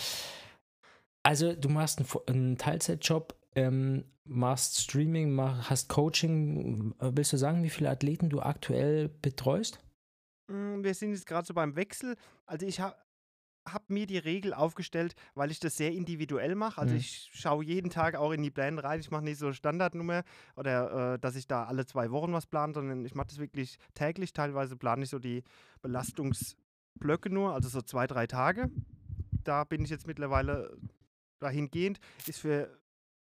also 1.23 1.53
du 1.53 1.69
machst 1.69 2.01
einen 2.27 2.57
Teilzeitjob, 2.57 3.35
ähm, 3.55 4.05
machst 4.25 4.79
Streaming, 4.81 5.31
mach, 5.33 5.69
hast 5.69 5.89
Coaching. 5.89 6.93
Willst 6.99 7.33
du 7.33 7.37
sagen, 7.37 7.63
wie 7.63 7.69
viele 7.69 7.89
Athleten 7.89 8.29
du 8.29 8.41
aktuell 8.41 9.09
betreust? 9.09 9.79
Mm, 10.51 10.83
Wir 10.83 10.93
sind 10.93 11.11
jetzt 11.11 11.25
gerade 11.25 11.45
so 11.47 11.53
beim 11.53 11.75
Wechsel. 11.75 12.15
Also 12.45 12.65
ich 12.65 12.79
habe 12.79 12.95
hab 13.67 13.89
mir 13.89 14.05
die 14.05 14.19
Regel 14.19 14.53
aufgestellt, 14.53 15.15
weil 15.33 15.49
ich 15.49 15.59
das 15.59 15.75
sehr 15.75 15.91
individuell 15.91 16.53
mache. 16.53 16.79
Also 16.79 16.93
Mhm. 16.93 16.99
ich 16.99 17.29
schaue 17.33 17.63
jeden 17.65 17.89
Tag 17.89 18.15
auch 18.15 18.31
in 18.31 18.43
die 18.43 18.51
Pläne 18.51 18.83
rein. 18.83 18.99
Ich 18.99 19.09
mache 19.09 19.23
nicht 19.23 19.39
so 19.39 19.51
Standardnummer 19.53 20.23
oder 20.55 21.13
äh, 21.15 21.19
dass 21.19 21.35
ich 21.35 21.47
da 21.47 21.65
alle 21.65 21.85
zwei 21.87 22.11
Wochen 22.11 22.31
was 22.33 22.45
plane, 22.45 22.73
sondern 22.73 23.03
ich 23.05 23.15
mache 23.15 23.27
das 23.27 23.39
wirklich 23.39 23.77
täglich. 23.95 24.33
Teilweise 24.33 24.75
plane 24.77 25.03
ich 25.03 25.09
so 25.09 25.17
die 25.17 25.43
Belastungsblöcke 25.81 27.29
nur, 27.31 27.53
also 27.53 27.69
so 27.69 27.81
zwei, 27.81 28.05
drei 28.05 28.27
Tage. 28.27 28.69
Da 29.43 29.63
bin 29.63 29.83
ich 29.83 29.89
jetzt 29.89 30.05
mittlerweile 30.05 30.77
dahingehend. 31.39 31.99
Ist 32.27 32.39
für 32.41 32.69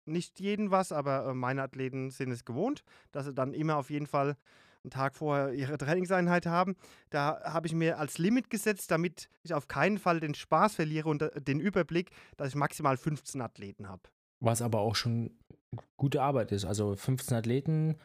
nicht 0.04 0.40
jeden 0.40 0.70
was, 0.70 0.92
aber 0.92 1.26
äh, 1.26 1.34
meine 1.34 1.62
Athleten 1.62 2.10
sind 2.10 2.30
es 2.30 2.44
gewohnt, 2.44 2.82
dass 3.12 3.26
sie 3.26 3.34
dann 3.34 3.54
immer 3.54 3.76
auf 3.76 3.90
jeden 3.90 4.06
Fall 4.06 4.36
einen 4.84 4.90
Tag 4.90 5.16
vorher 5.16 5.52
ihre 5.52 5.78
Trainingseinheit 5.78 6.46
haben. 6.46 6.76
Da 7.10 7.40
habe 7.44 7.66
ich 7.66 7.74
mir 7.74 7.98
als 7.98 8.18
Limit 8.18 8.50
gesetzt, 8.50 8.90
damit 8.90 9.28
ich 9.42 9.54
auf 9.54 9.68
keinen 9.68 9.98
Fall 9.98 10.18
den 10.20 10.34
Spaß 10.34 10.74
verliere 10.74 11.08
und 11.08 11.22
äh, 11.22 11.40
den 11.40 11.60
Überblick, 11.60 12.10
dass 12.36 12.48
ich 12.48 12.54
maximal 12.54 12.96
15 12.96 13.40
Athleten 13.40 13.88
habe. 13.88 14.02
Was 14.40 14.60
aber 14.60 14.80
auch 14.80 14.96
schon 14.96 15.30
gute 15.96 16.20
Arbeit 16.20 16.52
ist. 16.52 16.64
Also 16.64 16.96
15 16.96 17.36
Athleten. 17.36 17.96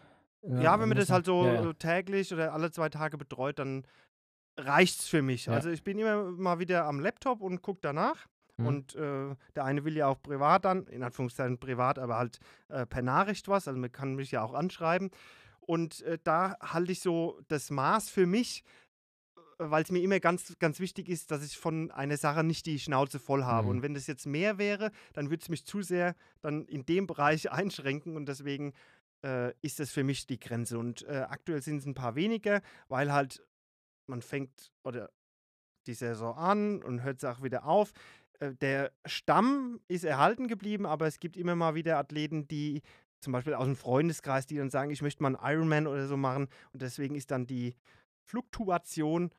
äh, 0.43 0.63
Ja, 0.63 0.79
wenn 0.79 0.89
man 0.89 0.97
das 0.97 1.09
halt 1.09 1.25
so 1.25 1.45
ja, 1.45 1.69
äh, 1.69 1.73
täglich 1.73 2.33
oder 2.33 2.53
alle 2.53 2.71
zwei 2.71 2.89
Tage 2.89 3.17
betreut, 3.17 3.59
dann 3.59 3.85
reicht 4.57 4.99
es 4.99 5.07
für 5.07 5.21
mich. 5.21 5.47
Ja. 5.47 5.53
Also 5.53 5.69
ich 5.69 5.83
bin 5.83 5.97
immer 5.99 6.31
mal 6.31 6.59
wieder 6.59 6.85
am 6.85 6.99
Laptop 6.99 7.41
und 7.41 7.61
gucke 7.61 7.79
danach. 7.81 8.27
Mhm. 8.57 8.65
Und 8.65 8.95
äh, 8.95 9.35
der 9.55 9.65
eine 9.65 9.85
will 9.85 9.95
ja 9.95 10.07
auch 10.07 10.21
privat 10.21 10.65
dann, 10.65 10.85
in 10.87 11.03
Anführungszeichen 11.03 11.59
privat, 11.59 11.99
aber 11.99 12.17
halt 12.17 12.39
äh, 12.69 12.85
per 12.85 13.01
Nachricht 13.01 13.47
was. 13.47 13.67
Also 13.67 13.79
man 13.79 13.91
kann 13.91 14.15
mich 14.15 14.31
ja 14.31 14.43
auch 14.43 14.53
anschreiben. 14.53 15.11
Und 15.61 16.01
äh, 16.01 16.17
da 16.23 16.57
halte 16.61 16.91
ich 16.91 17.01
so 17.01 17.39
das 17.47 17.69
Maß 17.69 18.09
für 18.09 18.25
mich, 18.25 18.63
äh, 19.35 19.41
weil 19.57 19.83
es 19.83 19.91
mir 19.91 20.01
immer 20.01 20.19
ganz, 20.19 20.57
ganz 20.59 20.79
wichtig 20.79 21.09
ist, 21.09 21.29
dass 21.29 21.45
ich 21.45 21.57
von 21.57 21.91
einer 21.91 22.17
Sache 22.17 22.43
nicht 22.43 22.65
die 22.65 22.79
Schnauze 22.79 23.19
voll 23.19 23.43
habe. 23.43 23.67
Mhm. 23.67 23.69
Und 23.69 23.81
wenn 23.83 23.93
das 23.93 24.07
jetzt 24.07 24.25
mehr 24.25 24.57
wäre, 24.57 24.91
dann 25.13 25.29
würde 25.29 25.43
es 25.43 25.49
mich 25.49 25.65
zu 25.65 25.81
sehr 25.81 26.15
dann 26.41 26.65
in 26.65 26.85
dem 26.85 27.05
Bereich 27.05 27.51
einschränken. 27.51 28.15
Und 28.15 28.27
deswegen 28.27 28.73
äh, 29.23 29.53
ist 29.61 29.79
das 29.79 29.91
für 29.91 30.03
mich 30.03 30.25
die 30.25 30.39
Grenze. 30.39 30.79
Und 30.79 31.03
äh, 31.03 31.25
aktuell 31.29 31.61
sind 31.61 31.77
es 31.77 31.85
ein 31.85 31.95
paar 31.95 32.15
weniger, 32.15 32.61
weil 32.87 33.11
halt 33.13 33.43
man 34.07 34.21
fängt 34.21 34.71
oder 34.83 35.09
die 35.87 35.93
Saison 35.93 36.35
an 36.35 36.83
und 36.83 37.03
hört 37.03 37.17
es 37.17 37.23
auch 37.23 37.41
wieder 37.41 37.65
auf. 37.65 37.91
Äh, 38.39 38.53
Der 38.61 38.91
Stamm 39.05 39.79
ist 39.87 40.03
erhalten 40.03 40.47
geblieben, 40.47 40.85
aber 40.85 41.07
es 41.07 41.19
gibt 41.19 41.37
immer 41.37 41.55
mal 41.55 41.75
wieder 41.75 41.97
Athleten, 41.97 42.47
die 42.47 42.81
zum 43.19 43.33
Beispiel 43.33 43.55
aus 43.55 43.65
dem 43.65 43.75
Freundeskreis, 43.75 44.45
die 44.45 44.57
dann 44.57 44.69
sagen, 44.69 44.91
ich 44.91 45.01
möchte 45.01 45.23
mal 45.23 45.35
einen 45.35 45.55
Ironman 45.55 45.87
oder 45.87 46.07
so 46.07 46.17
machen. 46.17 46.47
Und 46.71 46.81
deswegen 46.81 47.15
ist 47.15 47.31
dann 47.31 47.47
die 47.47 47.75
Fluktuation 48.29 49.31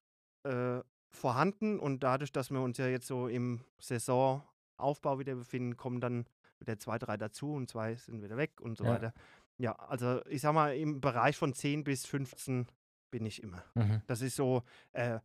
äh, 0.45 0.81
vorhanden 1.11 1.79
und 1.79 2.03
dadurch, 2.03 2.33
dass 2.33 2.51
wir 2.51 2.61
uns 2.61 2.79
ja 2.79 2.87
jetzt 2.89 3.07
so 3.07 3.29
im 3.29 3.61
Saisonaufbau 3.81 5.19
wieder 5.19 5.35
befinden, 5.35 5.77
kommen 5.77 6.01
dann 6.01 6.27
wieder 6.59 6.79
zwei, 6.79 6.99
drei 6.99 7.17
dazu 7.17 7.53
und 7.55 7.69
zwei 7.71 7.95
sind 7.95 8.23
wieder 8.23 8.37
weg 8.37 8.61
und 8.61 8.77
so 8.77 8.85
Ja. 8.85 8.91
weiter. 8.91 9.15
Ja, 9.59 9.73
also 9.73 10.25
ich 10.27 10.41
sag 10.43 10.53
mal, 10.55 10.77
im 10.77 11.01
Bereich 11.01 11.37
von 11.37 11.53
10 11.53 11.85
bis 11.85 12.07
15 12.07 12.67
bin 13.11 13.27
ich 13.27 13.43
immer. 13.43 13.65
Mhm. 13.75 14.03
Das 14.07 14.21
ist 14.23 14.37
so 14.37 14.63
äh, 14.93 15.19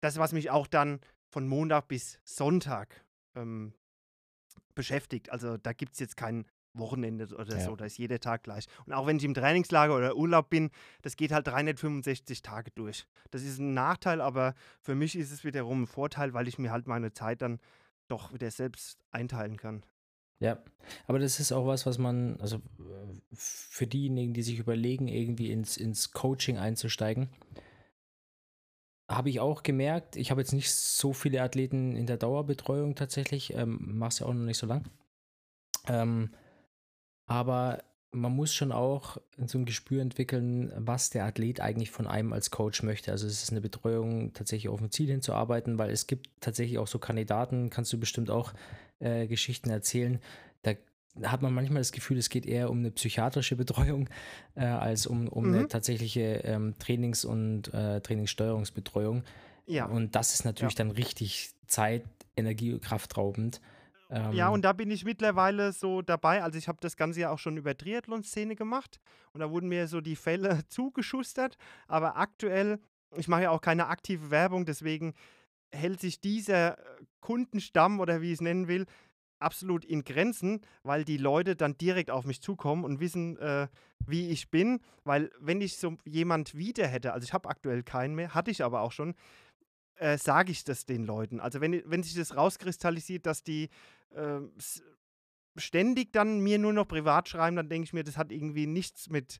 das, 0.00 0.18
was 0.18 0.32
mich 0.32 0.50
auch 0.50 0.66
dann 0.66 1.00
von 1.34 1.48
Montag 1.48 1.88
bis 1.88 2.20
Sonntag 2.22 3.04
ähm, 3.34 3.74
beschäftigt. 4.76 5.30
Also 5.30 5.56
da 5.56 5.72
gibt 5.72 5.94
es 5.94 5.98
jetzt 5.98 6.16
kein 6.16 6.46
Wochenende 6.74 7.26
oder 7.36 7.56
Ja. 7.58 7.64
so, 7.64 7.74
da 7.74 7.86
ist 7.86 7.98
jeder 7.98 8.20
Tag 8.20 8.44
gleich. 8.44 8.66
Und 8.86 8.92
auch 8.92 9.06
wenn 9.08 9.16
ich 9.16 9.24
im 9.24 9.34
Trainingslager 9.34 9.96
oder 9.96 10.14
Urlaub 10.16 10.48
bin, 10.48 10.70
das 11.02 11.16
geht 11.16 11.32
halt 11.32 11.48
365 11.48 12.42
Tage 12.42 12.70
durch. 12.76 13.04
Das 13.32 13.42
ist 13.42 13.58
ein 13.58 13.74
Nachteil, 13.74 14.20
aber 14.20 14.54
für 14.80 14.94
mich 14.94 15.16
ist 15.16 15.32
es 15.32 15.42
wiederum 15.42 15.82
ein 15.82 15.86
Vorteil, 15.88 16.34
weil 16.34 16.46
ich 16.46 16.58
mir 16.58 16.70
halt 16.70 16.86
meine 16.86 17.12
Zeit 17.12 17.42
dann 17.42 17.58
doch 18.06 18.32
wieder 18.32 18.50
selbst 18.52 19.00
einteilen 19.10 19.56
kann. 19.56 19.84
Ja, 20.38 20.62
aber 21.08 21.18
das 21.18 21.40
ist 21.40 21.50
auch 21.50 21.66
was, 21.66 21.84
was 21.84 21.98
man, 21.98 22.40
also 22.40 22.58
äh, 22.78 23.14
für 23.32 23.88
diejenigen, 23.88 24.34
die 24.34 24.42
sich 24.42 24.60
überlegen, 24.60 25.08
irgendwie 25.08 25.50
ins, 25.50 25.76
ins 25.76 26.12
Coaching 26.12 26.58
einzusteigen, 26.58 27.28
habe 29.08 29.30
ich 29.30 29.40
auch 29.40 29.62
gemerkt, 29.62 30.16
ich 30.16 30.30
habe 30.30 30.40
jetzt 30.40 30.52
nicht 30.52 30.72
so 30.72 31.12
viele 31.12 31.42
Athleten 31.42 31.94
in 31.94 32.06
der 32.06 32.16
Dauerbetreuung 32.16 32.94
tatsächlich, 32.94 33.54
ähm, 33.54 33.78
mach's 33.80 34.20
ja 34.20 34.26
auch 34.26 34.34
noch 34.34 34.44
nicht 34.44 34.58
so 34.58 34.66
lang. 34.66 34.84
Ähm, 35.86 36.30
aber 37.26 37.82
man 38.12 38.32
muss 38.32 38.54
schon 38.54 38.72
auch 38.72 39.18
so 39.44 39.58
ein 39.58 39.64
Gespür 39.64 40.00
entwickeln, 40.00 40.72
was 40.76 41.10
der 41.10 41.24
Athlet 41.24 41.60
eigentlich 41.60 41.90
von 41.90 42.06
einem 42.06 42.32
als 42.32 42.50
Coach 42.50 42.82
möchte. 42.82 43.10
Also 43.10 43.26
es 43.26 43.42
ist 43.42 43.50
eine 43.50 43.60
Betreuung, 43.60 44.32
tatsächlich 44.32 44.68
auf 44.68 44.80
ein 44.80 44.90
Ziel 44.90 45.10
hinzuarbeiten, 45.10 45.78
weil 45.78 45.90
es 45.90 46.06
gibt 46.06 46.30
tatsächlich 46.40 46.78
auch 46.78 46.86
so 46.86 46.98
Kandidaten, 46.98 47.70
kannst 47.70 47.92
du 47.92 47.98
bestimmt 47.98 48.30
auch 48.30 48.54
äh, 49.00 49.26
Geschichten 49.26 49.70
erzählen. 49.70 50.20
Da 50.62 50.74
hat 51.22 51.42
man 51.42 51.54
manchmal 51.54 51.80
das 51.80 51.92
Gefühl, 51.92 52.18
es 52.18 52.28
geht 52.28 52.44
eher 52.46 52.70
um 52.70 52.78
eine 52.78 52.90
psychiatrische 52.90 53.56
Betreuung 53.56 54.08
äh, 54.56 54.64
als 54.64 55.06
um, 55.06 55.28
um 55.28 55.44
eine 55.46 55.60
Mhm. 55.62 55.68
tatsächliche 55.68 56.40
ähm, 56.44 56.74
Trainings- 56.78 57.24
und 57.24 57.72
äh, 57.72 58.00
Trainingssteuerungsbetreuung. 58.00 59.22
Ja. 59.66 59.86
Und 59.86 60.14
das 60.14 60.34
ist 60.34 60.44
natürlich 60.44 60.74
dann 60.74 60.90
richtig 60.90 61.50
Zeit, 61.66 62.04
Energie, 62.36 62.78
kraftraubend. 62.78 63.60
Ja, 64.10 64.48
Ähm, 64.48 64.52
und 64.54 64.62
da 64.62 64.72
bin 64.72 64.90
ich 64.90 65.04
mittlerweile 65.04 65.72
so 65.72 66.02
dabei. 66.02 66.42
Also 66.42 66.58
ich 66.58 66.68
habe 66.68 66.78
das 66.80 66.96
Ganze 66.96 67.20
ja 67.20 67.30
auch 67.30 67.38
schon 67.38 67.56
über 67.56 67.76
Triathlon-Szene 67.76 68.54
gemacht 68.54 69.00
und 69.32 69.40
da 69.40 69.50
wurden 69.50 69.68
mir 69.68 69.88
so 69.88 70.00
die 70.00 70.16
Fälle 70.16 70.60
zugeschustert. 70.68 71.56
Aber 71.88 72.16
aktuell, 72.16 72.78
ich 73.16 73.28
mache 73.28 73.42
ja 73.44 73.50
auch 73.50 73.60
keine 73.62 73.86
aktive 73.86 74.30
Werbung, 74.30 74.66
deswegen 74.66 75.14
hält 75.72 76.00
sich 76.00 76.20
dieser 76.20 76.78
äh, 76.78 76.82
Kundenstamm 77.20 77.98
oder 77.98 78.20
wie 78.20 78.28
ich 78.28 78.34
es 78.34 78.40
nennen 78.40 78.68
will, 78.68 78.84
absolut 79.38 79.84
in 79.84 80.04
Grenzen, 80.04 80.60
weil 80.82 81.04
die 81.04 81.16
Leute 81.16 81.56
dann 81.56 81.76
direkt 81.76 82.10
auf 82.10 82.24
mich 82.24 82.40
zukommen 82.40 82.84
und 82.84 83.00
wissen, 83.00 83.36
äh, 83.38 83.68
wie 84.06 84.30
ich 84.30 84.50
bin. 84.50 84.80
Weil 85.04 85.30
wenn 85.40 85.60
ich 85.60 85.76
so 85.76 85.96
jemand 86.04 86.54
wieder 86.54 86.86
hätte, 86.86 87.12
also 87.12 87.24
ich 87.24 87.32
habe 87.32 87.48
aktuell 87.48 87.82
keinen 87.82 88.14
mehr, 88.14 88.34
hatte 88.34 88.50
ich 88.50 88.62
aber 88.62 88.80
auch 88.80 88.92
schon, 88.92 89.14
äh, 89.96 90.18
sage 90.18 90.52
ich 90.52 90.64
das 90.64 90.86
den 90.86 91.04
Leuten. 91.04 91.40
Also 91.40 91.60
wenn, 91.60 91.82
wenn 91.86 92.02
sich 92.02 92.14
das 92.14 92.36
rauskristallisiert, 92.36 93.26
dass 93.26 93.42
die 93.42 93.68
äh, 94.10 94.40
ständig 95.56 96.12
dann 96.12 96.40
mir 96.40 96.58
nur 96.58 96.72
noch 96.72 96.88
privat 96.88 97.28
schreiben, 97.28 97.56
dann 97.56 97.68
denke 97.68 97.84
ich 97.84 97.92
mir, 97.92 98.04
das 98.04 98.16
hat 98.16 98.32
irgendwie 98.32 98.66
nichts 98.66 99.08
mit 99.08 99.38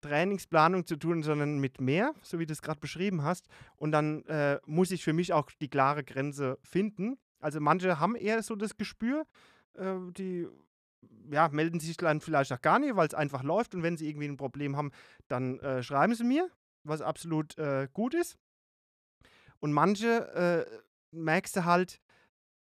Trainingsplanung 0.00 0.86
zu 0.86 0.96
tun, 0.96 1.22
sondern 1.22 1.58
mit 1.58 1.80
mehr, 1.80 2.14
so 2.22 2.38
wie 2.38 2.46
du 2.46 2.52
es 2.52 2.62
gerade 2.62 2.80
beschrieben 2.80 3.22
hast. 3.22 3.48
Und 3.76 3.92
dann 3.92 4.24
äh, 4.26 4.60
muss 4.64 4.90
ich 4.90 5.02
für 5.02 5.12
mich 5.12 5.32
auch 5.32 5.50
die 5.60 5.68
klare 5.68 6.04
Grenze 6.04 6.58
finden. 6.62 7.18
Also 7.40 7.60
manche 7.60 8.00
haben 8.00 8.16
eher 8.16 8.42
so 8.42 8.56
das 8.56 8.76
Gespür, 8.76 9.26
äh, 9.74 9.94
die 10.12 10.48
ja, 11.30 11.48
melden 11.48 11.80
sich 11.80 11.96
dann 11.96 12.20
vielleicht 12.20 12.52
auch 12.52 12.60
gar 12.60 12.78
nicht, 12.78 12.96
weil 12.96 13.06
es 13.06 13.14
einfach 13.14 13.42
läuft. 13.42 13.74
Und 13.74 13.82
wenn 13.82 13.96
sie 13.96 14.08
irgendwie 14.08 14.28
ein 14.28 14.36
Problem 14.36 14.76
haben, 14.76 14.90
dann 15.28 15.58
äh, 15.60 15.82
schreiben 15.82 16.14
sie 16.14 16.24
mir, 16.24 16.50
was 16.84 17.00
absolut 17.02 17.56
äh, 17.58 17.88
gut 17.92 18.14
ist. 18.14 18.36
Und 19.60 19.72
manche 19.72 20.66
äh, 20.70 20.80
merkst 21.10 21.56
du 21.56 21.64
halt, 21.64 22.00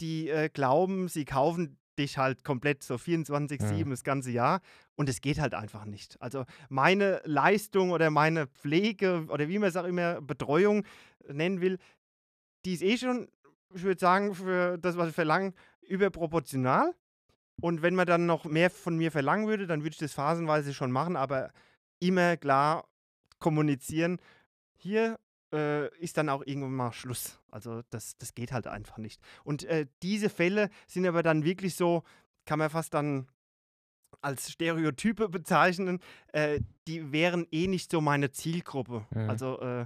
die 0.01 0.29
äh, 0.29 0.49
glauben, 0.49 1.07
sie 1.07 1.25
kaufen 1.25 1.77
dich 1.97 2.17
halt 2.17 2.43
komplett 2.43 2.83
so 2.83 2.95
24-7 2.95 3.85
Mhm. 3.85 3.89
das 3.91 4.03
ganze 4.03 4.29
Jahr 4.31 4.61
und 4.95 5.07
es 5.07 5.21
geht 5.21 5.39
halt 5.39 5.53
einfach 5.53 5.85
nicht. 5.85 6.21
Also 6.21 6.43
meine 6.67 7.21
Leistung 7.23 7.91
oder 7.91 8.09
meine 8.09 8.47
Pflege 8.47 9.25
oder 9.29 9.47
wie 9.47 9.59
man 9.59 9.69
es 9.69 9.77
auch 9.77 9.85
immer 9.85 10.21
Betreuung 10.21 10.83
nennen 11.27 11.61
will, 11.61 11.77
die 12.65 12.73
ist 12.73 12.81
eh 12.83 12.97
schon, 12.97 13.29
ich 13.73 13.83
würde 13.83 13.99
sagen, 13.99 14.35
für 14.35 14.77
das, 14.77 14.97
was 14.97 15.09
ich 15.09 15.15
verlange, 15.15 15.53
überproportional. 15.81 16.93
Und 17.61 17.81
wenn 17.81 17.95
man 17.95 18.05
dann 18.05 18.25
noch 18.25 18.45
mehr 18.45 18.69
von 18.69 18.97
mir 18.97 19.11
verlangen 19.11 19.47
würde, 19.47 19.67
dann 19.67 19.81
würde 19.81 19.93
ich 19.93 19.99
das 19.99 20.13
phasenweise 20.13 20.73
schon 20.73 20.91
machen, 20.91 21.15
aber 21.15 21.51
immer 21.99 22.37
klar 22.37 22.85
kommunizieren. 23.39 24.19
Hier 24.75 25.17
äh, 25.53 25.87
ist 25.97 26.17
dann 26.17 26.29
auch 26.29 26.43
irgendwann 26.45 26.75
mal 26.75 26.91
Schluss. 26.91 27.39
Also 27.49 27.81
das, 27.89 28.17
das 28.17 28.33
geht 28.33 28.51
halt 28.51 28.67
einfach 28.67 28.97
nicht. 28.97 29.21
Und 29.43 29.63
äh, 29.63 29.87
diese 30.03 30.29
Fälle 30.29 30.69
sind 30.87 31.05
aber 31.07 31.23
dann 31.23 31.45
wirklich 31.45 31.75
so, 31.75 32.03
kann 32.45 32.59
man 32.59 32.69
fast 32.69 32.93
dann 32.93 33.27
als 34.21 34.51
Stereotype 34.51 35.29
bezeichnen, 35.29 35.99
äh, 36.33 36.59
die 36.87 37.11
wären 37.11 37.47
eh 37.51 37.67
nicht 37.67 37.91
so 37.91 38.01
meine 38.01 38.31
Zielgruppe. 38.31 39.05
Mhm. 39.11 39.29
Also 39.29 39.59
äh, 39.59 39.85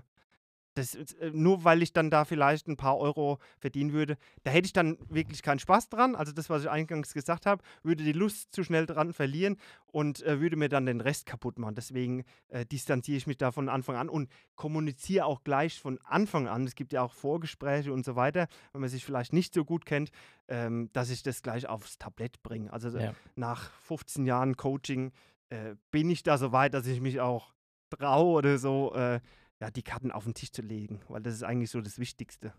das, 0.76 0.96
äh, 0.96 1.32
nur 1.34 1.64
weil 1.64 1.82
ich 1.82 1.94
dann 1.94 2.10
da 2.10 2.26
vielleicht 2.26 2.68
ein 2.68 2.78
paar 2.78 2.98
Euro 2.98 3.40
verdienen 3.60 3.92
würde, 3.92 4.18
da 4.44 4.52
hätte 4.52 4.66
ich 4.68 4.74
dann 4.74 4.98
wirklich 5.10 5.42
keinen 5.42 5.60
Spaß 5.60 5.90
dran. 5.90 6.16
Also 6.16 6.32
das, 6.32 6.50
was 6.50 6.64
ich 6.64 6.70
eingangs 6.70 7.14
gesagt 7.14 7.46
habe, 7.46 7.64
würde 7.84 8.04
die 8.04 8.12
Lust 8.14 8.54
zu 8.54 8.64
schnell 8.64 8.86
dran 8.86 9.14
verlieren 9.14 9.58
und 9.88 10.22
äh, 10.24 10.40
würde 10.40 10.56
mir 10.56 10.70
dann 10.70 10.86
den 10.86 11.02
Rest 11.02 11.26
kaputt 11.26 11.60
machen. 11.60 11.76
Deswegen 11.76 12.24
äh, 12.50 12.66
distanziere 12.66 13.18
ich 13.18 13.28
mich 13.28 13.38
da 13.38 13.52
von 13.52 13.68
Anfang 13.70 13.96
an 13.96 14.10
und 14.10 14.30
kommuniziere 14.56 15.26
auch 15.26 15.44
gleich 15.44 15.80
von 15.80 16.00
Anfang 16.04 16.48
an. 16.48 16.66
Es 16.66 16.76
gibt 16.76 16.94
ja 16.94 17.02
auch 17.02 17.14
Vorgespräche 17.14 17.92
und 17.92 18.06
so 18.06 18.16
weiter, 18.16 18.48
wenn 18.72 18.82
man 18.82 18.90
sich 18.90 19.04
vielleicht 19.06 19.34
nicht 19.34 19.54
so 19.54 19.66
gut 19.66 19.86
kennt, 19.86 20.12
ähm, 20.48 20.90
dass 20.94 21.10
ich 21.10 21.24
das 21.24 21.42
gleich 21.42 21.68
aufs 21.68 21.98
Tablett 21.98 22.42
bringe. 22.44 22.72
Also 22.72 22.90
Ja. 22.98 23.14
nach 23.36 23.72
15 23.82 24.26
Jahren 24.26 24.56
Coaching 24.56 25.12
äh, 25.50 25.76
bin 25.92 26.10
ich 26.10 26.24
da 26.24 26.38
so 26.38 26.52
weit, 26.52 26.74
dass 26.74 26.86
ich 26.86 27.02
mich 27.02 27.20
auch 27.20 27.54
traue 27.90 28.38
oder 28.38 28.58
so, 28.60 28.94
äh, 28.94 29.20
ja, 29.62 29.72
die 29.72 29.84
Karten 29.84 30.12
auf 30.12 30.24
den 30.24 30.34
Tisch 30.34 30.52
zu 30.52 30.62
legen, 30.62 31.02
weil 31.08 31.22
das 31.22 31.36
ist 31.36 31.44
eigentlich 31.44 31.72
so 31.72 31.82
das 31.82 32.00
Wichtigste. 32.00 32.54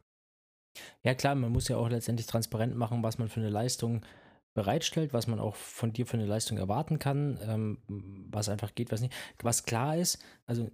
Ja, 1.02 1.14
klar, 1.14 1.34
man 1.34 1.52
muss 1.52 1.68
ja 1.68 1.76
auch 1.76 1.88
letztendlich 1.88 2.26
transparent 2.26 2.76
machen, 2.76 3.02
was 3.02 3.18
man 3.18 3.28
für 3.28 3.40
eine 3.40 3.50
Leistung 3.50 4.02
bereitstellt, 4.54 5.12
was 5.12 5.26
man 5.26 5.38
auch 5.38 5.56
von 5.56 5.92
dir 5.92 6.06
für 6.06 6.16
eine 6.16 6.26
Leistung 6.26 6.58
erwarten 6.58 6.98
kann, 6.98 7.38
ähm, 7.42 7.78
was 8.30 8.48
einfach 8.48 8.74
geht, 8.74 8.92
was 8.92 9.00
nicht. 9.00 9.14
Was 9.42 9.64
klar 9.64 9.96
ist, 9.96 10.18
also 10.46 10.70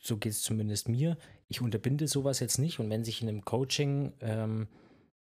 so 0.00 0.16
geht 0.16 0.32
es 0.32 0.42
zumindest 0.42 0.88
mir, 0.88 1.16
ich 1.48 1.60
unterbinde 1.60 2.08
sowas 2.08 2.40
jetzt 2.40 2.58
nicht 2.58 2.80
und 2.80 2.90
wenn 2.90 3.04
sich 3.04 3.22
in 3.22 3.28
einem 3.28 3.44
Coaching 3.44 4.12
ähm, 4.20 4.68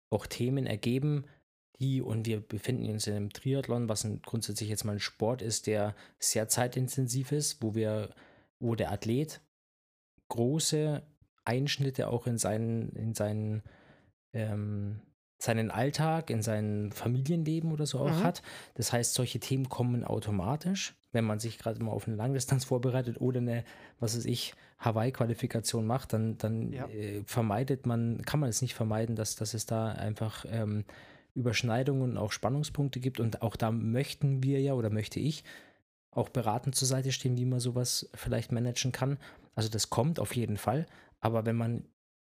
auch 0.10 0.26
Themen 0.26 0.66
ergeben, 0.66 1.26
die, 1.80 2.02
und 2.02 2.26
wir 2.26 2.40
befinden 2.40 2.90
uns 2.90 3.06
in 3.06 3.16
einem 3.16 3.30
Triathlon, 3.30 3.88
was 3.88 4.04
ein, 4.04 4.22
grundsätzlich 4.24 4.70
jetzt 4.70 4.84
mal 4.84 4.94
ein 4.94 5.00
Sport 5.00 5.44
ist, 5.44 5.68
der 5.68 5.96
sehr 6.18 6.48
zeitintensiv 6.48 7.32
ist, 7.32 7.62
wo 7.62 7.76
wir, 7.76 8.16
wo 8.60 8.74
der 8.74 8.92
Athlet 8.92 9.42
große 10.30 11.02
Einschnitte 11.46 12.08
auch 12.10 12.28
in 12.28 12.38
seinen, 12.38 12.90
in 12.94 13.14
seinen 13.14 13.64
ähm, 14.34 15.02
seinen 15.40 15.70
Alltag, 15.70 16.32
in 16.32 16.42
sein 16.42 16.92
Familienleben 16.92 17.72
oder 17.72 17.86
so 17.86 18.00
auch 18.00 18.10
Mhm. 18.10 18.24
hat. 18.24 18.42
Das 18.74 18.92
heißt, 18.92 19.14
solche 19.14 19.40
Themen 19.40 19.70
kommen 19.70 20.04
automatisch, 20.04 20.96
wenn 21.12 21.26
man 21.26 21.40
sich 21.40 21.60
gerade 21.60 21.82
mal 21.84 21.92
auf 21.92 22.08
eine 22.08 22.16
Langdistanz 22.18 22.66
vorbereitet 22.66 23.22
oder 23.22 23.40
eine, 23.40 23.64
was 24.00 24.18
weiß 24.18 24.26
ich, 24.26 24.56
Hawaii-Qualifikation 24.80 25.86
macht, 25.86 26.14
dann, 26.14 26.38
dann 26.40 26.72
Ja. 26.74 26.88
äh, 26.88 27.24
vermeidet 27.26 27.86
man, 27.86 28.24
kann 28.24 28.40
man 28.40 28.50
es 28.50 28.62
nicht 28.64 28.74
vermeiden, 28.74 29.16
dass, 29.16 29.36
dass 29.36 29.54
es 29.54 29.68
da 29.68 29.90
einfach 29.92 30.44
ähm, 30.50 30.86
Überschneidungen 31.36 32.02
und 32.12 32.18
auch 32.18 32.32
Spannungspunkte 32.32 33.00
gibt. 33.00 33.20
Und 33.20 33.44
auch 33.44 33.56
da 33.56 33.72
möchten 33.72 34.42
wir 34.42 34.60
ja 34.60 34.74
oder 34.74 34.90
möchte 34.90 35.20
ich 35.20 35.44
auch 36.10 36.30
beratend 36.30 36.74
zur 36.74 36.88
Seite 36.88 37.12
stehen, 37.12 37.38
wie 37.38 37.46
man 37.46 37.60
sowas 37.60 38.10
vielleicht 38.16 38.52
managen 38.52 38.92
kann. 38.92 39.20
Also 39.58 39.70
das 39.70 39.90
kommt 39.90 40.20
auf 40.20 40.36
jeden 40.36 40.58
Fall. 40.58 40.86
Aber 41.20 41.46
wenn 41.48 41.56
man 41.56 41.84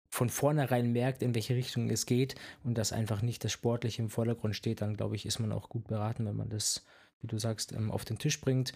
von 0.10 0.30
vornherein 0.30 0.92
merkt, 0.92 1.22
in 1.22 1.36
welche 1.36 1.56
Richtung 1.56 1.88
es 1.92 2.08
geht 2.08 2.34
und 2.64 2.80
dass 2.80 2.92
einfach 2.92 3.22
nicht 3.22 3.44
das 3.44 3.52
Sportliche 3.52 4.02
im 4.02 4.10
Vordergrund 4.10 4.56
steht, 4.56 4.82
dann 4.82 4.98
glaube 4.98 5.16
ich, 5.16 5.28
ist 5.28 5.38
man 5.38 5.52
auch 5.52 5.70
gut 5.70 5.88
beraten, 5.88 6.26
wenn 6.26 6.36
man 6.36 6.50
das, 6.50 6.84
wie 7.22 7.28
du 7.28 7.38
sagst, 7.38 7.74
ähm, 7.74 7.92
auf 7.92 8.06
den 8.06 8.18
Tisch 8.18 8.42
bringt, 8.42 8.74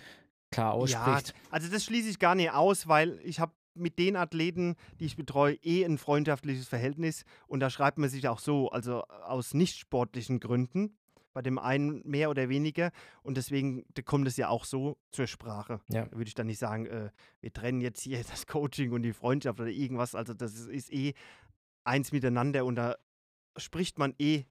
klar 0.52 0.74
ausspricht. 0.74 1.30
Ja, 1.30 1.34
also 1.50 1.70
das 1.70 1.84
schließe 1.84 2.08
ich 2.08 2.20
gar 2.20 2.36
nicht 2.36 2.52
aus, 2.52 2.88
weil 2.88 3.20
ich 3.24 3.40
habe 3.40 3.52
mit 3.74 3.98
den 3.98 4.16
Athleten, 4.16 4.76
die 5.00 5.06
ich 5.06 5.18
betreue, 5.18 5.56
eh 5.56 5.84
ein 5.84 5.98
freundschaftliches 5.98 6.68
Verhältnis 6.68 7.26
und 7.48 7.62
da 7.62 7.72
schreibt 7.72 7.98
man 7.98 8.10
sich 8.10 8.28
auch 8.28 8.40
so, 8.40 8.70
also 8.70 9.02
aus 9.02 9.56
nicht 9.56 9.78
sportlichen 9.78 10.40
Gründen, 10.40 10.96
bei 11.36 11.42
dem 11.42 11.60
einen 11.60 12.02
mehr 12.06 12.30
oder 12.30 12.48
weniger 12.48 12.92
und 13.22 13.36
deswegen 13.36 13.84
da 13.94 14.02
kommt 14.02 14.26
es 14.26 14.38
ja 14.38 14.48
auch 14.48 14.64
so 14.64 14.98
zur 15.12 15.28
Sprache. 15.28 15.82
Ja. 15.90 16.06
Da 16.06 16.12
würde 16.18 16.30
ich 16.30 16.34
dann 16.34 16.48
nicht 16.48 16.60
sagen, 16.60 16.86
äh, 16.86 17.12
wir 17.42 17.52
trennen 17.52 17.82
jetzt 17.82 18.02
hier 18.02 18.24
das 18.32 18.48
Coaching 18.48 18.94
und 18.94 19.04
die 19.04 19.14
Freundschaft 19.14 19.60
oder 19.60 19.70
irgendwas, 19.70 20.16
also 20.16 20.34
das 20.34 20.54
ist, 20.54 20.70
ist 20.70 20.94
eh 20.94 21.14
eins 21.84 22.14
miteinander 22.14 22.64
und 22.66 22.76
da 22.76 22.96
spricht 23.58 24.00
man 24.00 24.16
eh 24.18 24.46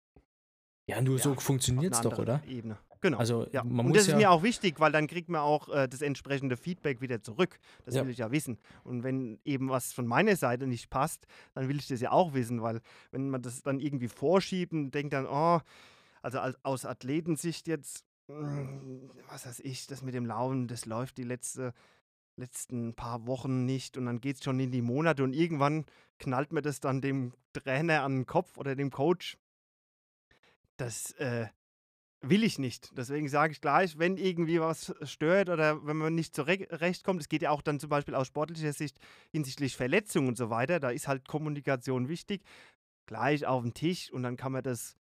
Ja, 0.87 1.01
nur 1.01 1.18
so 1.18 1.32
Ja, 1.32 1.41
funktioniert 1.41 1.95
es 1.95 2.03
doch, 2.03 2.18
oder? 2.18 2.43
Ebene. 2.47 2.78
Genau. 3.01 3.18
Also 3.18 3.47
ja. 3.53 3.62
und 3.62 3.95
das 3.95 4.09
ist 4.09 4.16
mir 4.16 4.30
auch 4.30 4.43
wichtig, 4.43 4.80
weil 4.80 4.91
dann 4.91 5.07
kriegt 5.07 5.28
man 5.28 5.43
auch 5.43 5.68
äh, 5.68 5.89
das 5.89 6.01
entsprechende 6.01 6.57
Feedback 6.57 7.03
wieder 7.03 7.22
zurück. 7.22 7.59
Das 7.85 7.95
will 7.95 8.09
ich 8.09 8.16
ja 8.18 8.30
wissen. 8.30 8.59
Und 8.82 9.03
wenn 9.03 9.39
eben 9.45 9.68
was 9.68 9.93
von 9.93 10.07
meiner 10.07 10.37
Seite 10.37 10.66
nicht 10.66 10.89
passt, 10.89 11.26
dann 11.53 11.68
will 11.68 11.76
ich 11.76 11.87
das 11.87 12.01
ja 12.01 12.12
auch 12.12 12.32
wissen, 12.32 12.62
weil 12.62 12.80
wenn 13.11 13.28
man 13.28 13.43
das 13.43 13.62
dann 13.62 13.78
irgendwie 13.78 14.09
vorschiebt 14.09 14.72
und 14.72 14.91
denkt 14.93 15.12
dann, 15.12 15.26
oh, 15.26 15.61
also 16.25 16.41
als, 16.41 16.57
aus 16.64 16.87
Athletensicht 16.87 17.68
jetzt, 17.68 18.05
mm, 18.29 19.11
was 19.29 19.47
weiß 19.47 19.61
ich, 19.61 19.87
das 19.87 20.03
mit 20.03 20.14
dem 20.14 20.25
Laufen, 20.25 20.66
das 20.66 20.87
läuft 20.87 21.18
die 21.18 21.22
letzte, 21.22 21.75
letzten 22.37 22.95
paar 22.95 23.27
Wochen 23.27 23.66
nicht 23.66 23.99
und 23.99 24.07
dann 24.07 24.20
geht 24.20 24.37
es 24.37 24.45
schon 24.45 24.59
in 24.59 24.72
die 24.72 24.83
Monate 24.83 25.22
und 25.22 25.35
irgendwann 25.35 25.85
knallt 26.18 26.53
mir 26.53 26.62
das 26.62 26.81
dann 26.81 27.03
dem 27.03 27.35
Trainer 27.53 28.03
an 28.03 28.16
den 28.16 28.27
Kopf 28.27 28.57
oder 28.57 28.75
dem 28.75 28.91
Coach. 28.91 29.37
Das 30.79 31.12
äh, 31.12 31.47
will 32.22 32.43
ich 32.43 32.59
nicht. 32.59 32.97
Deswegen 32.97 33.29
sage 33.29 33.53
ich 33.53 33.61
gleich, 33.61 33.99
wenn 33.99 34.16
irgendwie 34.16 34.61
was 34.61 34.95
stört 35.03 35.51
oder 35.51 35.87
wenn 35.87 35.99
man 35.99 36.14
nicht 36.14 36.35
zurechtkommt, 36.35 37.20
es 37.20 37.29
geht 37.29 37.43
ja 37.43 37.51
auch 37.51 37.61
dann 37.61 37.79
zum 37.79 37.91
Beispiel 37.91 38.14
aus 38.14 38.29
sportlicher 38.29 38.72
Sicht 38.72 38.99
hinsichtlich 39.31 39.77
Verletzungen 39.77 40.29
und 40.29 40.39
so 40.39 40.49
weiter, 40.49 40.81
da 40.81 40.89
ist 40.89 41.07
halt 41.07 41.29
Kommunikation 41.29 42.09
wichtig, 42.09 42.43
gleich 43.05 43.45
auf 43.45 43.62
den 43.62 43.75
Tisch 43.75 44.11
und 44.11 44.22
dann 44.22 44.39
kann 44.39 44.53
man 44.53 44.62
das 44.62 44.97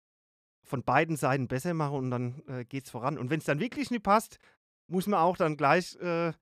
von 0.63 0.83
beiden 0.83 1.17
Seiten 1.17 1.49
besser 1.49 1.75
machen 1.75 1.97
und 1.99 2.11
dann 2.11 2.43
äh, 2.49 2.65
geht 2.65 2.85
es 2.85 2.91
voran. 2.91 3.19
Und 3.19 3.31
wenn 3.31 3.39
es 3.41 3.47
dann 3.47 3.61
wirklich 3.61 3.91
nicht 3.91 4.03
passt, 4.03 4.39
muss 4.87 5.07
man 5.07 5.21
auch 5.21 5.37
dann 5.37 5.57
gleich 5.57 5.97
äh, 5.97 6.33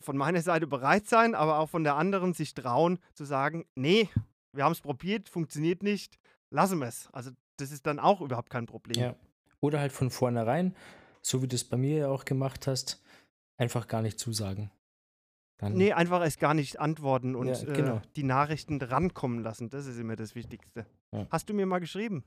von 0.00 0.16
meiner 0.16 0.42
Seite 0.42 0.66
bereit 0.66 1.06
sein, 1.06 1.34
aber 1.34 1.58
auch 1.58 1.68
von 1.70 1.84
der 1.84 1.96
anderen 1.96 2.34
sich 2.34 2.54
trauen 2.54 2.98
zu 3.14 3.24
sagen, 3.24 3.64
nee, 3.74 4.08
wir 4.52 4.64
haben 4.64 4.72
es 4.72 4.80
probiert, 4.80 5.28
funktioniert 5.28 5.82
nicht, 5.82 6.18
lassen 6.50 6.78
wir 6.78 6.88
es. 6.88 7.08
Also 7.12 7.30
das 7.56 7.72
ist 7.72 7.86
dann 7.86 7.98
auch 7.98 8.20
überhaupt 8.20 8.50
kein 8.50 8.66
Problem. 8.66 9.00
ja. 9.02 9.14
Oder 9.60 9.80
halt 9.80 9.90
von 9.90 10.10
vornherein, 10.10 10.76
so 11.20 11.42
wie 11.42 11.48
du 11.48 11.56
es 11.56 11.64
bei 11.64 11.76
mir 11.76 11.96
ja 11.98 12.08
auch 12.08 12.24
gemacht 12.24 12.68
hast, 12.68 13.02
einfach 13.56 13.88
gar 13.88 14.02
nicht 14.02 14.20
zusagen. 14.20 14.70
Dann, 15.58 15.72
Nee, 15.72 15.92
einfach 15.92 16.22
erst 16.22 16.38
gar 16.38 16.54
nicht 16.54 16.78
antworten 16.78 17.34
und 17.34 17.48
Ja, 17.48 17.74
genau. 17.74 17.96
äh, 17.96 18.00
die 18.14 18.22
Nachrichten 18.22 18.80
rankommen 18.80 19.40
lassen. 19.42 19.68
Das 19.68 19.86
ist 19.86 19.98
immer 19.98 20.14
das 20.14 20.36
Wichtigste. 20.36 20.86
Ja. 21.12 21.26
Hast 21.30 21.48
du 21.48 21.54
mir 21.54 21.66
mal 21.66 21.80
geschrieben? 21.80 22.22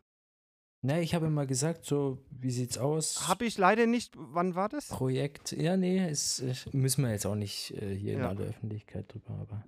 Nee, 0.84 1.02
ich 1.02 1.14
habe 1.14 1.28
immer 1.28 1.46
gesagt, 1.46 1.86
so, 1.86 2.18
wie 2.32 2.50
sieht's 2.50 2.78
aus? 2.80 3.28
Habe 3.28 3.46
ich 3.46 3.58
leider 3.58 3.86
nicht. 3.86 4.14
Wann 4.18 4.56
war 4.56 4.68
das? 4.68 4.88
Projekt. 4.88 5.52
Ja, 5.52 5.78
nee, 5.78 6.10
ist, 6.10 6.40
äh, 6.40 6.54
müssen 6.72 7.04
wir 7.04 7.12
jetzt 7.12 7.26
auch 7.28 7.36
nicht 7.36 7.72
äh, 7.80 7.94
hier 7.96 8.14
in 8.14 8.20
Ja. 8.22 8.30
aller 8.30 8.46
Öffentlichkeit 8.46 9.14
drüber, 9.14 9.36
aber 9.40 9.64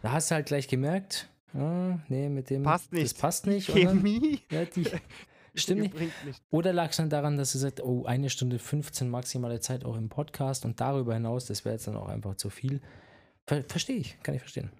da 0.00 0.12
hast 0.12 0.30
du 0.30 0.36
halt 0.36 0.46
gleich 0.46 0.66
gemerkt, 0.66 1.28
ah, 1.52 1.98
nee, 2.08 2.30
mit 2.30 2.48
dem 2.48 2.62
Passt 2.62 2.90
Das 2.92 2.98
nicht. 3.00 3.18
passt 3.18 3.46
nicht. 3.46 3.68
und 3.68 3.84
dann- 3.84 3.98
Chemie? 3.98 4.40
ja, 4.50 4.64
die, 4.64 4.86
stimmt 5.54 5.82
nicht. 5.82 6.24
Nicht. 6.24 6.42
Oder 6.50 6.72
lag 6.72 6.90
es 6.90 6.96
dann 6.96 7.10
daran, 7.10 7.36
dass 7.36 7.52
du 7.52 7.58
sagst, 7.58 7.82
oh, 7.82 8.06
eine 8.06 8.30
Stunde 8.30 8.58
15 8.58 9.10
maximale 9.10 9.60
Zeit 9.60 9.84
auch 9.84 9.96
im 9.98 10.08
Podcast 10.08 10.64
und 10.64 10.80
darüber 10.80 11.12
hinaus, 11.12 11.44
das 11.44 11.66
wäre 11.66 11.74
jetzt 11.74 11.86
dann 11.88 11.96
auch 11.96 12.08
einfach 12.08 12.36
zu 12.36 12.48
viel. 12.48 12.80
Ver 13.46 13.64
Verstehe 13.68 13.96
ich, 13.96 14.18
kann 14.22 14.34
ich 14.34 14.40
verstehen. 14.40 14.70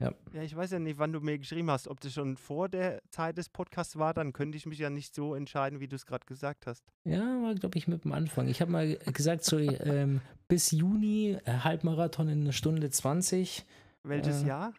Ja, 0.00 0.12
ich 0.42 0.54
weiß 0.54 0.72
ja 0.72 0.78
nicht, 0.80 0.98
wann 0.98 1.12
du 1.12 1.20
mir 1.20 1.38
geschrieben 1.38 1.70
hast. 1.70 1.86
Ob 1.88 2.00
das 2.00 2.12
schon 2.12 2.36
vor 2.36 2.68
der 2.68 3.00
Zeit 3.10 3.38
des 3.38 3.48
Podcasts 3.48 3.96
war, 3.96 4.12
dann 4.12 4.32
könnte 4.32 4.56
ich 4.58 4.66
mich 4.66 4.78
ja 4.78 4.90
nicht 4.90 5.14
so 5.14 5.34
entscheiden, 5.34 5.78
wie 5.80 5.86
du 5.88 5.94
es 5.96 6.04
gerade 6.04 6.26
gesagt 6.26 6.66
hast. 6.66 6.84
Ja, 7.04 7.20
war, 7.20 7.54
glaube 7.54 7.78
ich, 7.78 7.86
mit 7.86 8.04
dem 8.04 8.12
Anfang. 8.12 8.48
Ich 8.48 8.60
habe 8.60 8.72
mal 8.72 8.96
gesagt, 8.96 9.44
so 9.44 9.58
ähm, 9.58 10.20
bis 10.48 10.72
Juni 10.72 11.38
äh, 11.44 11.58
Halbmarathon 11.58 12.28
in 12.28 12.40
einer 12.42 12.52
Stunde 12.52 12.90
20 12.90 13.64
Welches 14.02 14.42
Äh, 14.42 14.46
Jahr? 14.48 14.74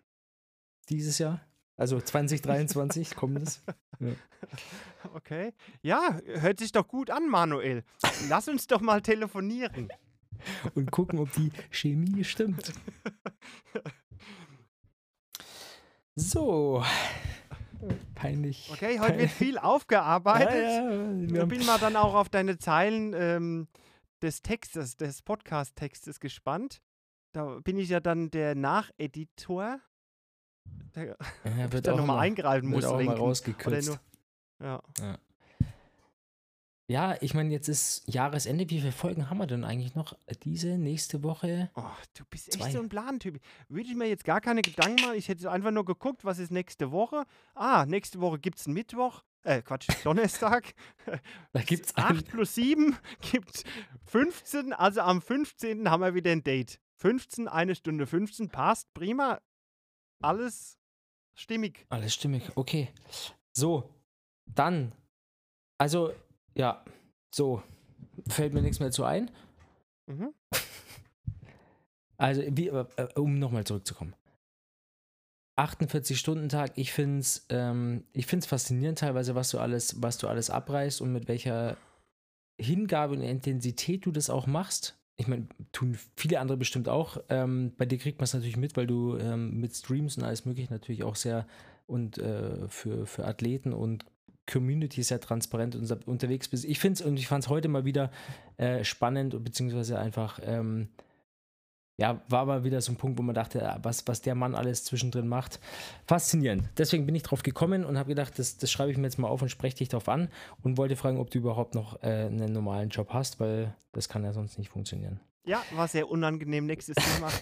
dieses 0.89 1.18
Jahr. 1.18 1.41
Also 1.78 1.99
2023 1.99 3.16
kommendes. 3.16 3.63
Okay. 5.13 5.53
Ja, 5.82 6.20
hört 6.26 6.59
sich 6.59 6.72
doch 6.72 6.88
gut 6.88 7.09
an, 7.09 7.28
Manuel. 7.30 7.84
Lass 8.30 8.47
uns 8.47 8.68
doch 8.68 8.82
mal 8.82 9.01
telefonieren. 9.01 9.88
Und 10.76 10.91
gucken, 10.91 11.20
ob 11.20 11.32
die 11.34 11.51
Chemie 11.72 12.24
stimmt. 12.24 12.74
So. 16.16 16.84
Peinlich. 18.16 18.70
Okay, 18.72 18.99
heute 18.99 19.18
wird 19.20 19.32
viel 19.32 19.57
aufgearbeitet. 19.57 20.49
Ja, 20.53 20.91
ja, 20.91 21.43
Ich 21.43 21.47
bin 21.49 21.66
mal 21.66 21.78
dann 21.78 21.95
auch 21.95 22.16
auf 22.16 22.30
deine 22.30 22.57
Zeilen 22.57 23.13
ähm, 23.13 23.68
des 24.22 24.41
Textes, 24.41 24.95
des 24.97 25.22
Podcast-Textes 25.22 26.20
gespannt. 26.20 26.82
Da 27.34 27.59
bin 27.59 27.78
ich 27.78 27.89
ja 27.89 27.99
dann 27.99 28.32
der 28.32 28.55
Nacheditor, 28.55 29.80
der 30.95 31.18
Ja, 31.57 31.72
wird 31.72 31.86
da 31.86 31.91
nochmal 31.91 32.16
mal- 32.18 32.20
eingreifen 32.22 32.72
wird 32.72 32.84
muss. 32.84 32.86
auch 32.86 33.01
mal 33.01 33.16
rausgekürzt. 33.18 33.89
nur, 33.89 33.99
ja. 34.68 34.82
Ja, 34.99 35.18
ich 36.88 37.33
meine, 37.33 37.51
jetzt 37.51 37.67
ist 37.67 38.03
Jahresende. 38.05 38.69
Wie 38.69 38.79
viele 38.79 38.91
Folgen 38.91 39.29
haben 39.29 39.39
wir 39.39 39.47
denn 39.47 39.63
eigentlich 39.63 39.95
noch? 39.95 40.15
Diese, 40.43 40.77
nächste 40.77 41.23
Woche? 41.23 41.71
Oh, 41.75 41.83
du 42.15 42.23
bist 42.29 42.49
echt 42.49 42.61
Zwei. 42.61 42.71
so 42.71 42.79
ein 42.79 42.89
Plantyp. 42.89 43.39
Würde 43.69 43.89
ich 43.89 43.95
mir 43.95 44.07
jetzt 44.07 44.23
gar 44.23 44.39
keine 44.39 44.61
Gedanken 44.61 45.01
machen. 45.01 45.17
Ich 45.17 45.27
hätte 45.27 45.49
einfach 45.49 45.71
nur 45.71 45.86
geguckt, 45.86 46.25
was 46.25 46.38
ist 46.38 46.51
nächste 46.51 46.91
Woche. 46.91 47.25
Ah, 47.55 47.86
nächste 47.88 48.21
Woche 48.21 48.39
gibt 48.39 48.59
es 48.59 48.67
einen 48.67 48.75
Mittwoch. 48.75 49.23
Äh, 49.43 49.61
Quatsch, 49.61 49.88
Donnerstag. 50.03 50.73
Da 51.53 51.61
gibt 51.61 51.88
es 51.88 51.95
8 51.95 52.27
plus 52.27 52.55
7 52.55 52.95
gibt 53.31 53.63
15. 54.05 54.73
Also 54.73 55.01
am 55.01 55.21
15. 55.21 55.89
haben 55.89 56.01
wir 56.01 56.13
wieder 56.13 56.31
ein 56.31 56.43
Date. 56.43 56.79
15, 56.97 57.47
eine 57.47 57.75
Stunde 57.75 58.05
15. 58.07 58.49
Passt, 58.49 58.93
prima. 58.93 59.39
Alles 60.21 60.77
stimmig. 61.33 61.86
Alles 61.89 62.13
stimmig, 62.13 62.43
okay. 62.55 62.89
So, 63.53 63.89
dann. 64.45 64.93
Also, 65.77 66.13
ja, 66.56 66.84
so. 67.34 67.62
Fällt 68.28 68.53
mir 68.53 68.62
nichts 68.62 68.80
mehr 68.80 68.91
zu 68.91 69.03
ein. 69.03 69.32
Mhm. 70.08 70.34
Also, 72.18 72.43
wie, 72.47 72.68
äh, 72.68 72.86
um 73.16 73.39
nochmal 73.39 73.66
zurückzukommen. 73.66 74.16
48-Stunden-Tag, 75.58 76.72
ich 76.76 76.93
finde 76.93 77.20
es 77.20 77.45
ähm, 77.49 78.06
ich 78.14 78.26
find's 78.26 78.45
faszinierend 78.45 78.99
teilweise, 78.99 79.36
was 79.36 79.49
du, 79.49 79.60
alles, 79.60 80.01
was 80.01 80.18
du 80.18 80.30
alles 80.30 80.49
abreißt 80.49 81.01
und 81.01 81.12
mit 81.12 81.28
welcher 81.28 81.76
Hingabe 82.58 83.16
und 83.16 83.22
Intensität 83.22 84.06
du 84.06 84.12
das 84.12 84.30
auch 84.30 84.47
machst. 84.47 84.97
Ich 85.18 85.28
meine, 85.28 85.47
tun 85.72 85.97
viele 86.16 86.39
andere 86.39 86.58
bestimmt 86.58 86.89
auch. 86.89 87.18
Ähm, 87.30 87.74
bei 87.78 87.86
dir 87.86 87.97
kriegt 87.97 88.20
man 88.20 88.26
es 88.26 88.34
natürlich 88.34 88.58
mit, 88.58 88.76
weil 88.76 88.88
du 88.88 89.18
ähm, 89.18 89.60
mit 89.60 89.74
Streams 89.76 90.18
und 90.18 90.24
alles 90.24 90.45
mögliche 90.45 90.72
natürlich 90.72 91.03
auch 91.03 91.16
sehr 91.16 91.45
und 91.86 92.18
äh, 92.18 92.68
für, 92.68 93.06
für 93.06 93.26
Athleten 93.26 93.74
und 93.74 94.06
Community 94.52 95.04
sehr 95.04 95.20
transparent 95.20 95.76
und 95.76 96.08
unterwegs 96.08 96.48
bist. 96.48 96.66
Ich 96.66 96.80
finde 96.80 97.02
es 97.02 97.06
und 97.06 97.18
ich 97.18 97.28
fand 97.28 97.43
es 97.43 97.50
heute 97.50 97.68
mal 97.68 97.86
wieder 97.86 98.12
äh, 98.58 98.84
spannend, 98.84 99.43
beziehungsweise 99.43 100.00
einfach 100.00 100.39
ähm, 100.43 100.89
ja, 101.98 102.22
war 102.28 102.46
mal 102.46 102.64
wieder 102.64 102.82
so 102.82 102.91
ein 102.91 102.98
Punkt, 102.98 103.18
wo 103.18 103.24
man 103.24 103.36
dachte, 103.36 103.60
ja, 103.60 103.80
was, 103.82 104.06
was 104.08 104.22
der 104.22 104.36
Mann 104.36 104.54
alles 104.54 104.84
zwischendrin 104.84 105.28
macht. 105.28 105.60
Faszinierend. 106.08 106.64
Deswegen 106.78 107.06
bin 107.06 107.16
ich 107.16 107.24
drauf 107.24 107.41
gekommen 107.41 107.86
und 107.86 107.98
habe 107.98 108.10
gedacht, 108.10 108.38
das, 108.38 108.58
das 108.58 108.70
schreibe 108.70 108.91
ich 108.91 108.98
mir 108.98 109.04
jetzt 109.04 109.18
mal 109.18 109.30
auf 109.30 109.41
und 109.41 109.50
spreche 109.50 109.78
dich 109.78 109.89
drauf 109.89 110.10
an 110.10 110.30
und 110.62 110.78
wollte 110.78 110.98
fragen, 110.98 111.20
ob 111.20 111.30
du 111.32 111.38
überhaupt 111.38 111.74
noch 111.74 112.02
äh, 112.04 112.26
einen 112.26 112.52
normalen 112.52 112.89
Job 112.89 113.10
hast, 113.12 113.39
weil 113.39 113.74
das 113.93 114.10
kann 114.10 114.24
ja 114.24 114.34
sonst 114.34 114.58
nicht 114.58 114.70
funktionieren. 114.70 115.22
Ja, 115.46 115.64
war 115.76 115.88
sehr 115.88 116.10
unangenehm. 116.10 116.66
Nächstes 116.66 116.96
Thema. 116.96 117.30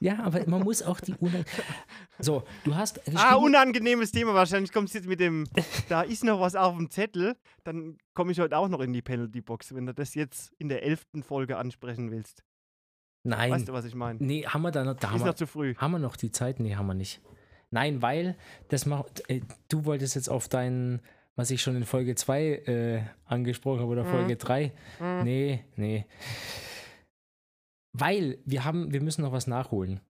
Ja, 0.00 0.18
aber 0.24 0.44
man 0.48 0.62
muss 0.64 0.82
auch 0.82 0.98
die 1.00 1.14
Una 1.20 1.38
So, 2.18 2.42
du 2.64 2.74
hast. 2.74 3.00
ah, 3.16 3.36
unangenehmes 3.36 4.10
Thema. 4.10 4.34
Wahrscheinlich 4.34 4.72
kommt 4.72 4.88
es 4.88 4.94
jetzt 4.94 5.06
mit 5.06 5.20
dem, 5.20 5.46
da 5.88 6.02
ist 6.02 6.24
noch 6.24 6.40
was 6.40 6.56
auf 6.56 6.76
dem 6.76 6.90
Zettel. 6.90 7.36
Dann 7.62 7.96
komme 8.12 8.32
ich 8.32 8.40
heute 8.40 8.58
auch 8.58 8.68
noch 8.68 8.80
in 8.80 8.92
die 8.92 9.00
Penalty-Box, 9.02 9.74
wenn 9.74 9.86
du 9.86 9.94
das 9.94 10.14
jetzt 10.14 10.52
in 10.58 10.68
der 10.68 10.82
elften 10.82 11.22
Folge 11.22 11.56
ansprechen 11.56 12.10
willst. 12.10 12.42
Nein. 13.22 13.52
Weißt 13.52 13.68
du, 13.68 13.72
was 13.72 13.84
ich 13.84 13.94
meine? 13.94 14.18
Nee, 14.22 14.44
haben 14.46 14.62
wir 14.62 14.72
da 14.72 14.84
noch. 14.84 14.94
Da 14.96 15.14
Ist 15.14 15.24
noch 15.24 15.34
zu 15.34 15.46
früh. 15.46 15.74
haben 15.76 15.92
wir 15.92 15.98
noch 16.00 16.16
die 16.16 16.32
Zeit? 16.32 16.58
Nee, 16.60 16.74
haben 16.74 16.86
wir 16.88 16.94
nicht. 16.94 17.20
Nein, 17.70 18.02
weil 18.02 18.36
das 18.68 18.84
macht. 18.84 19.22
Äh, 19.30 19.42
du 19.68 19.84
wolltest 19.84 20.16
jetzt 20.16 20.28
auf 20.28 20.48
deinen, 20.48 21.00
was 21.36 21.50
ich 21.52 21.62
schon 21.62 21.76
in 21.76 21.84
Folge 21.84 22.16
2 22.16 22.42
äh, 22.44 23.02
angesprochen 23.24 23.80
habe 23.80 23.90
oder 23.92 24.04
Mhm. 24.04 24.10
Folge 24.10 24.36
3. 24.36 24.72
Mhm. 25.00 25.22
Nee, 25.22 25.64
nee. 25.76 26.06
Weil 27.98 28.38
wir 28.44 28.64
haben, 28.64 28.92
wir 28.92 29.00
müssen 29.00 29.22
noch 29.22 29.32
was 29.32 29.46
nachholen, 29.46 30.00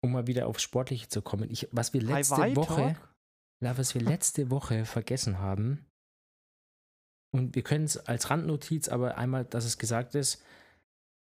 um 0.00 0.12
mal 0.12 0.26
wieder 0.26 0.46
aufs 0.46 0.62
Sportliche 0.62 1.08
zu 1.08 1.22
kommen. 1.22 1.50
Ich, 1.50 1.68
was 1.72 1.92
wir 1.92 2.02
letzte 2.02 2.56
Woche, 2.56 2.96
ja, 3.60 3.76
was 3.76 3.94
wir 3.94 4.02
letzte 4.02 4.50
Woche 4.50 4.84
vergessen 4.84 5.38
haben, 5.38 5.86
und 7.30 7.54
wir 7.54 7.62
können 7.62 7.84
es 7.84 7.98
als 7.98 8.30
Randnotiz, 8.30 8.88
aber 8.88 9.18
einmal, 9.18 9.44
dass 9.44 9.64
es 9.64 9.78
gesagt 9.78 10.14
ist, 10.14 10.42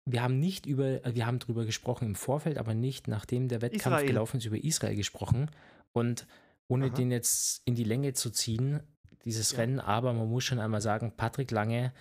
wir 0.05 0.23
haben 0.23 0.39
nicht 0.39 0.65
über, 0.65 1.05
äh, 1.05 1.13
wir 1.13 1.27
haben 1.27 1.39
darüber 1.39 1.65
gesprochen 1.65 2.05
im 2.05 2.15
Vorfeld, 2.15 2.57
aber 2.57 2.73
nicht 2.73 3.07
nachdem 3.07 3.47
der 3.47 3.61
Wettkampf 3.61 3.97
Israel. 3.97 4.07
gelaufen 4.07 4.37
ist, 4.37 4.45
über 4.45 4.63
Israel 4.63 4.95
gesprochen. 4.95 5.51
Und 5.93 6.25
ohne 6.67 6.87
Aha. 6.87 6.93
den 6.93 7.11
jetzt 7.11 7.61
in 7.65 7.75
die 7.75 7.83
Länge 7.83 8.13
zu 8.13 8.31
ziehen, 8.31 8.81
dieses 9.25 9.51
Ja. 9.51 9.59
Rennen, 9.59 9.79
aber 9.79 10.13
man 10.13 10.27
muss 10.27 10.43
schon 10.43 10.59
einmal 10.59 10.81
sagen, 10.81 11.13
Patrick 11.15 11.51
Lange, 11.51 11.93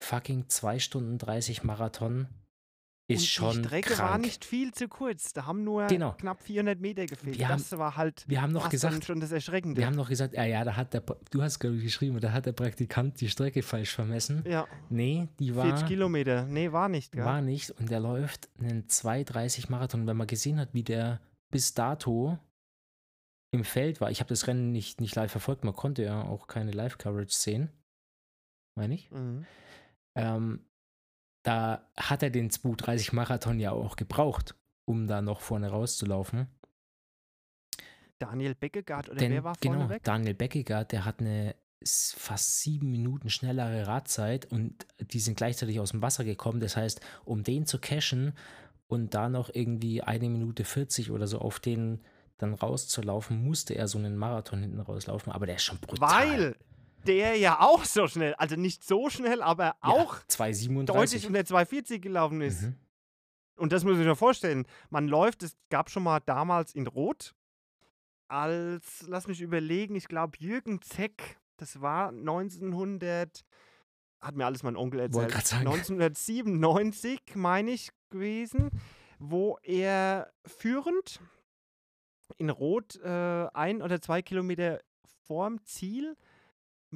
fucking 0.00 0.48
2 0.48 0.78
Stunden 0.78 1.18
30 1.18 1.64
Marathon, 1.64 2.28
ist 3.08 3.20
und 3.20 3.26
schon 3.26 3.62
die 3.62 3.68
Strecke 3.68 3.94
krank. 3.94 4.10
war 4.10 4.18
nicht 4.18 4.44
viel 4.44 4.72
zu 4.72 4.88
kurz. 4.88 5.32
Da 5.32 5.46
haben 5.46 5.62
nur 5.62 5.86
Genau. 5.86 6.12
knapp 6.18 6.42
400 6.42 6.80
Meter 6.80 7.06
gefehlt. 7.06 7.38
Wir 7.38 7.48
haben- 7.48 7.58
das 7.62 7.78
war 7.78 7.96
halt 7.96 8.24
wir 8.28 8.42
haben 8.42 8.52
noch 8.52 8.68
gesagt- 8.68 9.04
schon 9.04 9.20
das 9.20 9.30
Erschreckende. 9.30 9.76
Wir 9.80 9.86
haben 9.86 9.94
noch 9.94 10.08
gesagt, 10.08 10.34
ja, 10.34 10.44
ja, 10.44 10.64
da 10.64 10.74
hat 10.76 10.92
der, 10.92 11.02
du 11.30 11.42
hast 11.42 11.60
glaube 11.60 11.76
ich 11.76 11.84
geschrieben, 11.84 12.18
da 12.20 12.32
hat 12.32 12.46
der 12.46 12.52
Praktikant 12.52 13.20
die 13.20 13.28
Strecke 13.28 13.62
falsch 13.62 13.94
vermessen. 13.94 14.42
ja, 14.46 14.66
Nee, 14.90 15.28
die 15.38 15.52
40 15.52 15.80
war, 15.82 15.88
Kilometer. 15.88 16.44
Nee, 16.46 16.72
war 16.72 16.88
nicht. 16.88 17.12
Gell? 17.12 17.24
war 17.24 17.40
nicht 17.42 17.70
und 17.70 17.90
der 17.90 18.00
läuft 18.00 18.48
einen 18.58 18.88
2,30 18.88 19.70
Marathon. 19.70 20.06
Wenn 20.08 20.16
man 20.16 20.26
gesehen 20.26 20.58
hat, 20.58 20.74
wie 20.74 20.82
der 20.82 21.20
bis 21.52 21.74
dato 21.74 22.38
im 23.52 23.62
Feld 23.62 24.00
war, 24.00 24.10
ich 24.10 24.18
habe 24.18 24.28
das 24.28 24.48
Rennen 24.48 24.72
nicht, 24.72 25.00
nicht 25.00 25.14
live 25.14 25.30
verfolgt, 25.30 25.62
man 25.64 25.74
konnte 25.76 26.02
ja 26.02 26.22
auch 26.22 26.48
keine 26.48 26.72
Live-Coverage 26.72 27.32
sehen, 27.34 27.70
meine 28.76 28.94
ich. 28.94 29.08
Mhm. 29.12 29.46
Ähm, 30.16 30.66
da 31.46 31.86
hat 31.96 32.24
er 32.24 32.30
den 32.30 32.50
230 32.50 33.12
Marathon 33.12 33.60
ja 33.60 33.70
auch 33.70 33.94
gebraucht, 33.94 34.56
um 34.84 35.06
da 35.06 35.22
noch 35.22 35.40
vorne 35.40 35.68
rauszulaufen. 35.68 36.48
Daniel 38.18 38.56
Beckegaard 38.56 39.10
oder 39.10 39.18
Denn 39.18 39.30
wer 39.30 39.44
war 39.44 39.54
vorne 39.54 39.78
genau, 39.78 39.90
weg? 39.90 40.02
Daniel 40.02 40.34
Beckegaard, 40.34 40.90
der 40.90 41.04
hat 41.04 41.20
eine 41.20 41.54
fast 41.84 42.62
sieben 42.62 42.90
Minuten 42.90 43.30
schnellere 43.30 43.86
Radzeit 43.86 44.50
und 44.50 44.86
die 44.98 45.20
sind 45.20 45.36
gleichzeitig 45.36 45.78
aus 45.78 45.92
dem 45.92 46.02
Wasser 46.02 46.24
gekommen. 46.24 46.58
Das 46.58 46.76
heißt, 46.76 47.00
um 47.24 47.44
den 47.44 47.64
zu 47.64 47.78
cashen 47.78 48.32
und 48.88 49.14
da 49.14 49.28
noch 49.28 49.48
irgendwie 49.52 50.02
eine 50.02 50.28
Minute 50.28 50.64
40 50.64 51.12
oder 51.12 51.28
so 51.28 51.38
auf 51.38 51.60
den 51.60 52.00
dann 52.38 52.54
rauszulaufen, 52.54 53.44
musste 53.44 53.74
er 53.74 53.86
so 53.86 53.98
einen 53.98 54.16
Marathon 54.16 54.62
hinten 54.62 54.80
rauslaufen. 54.80 55.32
Aber 55.32 55.46
der 55.46 55.56
ist 55.56 55.62
schon 55.62 55.78
brutal. 55.78 56.28
Weil 56.28 56.56
der 57.06 57.36
ja 57.36 57.60
auch 57.60 57.84
so 57.84 58.06
schnell, 58.06 58.34
also 58.34 58.56
nicht 58.56 58.84
so 58.84 59.08
schnell, 59.10 59.42
aber 59.42 59.64
ja, 59.64 59.76
auch 59.80 60.16
2,37. 60.28 60.84
deutlich 60.84 61.26
unter 61.26 61.44
240 61.44 62.02
gelaufen 62.02 62.40
ist. 62.40 62.62
Mhm. 62.62 62.76
Und 63.56 63.72
das 63.72 63.84
muss 63.84 63.98
ich 63.98 64.04
mir 64.04 64.16
vorstellen. 64.16 64.66
Man 64.90 65.08
läuft, 65.08 65.42
es 65.42 65.56
gab 65.70 65.90
schon 65.90 66.02
mal 66.02 66.20
damals 66.20 66.74
in 66.74 66.86
Rot, 66.86 67.34
als, 68.28 69.04
lass 69.06 69.28
mich 69.28 69.40
überlegen, 69.40 69.94
ich 69.94 70.08
glaube 70.08 70.36
Jürgen 70.38 70.82
Zeck, 70.82 71.38
das 71.56 71.80
war 71.80 72.08
1900, 72.08 73.44
hat 74.20 74.36
mir 74.36 74.44
alles 74.44 74.62
mein 74.62 74.76
Onkel 74.76 75.00
erzählt, 75.00 75.30
grad 75.30 75.46
sagen. 75.46 75.66
1997, 75.66 77.20
meine 77.34 77.70
ich, 77.70 77.90
gewesen, 78.10 78.70
wo 79.18 79.58
er 79.62 80.32
führend 80.44 81.20
in 82.36 82.50
Rot 82.50 82.96
äh, 82.96 83.46
ein 83.52 83.82
oder 83.82 84.00
zwei 84.00 84.22
Kilometer 84.22 84.80
vorm 85.26 85.64
Ziel 85.64 86.16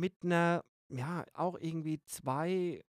mit 0.01 0.25
einer, 0.25 0.65
ja, 0.89 1.25
auch 1.35 1.59
irgendwie 1.59 2.01
zwei, 2.07 2.83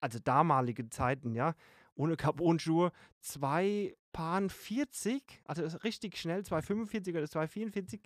also 0.00 0.18
damalige 0.18 0.88
Zeiten, 0.90 1.34
ja, 1.34 1.54
ohne 1.94 2.16
Carbonschuhe, 2.16 2.92
zwei 3.20 3.96
Paaren 4.12 4.50
40, 4.50 5.42
also 5.44 5.64
richtig 5.78 6.16
schnell, 6.16 6.44
245 6.44 7.16
oder 7.16 7.28
244 7.28 8.00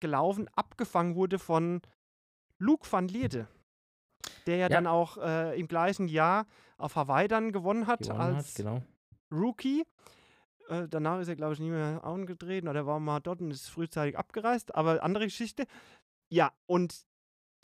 gelaufen, 0.00 0.48
abgefangen 0.54 1.14
wurde 1.14 1.38
von 1.38 1.80
Luke 2.58 2.90
van 2.90 3.08
Lierde, 3.08 3.48
der 4.46 4.56
ja, 4.56 4.62
Ja. 4.62 4.68
dann 4.68 4.86
auch 4.86 5.18
äh, 5.18 5.58
im 5.58 5.68
gleichen 5.68 6.08
Jahr 6.08 6.46
auf 6.78 6.96
Hawaii 6.96 7.28
dann 7.28 7.52
gewonnen 7.52 7.86
hat 7.86 8.00
Gewonnen 8.00 8.20
als 8.20 8.48
hat, 8.48 8.54
genau. 8.56 8.82
Rookie. 9.30 9.84
Äh, 10.68 10.88
danach 10.88 11.20
ist 11.20 11.28
er, 11.28 11.36
glaube 11.36 11.54
ich, 11.54 11.60
nie 11.60 11.70
mehr 11.70 12.02
angetreten 12.04 12.68
oder 12.68 12.86
war 12.86 12.98
mal 13.00 13.20
dort 13.20 13.40
und 13.40 13.50
ist 13.50 13.68
frühzeitig 13.68 14.16
abgereist, 14.18 14.74
aber 14.74 15.02
andere 15.02 15.24
Geschichte. 15.24 15.66
Ja, 16.28 16.52
und 16.66 17.05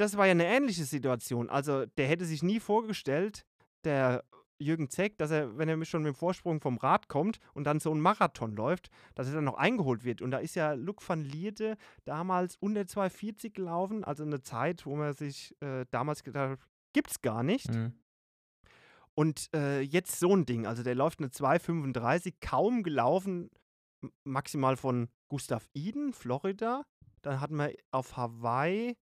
das 0.02 0.16
war 0.16 0.26
ja 0.26 0.32
eine 0.32 0.46
ähnliche 0.46 0.84
Situation. 0.84 1.48
Also, 1.48 1.86
der 1.86 2.06
hätte 2.06 2.24
sich 2.24 2.42
nie 2.42 2.60
vorgestellt, 2.60 3.44
der 3.84 4.24
Jürgen 4.62 4.88
Zeck, 4.88 5.18
dass 5.18 5.30
er, 5.30 5.58
wenn 5.58 5.68
er 5.68 5.84
schon 5.84 6.02
mit 6.02 6.14
dem 6.14 6.16
Vorsprung 6.16 6.60
vom 6.60 6.78
Rad 6.78 7.08
kommt 7.08 7.38
und 7.52 7.64
dann 7.64 7.80
so 7.80 7.90
einen 7.90 8.00
Marathon 8.00 8.54
läuft, 8.54 8.90
dass 9.14 9.28
er 9.28 9.34
dann 9.34 9.44
noch 9.44 9.56
eingeholt 9.56 10.04
wird. 10.04 10.22
Und 10.22 10.30
da 10.30 10.38
ist 10.38 10.54
ja 10.54 10.72
Luc 10.72 11.06
van 11.06 11.24
Lierde 11.24 11.76
damals 12.04 12.56
unter 12.56 12.86
240 12.86 13.54
gelaufen, 13.54 14.04
also 14.04 14.22
eine 14.22 14.40
Zeit, 14.40 14.86
wo 14.86 14.96
man 14.96 15.12
sich 15.14 15.54
äh, 15.60 15.84
damals 15.90 16.22
gedacht 16.22 16.50
hat, 16.50 16.58
gibt's 16.92 17.22
gar 17.22 17.42
nicht. 17.42 17.70
Mhm. 17.70 17.94
Und 19.14 19.50
äh, 19.54 19.80
jetzt 19.80 20.18
so 20.18 20.34
ein 20.34 20.46
Ding. 20.46 20.66
Also 20.66 20.82
der 20.82 20.94
läuft 20.94 21.18
eine 21.18 21.28
2,35, 21.28 22.34
kaum 22.40 22.82
gelaufen, 22.82 23.50
maximal 24.24 24.76
von 24.76 25.08
Gustav 25.28 25.68
Iden, 25.74 26.12
Florida. 26.12 26.84
Dann 27.20 27.40
hatten 27.40 27.56
wir 27.56 27.74
auf 27.90 28.16
Hawaii 28.16 28.96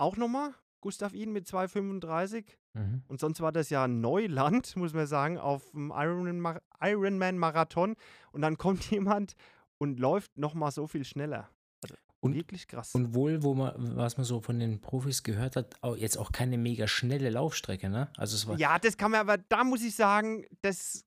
auch 0.00 0.16
nochmal 0.16 0.54
Gustav 0.80 1.12
Iden 1.12 1.32
mit 1.34 1.46
2,35. 1.46 2.44
Mhm. 2.74 3.02
Und 3.08 3.20
sonst 3.20 3.40
war 3.40 3.52
das 3.52 3.68
ja 3.70 3.86
Neuland, 3.86 4.74
muss 4.76 4.94
man 4.94 5.06
sagen, 5.06 5.38
auf 5.38 5.70
dem 5.72 5.90
Ironman- 5.92 6.60
Ironman-Marathon. 6.80 7.96
Und 8.32 8.40
dann 8.42 8.56
kommt 8.56 8.84
jemand 8.90 9.34
und 9.78 10.00
läuft 10.00 10.36
nochmal 10.38 10.70
so 10.70 10.86
viel 10.86 11.04
schneller. 11.04 11.48
Also 11.82 11.94
Und- 12.20 12.34
wirklich 12.34 12.66
krass. 12.66 12.94
Und 12.94 13.14
wohl, 13.14 13.42
wo 13.42 13.54
man, 13.54 13.96
was 13.96 14.16
man 14.16 14.24
so 14.24 14.40
von 14.40 14.58
den 14.58 14.80
Profis 14.80 15.22
gehört 15.22 15.56
hat, 15.56 15.74
auch 15.82 15.96
jetzt 15.96 16.16
auch 16.16 16.32
keine 16.32 16.56
mega 16.58 16.86
schnelle 16.86 17.30
Laufstrecke, 17.30 17.88
ne? 17.88 18.08
Also 18.16 18.36
es 18.36 18.46
war 18.46 18.56
Ja, 18.58 18.78
das 18.78 18.96
kann 18.96 19.10
man, 19.10 19.20
aber 19.20 19.36
da 19.38 19.64
muss 19.64 19.82
ich 19.82 19.94
sagen, 19.94 20.44
das 20.62 21.04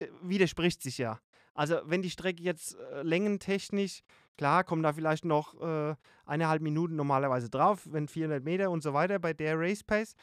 äh, 0.00 0.08
widerspricht 0.22 0.82
sich 0.82 0.98
ja. 0.98 1.20
Also, 1.54 1.80
wenn 1.86 2.02
die 2.02 2.10
Strecke 2.10 2.42
jetzt 2.42 2.76
äh, 2.76 3.02
längentechnisch, 3.02 4.02
klar, 4.36 4.64
kommen 4.64 4.82
da 4.82 4.92
vielleicht 4.92 5.24
noch 5.24 5.60
äh, 5.60 5.94
eineinhalb 6.24 6.62
Minuten 6.62 6.96
normalerweise 6.96 7.50
drauf, 7.50 7.86
wenn 7.90 8.08
400 8.08 8.44
Meter 8.44 8.70
und 8.70 8.82
so 8.82 8.92
weiter 8.92 9.18
bei 9.18 9.32
der 9.32 9.58
Race 9.58 9.82
Pace. 9.82 10.14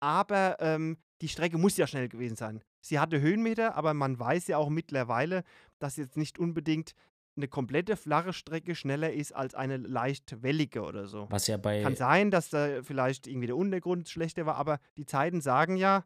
Aber 0.00 0.56
ähm, 0.60 0.98
die 1.20 1.28
Strecke 1.28 1.58
muss 1.58 1.76
ja 1.76 1.86
schnell 1.86 2.08
gewesen 2.08 2.36
sein. 2.36 2.62
Sie 2.80 2.98
hatte 2.98 3.20
Höhenmeter, 3.20 3.74
aber 3.74 3.94
man 3.94 4.18
weiß 4.18 4.46
ja 4.46 4.58
auch 4.58 4.68
mittlerweile, 4.68 5.42
dass 5.78 5.96
jetzt 5.96 6.16
nicht 6.16 6.38
unbedingt 6.38 6.92
eine 7.36 7.48
komplette 7.48 7.96
flache 7.96 8.32
Strecke 8.32 8.74
schneller 8.74 9.12
ist 9.12 9.32
als 9.34 9.54
eine 9.54 9.76
leicht 9.76 10.42
wellige 10.42 10.82
oder 10.82 11.06
so. 11.06 11.26
was 11.30 11.46
ja 11.46 11.56
bei 11.56 11.82
Kann 11.82 11.96
sein, 11.96 12.30
dass 12.30 12.50
da 12.50 12.82
vielleicht 12.82 13.26
irgendwie 13.26 13.46
der 13.46 13.56
Untergrund 13.56 14.08
schlechter 14.08 14.44
war, 14.44 14.56
aber 14.56 14.78
die 14.96 15.06
Zeiten 15.06 15.40
sagen 15.40 15.76
ja, 15.76 16.04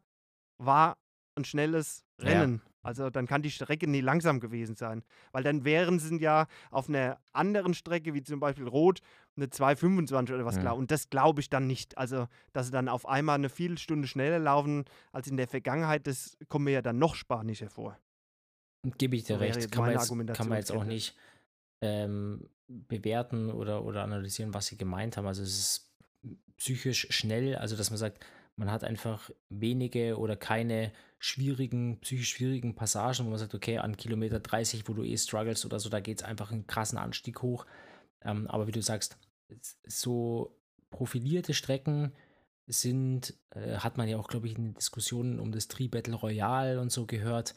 war 0.57 0.97
ein 1.35 1.45
schnelles 1.45 2.05
Ja. 2.19 2.27
Rennen. 2.41 2.61
Also 2.85 3.09
dann 3.09 3.27
kann 3.27 3.41
die 3.41 3.51
Strecke 3.51 3.89
nie 3.89 4.01
langsam 4.01 4.41
gewesen 4.41 4.75
sein. 4.75 5.03
Weil 5.31 5.43
dann 5.43 5.63
wären 5.63 5.99
sie 5.99 6.19
ja 6.19 6.47
auf 6.69 6.89
einer 6.89 7.17
anderen 7.31 7.73
Strecke, 7.73 8.13
wie 8.13 8.21
zum 8.23 8.41
Beispiel 8.41 8.67
Rot, 8.67 8.99
eine 9.37 9.47
2,25 9.47 10.33
oder 10.33 10.45
was 10.45 10.57
Mhm. 10.57 10.61
klar. 10.61 10.75
Und 10.75 10.91
das 10.91 11.09
glaube 11.09 11.39
ich 11.39 11.49
dann 11.49 11.65
nicht. 11.65 11.97
Also, 11.97 12.27
dass 12.51 12.65
sie 12.67 12.71
dann 12.73 12.89
auf 12.89 13.07
einmal 13.07 13.35
eine 13.35 13.49
Viertelstunde 13.49 14.07
schneller 14.07 14.39
laufen 14.39 14.83
als 15.13 15.27
in 15.27 15.37
der 15.37 15.47
Vergangenheit, 15.47 16.07
das 16.07 16.37
kommt 16.49 16.65
mir 16.65 16.71
ja 16.71 16.81
dann 16.81 16.99
noch 16.99 17.15
spanischer 17.15 17.69
vor. 17.69 17.97
gebe 18.97 19.15
ich 19.15 19.23
dir 19.23 19.35
So 19.35 19.39
recht, 19.39 19.71
kann 19.71 19.85
man, 19.85 19.91
jetzt, 19.93 20.09
kann 20.35 20.49
man 20.49 20.57
jetzt 20.57 20.71
auch 20.71 20.83
nicht 20.83 21.15
ähm, 21.81 22.49
bewerten 22.67 23.49
oder, 23.49 23.85
oder 23.85 24.03
analysieren, 24.03 24.53
was 24.53 24.67
sie 24.67 24.77
gemeint 24.77 25.15
haben. 25.15 25.25
Also 25.27 25.41
es 25.41 25.57
ist 25.57 25.89
psychisch 26.57 27.07
schnell, 27.11 27.55
also 27.55 27.77
dass 27.77 27.91
man 27.91 27.97
sagt, 27.97 28.25
man 28.55 28.71
hat 28.71 28.83
einfach 28.83 29.31
wenige 29.49 30.17
oder 30.17 30.35
keine 30.35 30.91
schwierigen, 31.19 31.99
psychisch 32.01 32.29
schwierigen 32.29 32.75
Passagen, 32.75 33.25
wo 33.25 33.29
man 33.29 33.39
sagt, 33.39 33.55
okay, 33.55 33.77
an 33.77 33.97
Kilometer 33.97 34.39
30, 34.39 34.87
wo 34.87 34.93
du 34.93 35.03
eh 35.03 35.17
struggles 35.17 35.65
oder 35.65 35.79
so, 35.79 35.89
da 35.89 35.99
geht 35.99 36.19
es 36.19 36.23
einfach 36.23 36.51
einen 36.51 36.67
krassen 36.67 36.97
Anstieg 36.97 37.41
hoch. 37.41 37.65
Ähm, 38.21 38.47
aber 38.47 38.67
wie 38.67 38.71
du 38.71 38.81
sagst, 38.81 39.17
so 39.85 40.59
profilierte 40.89 41.53
Strecken 41.53 42.13
sind, 42.67 43.33
äh, 43.51 43.77
hat 43.77 43.97
man 43.97 44.07
ja 44.07 44.17
auch, 44.17 44.27
glaube 44.27 44.47
ich, 44.47 44.57
in 44.57 44.63
den 44.63 44.73
Diskussionen 44.73 45.39
um 45.39 45.51
das 45.51 45.67
Tri-Battle 45.67 46.15
Royale 46.15 46.79
und 46.79 46.91
so 46.91 47.05
gehört, 47.05 47.55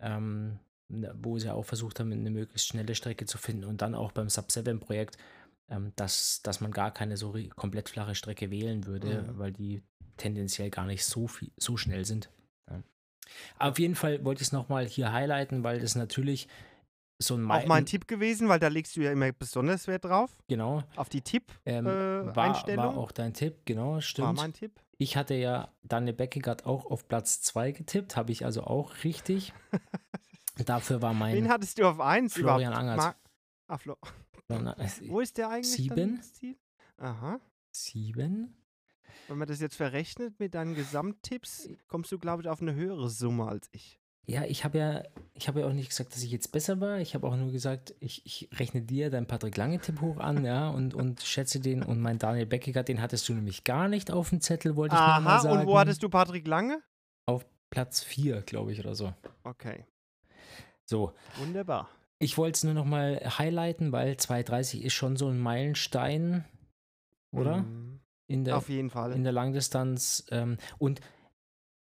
ähm, 0.00 0.58
ne, 0.88 1.14
wo 1.20 1.38
sie 1.38 1.52
auch 1.52 1.64
versucht 1.64 2.00
haben, 2.00 2.12
eine 2.12 2.30
möglichst 2.30 2.68
schnelle 2.68 2.94
Strecke 2.94 3.26
zu 3.26 3.38
finden 3.38 3.64
und 3.64 3.82
dann 3.82 3.94
auch 3.94 4.12
beim 4.12 4.28
Sub-7-Projekt, 4.28 5.18
ähm, 5.70 5.92
dass, 5.96 6.40
dass 6.42 6.60
man 6.60 6.70
gar 6.72 6.90
keine 6.92 7.16
so 7.16 7.34
komplett 7.56 7.88
flache 7.88 8.14
Strecke 8.14 8.50
wählen 8.50 8.86
würde, 8.86 9.22
Mhm. 9.22 9.38
weil 9.38 9.52
die 9.52 9.82
tendenziell 10.16 10.70
gar 10.70 10.86
nicht 10.86 11.04
so, 11.04 11.26
viel, 11.28 11.50
so 11.56 11.76
schnell 11.76 12.04
sind. 12.04 12.30
Ja. 12.70 12.82
Auf 13.58 13.78
jeden 13.78 13.94
Fall 13.94 14.24
wollte 14.24 14.42
ich 14.42 14.48
es 14.48 14.52
nochmal 14.52 14.86
hier 14.86 15.12
highlighten, 15.12 15.62
weil 15.62 15.80
das 15.80 15.94
natürlich 15.94 16.48
so 17.20 17.34
ein 17.34 17.42
Auch 17.44 17.60
Mei- 17.60 17.66
mein 17.66 17.86
Tipp 17.86 18.06
gewesen, 18.08 18.48
weil 18.48 18.60
da 18.60 18.68
legst 18.68 18.96
du 18.96 19.00
ja 19.02 19.10
immer 19.12 19.30
besonders 19.32 19.86
Wert 19.88 20.04
drauf. 20.04 20.30
Genau, 20.48 20.84
Auf 20.96 21.08
die 21.08 21.20
Tipp. 21.22 21.52
ähm, 21.66 21.86
Äh, 21.86 21.90
war, 22.36 22.54
war 22.76 22.96
auch 22.96 23.10
dein 23.12 23.34
Tipp, 23.34 23.62
genau, 23.64 24.00
stimmt. 24.00 24.26
War 24.28 24.32
mein 24.34 24.52
Tipp. 24.52 24.80
Ich 24.98 25.16
hatte 25.16 25.34
ja 25.34 25.72
Daniel 25.82 26.14
Beckegaard 26.14 26.64
auch 26.66 26.86
auf 26.86 27.06
Platz 27.08 27.40
2 27.42 27.72
getippt, 27.72 28.16
habe 28.16 28.30
ich 28.32 28.44
also 28.44 28.62
auch 28.64 29.04
richtig. 29.04 29.52
Dafür 30.64 31.02
war 31.02 31.12
Wen 31.12 31.18
mein 31.18 31.48
hattest 31.48 31.78
du 31.78 31.84
auf 31.88 32.00
1 32.00 32.34
Florian 32.34 32.72
überhaupt? 32.72 32.78
Angert. 32.78 32.96
Ma 32.96 33.14
ah, 33.74 33.78
Flo 33.78 33.96
äh, 34.48 34.88
Wo 35.08 35.20
ist 35.20 35.36
der 35.38 35.50
eigentlich? 35.50 35.72
Sieben. 35.72 36.20
Aha. 36.98 37.40
sieben. 37.70 38.54
Wenn 39.28 39.38
man 39.38 39.46
das 39.48 39.60
jetzt 39.60 39.76
verrechnet 39.76 40.38
mit 40.40 40.54
deinen 40.54 40.74
Gesamttipps, 40.74 41.68
kommst 41.86 42.10
du, 42.10 42.18
glaube 42.18 42.42
ich, 42.42 42.48
auf 42.48 42.62
eine 42.62 42.74
höhere 42.74 43.10
Summe 43.10 43.46
als 43.46 43.68
ich. 43.72 44.00
Ja, 44.26 44.44
ich 44.44 44.62
habe 44.64 44.76
ja, 44.78 45.02
ich 45.32 45.48
habe 45.48 45.60
ja 45.60 45.66
auch 45.66 45.72
nicht 45.72 45.88
gesagt, 45.88 46.14
dass 46.14 46.22
ich 46.22 46.30
jetzt 46.30 46.52
besser 46.52 46.80
war. 46.80 46.98
Ich 46.98 47.14
habe 47.14 47.26
auch 47.26 47.36
nur 47.36 47.50
gesagt, 47.50 47.94
ich, 48.00 48.26
ich 48.26 48.48
rechne 48.58 48.82
dir 48.82 49.08
deinen 49.10 49.26
Patrick 49.26 49.56
Lange-Tipp 49.56 50.00
hoch 50.02 50.18
an, 50.18 50.44
ja, 50.44 50.68
und, 50.68 50.92
und 50.94 51.22
schätze 51.22 51.60
den. 51.60 51.82
Und 51.82 52.00
mein 52.00 52.18
Daniel 52.18 52.44
Beckegaard, 52.46 52.88
den 52.88 53.00
hattest 53.00 53.26
du 53.28 53.34
nämlich 53.34 53.64
gar 53.64 53.88
nicht 53.88 54.10
auf 54.10 54.28
dem 54.30 54.40
Zettel, 54.42 54.76
wollte 54.76 54.94
ich 54.96 55.00
nur 55.00 55.08
mal 55.20 55.26
Aha, 55.34 55.40
sagen. 55.40 55.60
und 55.60 55.66
wo 55.66 55.78
hattest 55.78 56.02
du 56.02 56.08
Patrick 56.10 56.46
Lange? 56.46 56.82
Auf 57.26 57.46
Platz 57.70 58.02
4, 58.02 58.42
glaube 58.42 58.72
ich, 58.72 58.80
oder 58.80 58.94
so. 58.94 59.14
Okay, 59.44 59.84
So, 60.84 61.12
wunderbar. 61.36 61.88
Ich 62.18 62.36
wollte 62.36 62.56
es 62.56 62.64
nur 62.64 62.74
noch 62.74 62.84
mal 62.84 63.20
highlighten, 63.38 63.92
weil 63.92 64.14
2,30 64.14 64.80
ist 64.80 64.94
schon 64.94 65.16
so 65.16 65.28
ein 65.28 65.38
Meilenstein, 65.38 66.44
oder? 67.32 67.58
Mhm. 67.58 68.00
In 68.30 68.44
der, 68.44 68.58
Auf 68.58 68.68
jeden 68.68 68.90
Fall. 68.90 69.12
in 69.12 69.24
der 69.24 69.32
Langdistanz. 69.32 70.26
Ähm, 70.30 70.58
und 70.78 71.00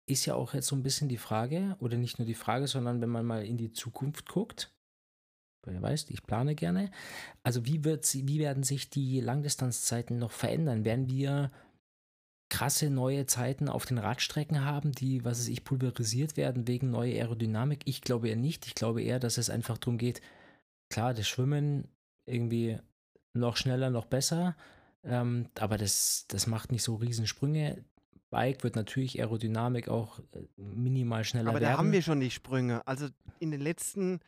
ist 0.07 0.27
ja 0.27 0.35
auch 0.35 0.53
jetzt 0.53 0.67
so 0.67 0.77
ein 0.77 0.83
bisschen 0.83 1.09
die 1.09 1.17
Frage, 1.17 1.77
oder 1.81 1.97
nicht 1.97 2.19
nur 2.19 2.27
die 2.27 2.35
Frage, 2.35 2.67
sondern 2.67 3.01
wenn 3.01 3.09
man 3.09 3.25
mal 3.25 3.45
in 3.45 3.57
die 3.57 3.73
Zukunft 3.73 4.29
guckt, 4.29 4.75
wer 5.65 5.81
weiß, 5.81 6.11
ich 6.11 6.23
plane 6.25 6.55
gerne. 6.55 6.91
Also 7.43 7.65
wie, 7.65 7.85
wird 7.85 8.13
wie 8.13 8.39
werden 8.39 8.63
sich 8.63 8.91
die 8.91 9.21
Langdistanzzeiten 9.21 10.19
noch 10.19 10.33
verändern? 10.33 10.85
Werden 10.85 11.09
wir 11.09 11.51
krasse 12.55 12.89
neue 12.89 13.27
Zeiten 13.27 13.69
auf 13.69 13.85
den 13.85 13.99
Radstrecken 13.99 14.65
haben, 14.65 14.93
die, 14.93 15.25
was 15.25 15.41
weiß 15.41 15.49
ich, 15.49 15.65
pulverisiert 15.65 16.37
werden 16.37 16.69
wegen 16.69 16.93
neuer 16.93 17.15
Aerodynamik? 17.15 17.81
Ich 17.85 18.01
glaube 18.01 18.29
eher 18.29 18.37
nicht. 18.37 18.69
Ich 18.69 18.77
glaube 18.77 19.03
eher, 19.03 19.19
dass 19.19 19.39
es 19.39 19.51
einfach 19.51 19.77
darum 19.77 19.99
geht, 19.99 20.21
klar, 20.89 21.15
das 21.15 21.27
Schwimmen 21.27 21.89
irgendwie 22.27 22.79
noch 23.33 23.57
schneller, 23.57 23.91
noch 23.91 24.05
besser, 24.05 24.57
ähm, 25.03 25.49
aber 25.59 25.79
das, 25.79 26.27
das 26.29 26.47
macht 26.47 26.71
nicht 26.71 26.85
so 26.85 26.95
Riesensprünge. 26.95 27.85
Bike 28.31 28.63
wird 28.63 28.77
natürlich 28.77 29.19
Aerodynamik 29.19 29.89
auch 29.89 30.21
äh, 30.21 30.45
minimal 30.57 31.25
schneller 31.25 31.51
Aber 31.51 31.61
werden. 31.61 31.73
da 31.73 31.79
haben 31.79 31.91
wir 31.91 32.03
schon 32.03 32.21
die 32.21 32.31
Sprünge. 32.31 32.87
Also 32.87 33.09
in 33.41 33.51
den 33.51 33.61
letzten 33.61 34.21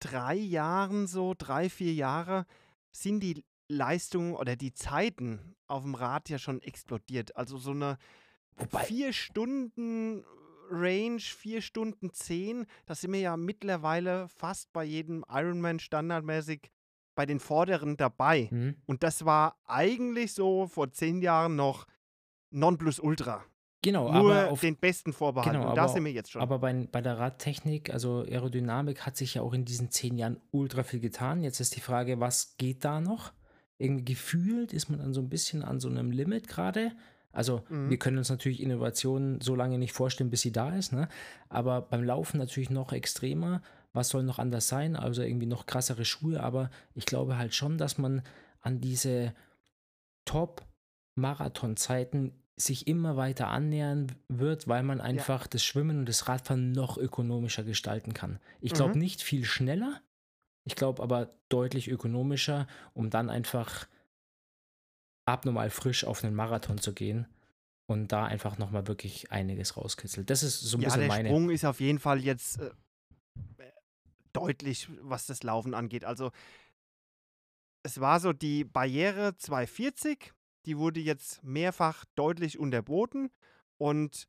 drei 0.00 0.34
Jahren, 0.34 1.06
so 1.06 1.34
drei, 1.36 1.70
vier 1.70 1.94
Jahre, 1.94 2.44
sind 2.92 3.20
die 3.20 3.42
Leistungen 3.68 4.34
oder 4.34 4.54
die 4.54 4.74
Zeiten 4.74 5.56
auf 5.70 5.82
dem 5.82 5.94
Rad 5.94 6.28
ja 6.28 6.38
schon 6.38 6.60
explodiert. 6.62 7.36
Also 7.36 7.58
so 7.58 7.70
eine 7.70 7.96
Wobei- 8.56 8.84
vier 8.84 9.12
Stunden 9.12 10.24
Range, 10.72 11.18
vier 11.20 11.62
Stunden 11.62 12.12
zehn, 12.12 12.66
da 12.86 12.94
sind 12.94 13.12
wir 13.12 13.20
ja 13.20 13.36
mittlerweile 13.36 14.28
fast 14.28 14.72
bei 14.72 14.84
jedem 14.84 15.24
Ironman 15.28 15.80
standardmäßig 15.80 16.70
bei 17.16 17.26
den 17.26 17.40
Vorderen 17.40 17.96
dabei. 17.96 18.48
Mhm. 18.52 18.76
Und 18.86 19.02
das 19.02 19.24
war 19.24 19.56
eigentlich 19.64 20.32
so 20.32 20.68
vor 20.68 20.92
zehn 20.92 21.22
Jahren 21.22 21.56
noch 21.56 21.86
Nonplusultra. 22.50 23.44
Genau, 23.82 24.12
Nur 24.12 24.34
aber 24.34 24.50
auf, 24.50 24.60
den 24.60 24.76
Besten 24.76 25.12
vorbehalten. 25.14 25.56
genau, 25.58 25.70
Und 25.70 25.76
da 25.76 25.84
aber- 25.84 25.92
sind 25.92 26.04
wir 26.04 26.12
jetzt 26.12 26.30
schon. 26.30 26.42
Aber 26.42 26.58
bei, 26.58 26.86
bei 26.92 27.00
der 27.00 27.18
Radtechnik, 27.18 27.90
also 27.92 28.20
Aerodynamik, 28.20 29.06
hat 29.06 29.16
sich 29.16 29.34
ja 29.34 29.42
auch 29.42 29.54
in 29.54 29.64
diesen 29.64 29.90
zehn 29.90 30.18
Jahren 30.18 30.38
ultra 30.50 30.82
viel 30.82 31.00
getan. 31.00 31.42
Jetzt 31.42 31.60
ist 31.60 31.74
die 31.76 31.80
Frage, 31.80 32.20
was 32.20 32.56
geht 32.58 32.84
da 32.84 33.00
noch? 33.00 33.32
Irgendwie 33.80 34.04
gefühlt 34.04 34.72
ist 34.72 34.90
man 34.90 34.98
dann 35.00 35.14
so 35.14 35.20
ein 35.20 35.28
bisschen 35.28 35.62
an 35.64 35.80
so 35.80 35.88
einem 35.88 36.10
Limit 36.10 36.46
gerade. 36.48 36.92
Also 37.32 37.62
Mhm. 37.68 37.90
wir 37.90 37.98
können 37.98 38.18
uns 38.18 38.28
natürlich 38.28 38.60
Innovationen 38.62 39.40
so 39.40 39.54
lange 39.54 39.78
nicht 39.78 39.92
vorstellen, 39.92 40.30
bis 40.30 40.42
sie 40.42 40.52
da 40.52 40.74
ist. 40.76 40.92
Ne? 40.92 41.08
Aber 41.48 41.80
beim 41.82 42.04
Laufen 42.04 42.38
natürlich 42.38 42.70
noch 42.70 42.92
extremer. 42.92 43.62
Was 43.92 44.08
soll 44.10 44.22
noch 44.22 44.38
anders 44.38 44.68
sein? 44.68 44.96
Also 44.96 45.22
irgendwie 45.22 45.46
noch 45.46 45.66
krassere 45.66 46.04
Schuhe. 46.04 46.40
Aber 46.42 46.70
ich 46.94 47.06
glaube 47.06 47.38
halt 47.38 47.54
schon, 47.54 47.78
dass 47.78 47.98
man 47.98 48.22
an 48.60 48.80
diese 48.80 49.32
Top-Marathon-Zeiten 51.16 52.32
sich 52.56 52.86
immer 52.86 53.16
weiter 53.16 53.48
annähern 53.48 54.08
wird, 54.28 54.68
weil 54.68 54.82
man 54.82 55.00
einfach 55.00 55.46
das 55.46 55.64
Schwimmen 55.64 56.00
und 56.00 56.08
das 56.08 56.28
Radfahren 56.28 56.72
noch 56.72 56.98
ökonomischer 56.98 57.64
gestalten 57.64 58.12
kann. 58.12 58.38
Ich 58.60 58.74
glaube 58.74 58.94
Mhm. 58.94 58.98
nicht 59.00 59.22
viel 59.22 59.44
schneller, 59.44 60.00
ich 60.64 60.76
glaube 60.76 61.02
aber 61.02 61.30
deutlich 61.48 61.88
ökonomischer, 61.88 62.66
um 62.94 63.10
dann 63.10 63.30
einfach 63.30 63.86
abnormal 65.26 65.70
frisch 65.70 66.04
auf 66.04 66.24
einen 66.24 66.34
Marathon 66.34 66.78
zu 66.78 66.92
gehen 66.92 67.26
und 67.86 68.12
da 68.12 68.24
einfach 68.24 68.58
nochmal 68.58 68.86
wirklich 68.86 69.30
einiges 69.32 69.76
rauskitzelt. 69.76 70.30
Das 70.30 70.42
ist 70.42 70.60
so 70.60 70.76
ein 70.76 70.82
ja, 70.82 70.88
bisschen 70.88 71.00
der 71.00 71.08
meine. 71.08 71.28
Sprung 71.28 71.50
ist 71.50 71.64
auf 71.64 71.80
jeden 71.80 71.98
Fall 71.98 72.20
jetzt 72.20 72.60
äh, 72.60 72.70
deutlich, 74.32 74.88
was 75.00 75.26
das 75.26 75.42
Laufen 75.42 75.74
angeht. 75.74 76.04
Also 76.04 76.30
es 77.82 78.00
war 78.00 78.20
so 78.20 78.32
die 78.32 78.64
Barriere 78.64 79.36
240, 79.36 80.32
die 80.66 80.78
wurde 80.78 81.00
jetzt 81.00 81.42
mehrfach 81.42 82.04
deutlich 82.14 82.58
unterboten 82.58 83.30
und 83.78 84.28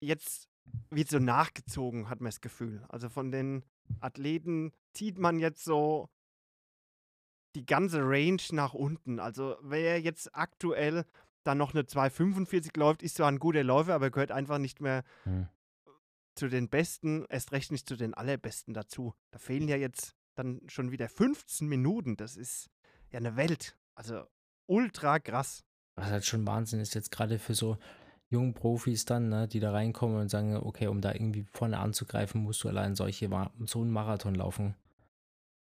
jetzt 0.00 0.48
wird 0.90 1.08
so 1.08 1.18
nachgezogen, 1.18 2.08
hat 2.08 2.20
man 2.20 2.30
das 2.30 2.40
Gefühl. 2.40 2.84
Also 2.88 3.08
von 3.08 3.30
den 3.30 3.64
Athleten 4.00 4.72
zieht 4.92 5.18
man 5.18 5.38
jetzt 5.38 5.64
so 5.64 6.08
die 7.54 7.66
ganze 7.66 8.00
Range 8.02 8.42
nach 8.52 8.74
unten. 8.74 9.18
Also 9.18 9.56
wer 9.62 10.00
jetzt 10.00 10.34
aktuell 10.34 11.04
dann 11.42 11.58
noch 11.58 11.72
eine 11.74 11.86
245 11.86 12.76
läuft, 12.76 13.02
ist 13.02 13.16
zwar 13.16 13.28
ein 13.28 13.38
guter 13.38 13.64
Läufer, 13.64 13.94
aber 13.94 14.10
gehört 14.10 14.30
einfach 14.30 14.58
nicht 14.58 14.80
mehr 14.80 15.02
Hm. 15.24 15.48
zu 16.36 16.48
den 16.48 16.68
Besten, 16.68 17.24
erst 17.28 17.52
recht 17.52 17.72
nicht 17.72 17.88
zu 17.88 17.96
den 17.96 18.14
Allerbesten 18.14 18.74
dazu. 18.74 19.14
Da 19.30 19.38
fehlen 19.38 19.68
ja 19.68 19.76
jetzt 19.76 20.14
dann 20.36 20.60
schon 20.68 20.90
wieder 20.90 21.08
15 21.08 21.66
Minuten. 21.66 22.16
Das 22.16 22.36
ist 22.36 22.68
ja 23.10 23.18
eine 23.18 23.36
Welt. 23.36 23.76
Also 23.94 24.24
ultra 24.66 25.18
krass. 25.18 25.64
Was 25.96 26.06
halt 26.06 26.24
schon 26.24 26.46
Wahnsinn 26.46 26.80
ist 26.80 26.94
jetzt 26.94 27.10
gerade 27.10 27.38
für 27.38 27.54
so 27.54 27.78
jungen 28.30 28.54
Profis 28.54 29.04
dann, 29.04 29.28
ne, 29.28 29.48
die 29.48 29.60
da 29.60 29.72
reinkommen 29.72 30.18
und 30.18 30.28
sagen, 30.28 30.56
okay, 30.56 30.86
um 30.86 31.00
da 31.00 31.12
irgendwie 31.12 31.44
vorne 31.52 31.78
anzugreifen, 31.78 32.40
musst 32.42 32.62
du 32.64 32.68
allein 32.68 32.94
solche 32.94 33.28
so 33.66 33.80
einen 33.80 33.90
Marathon 33.90 34.34
laufen. 34.34 34.76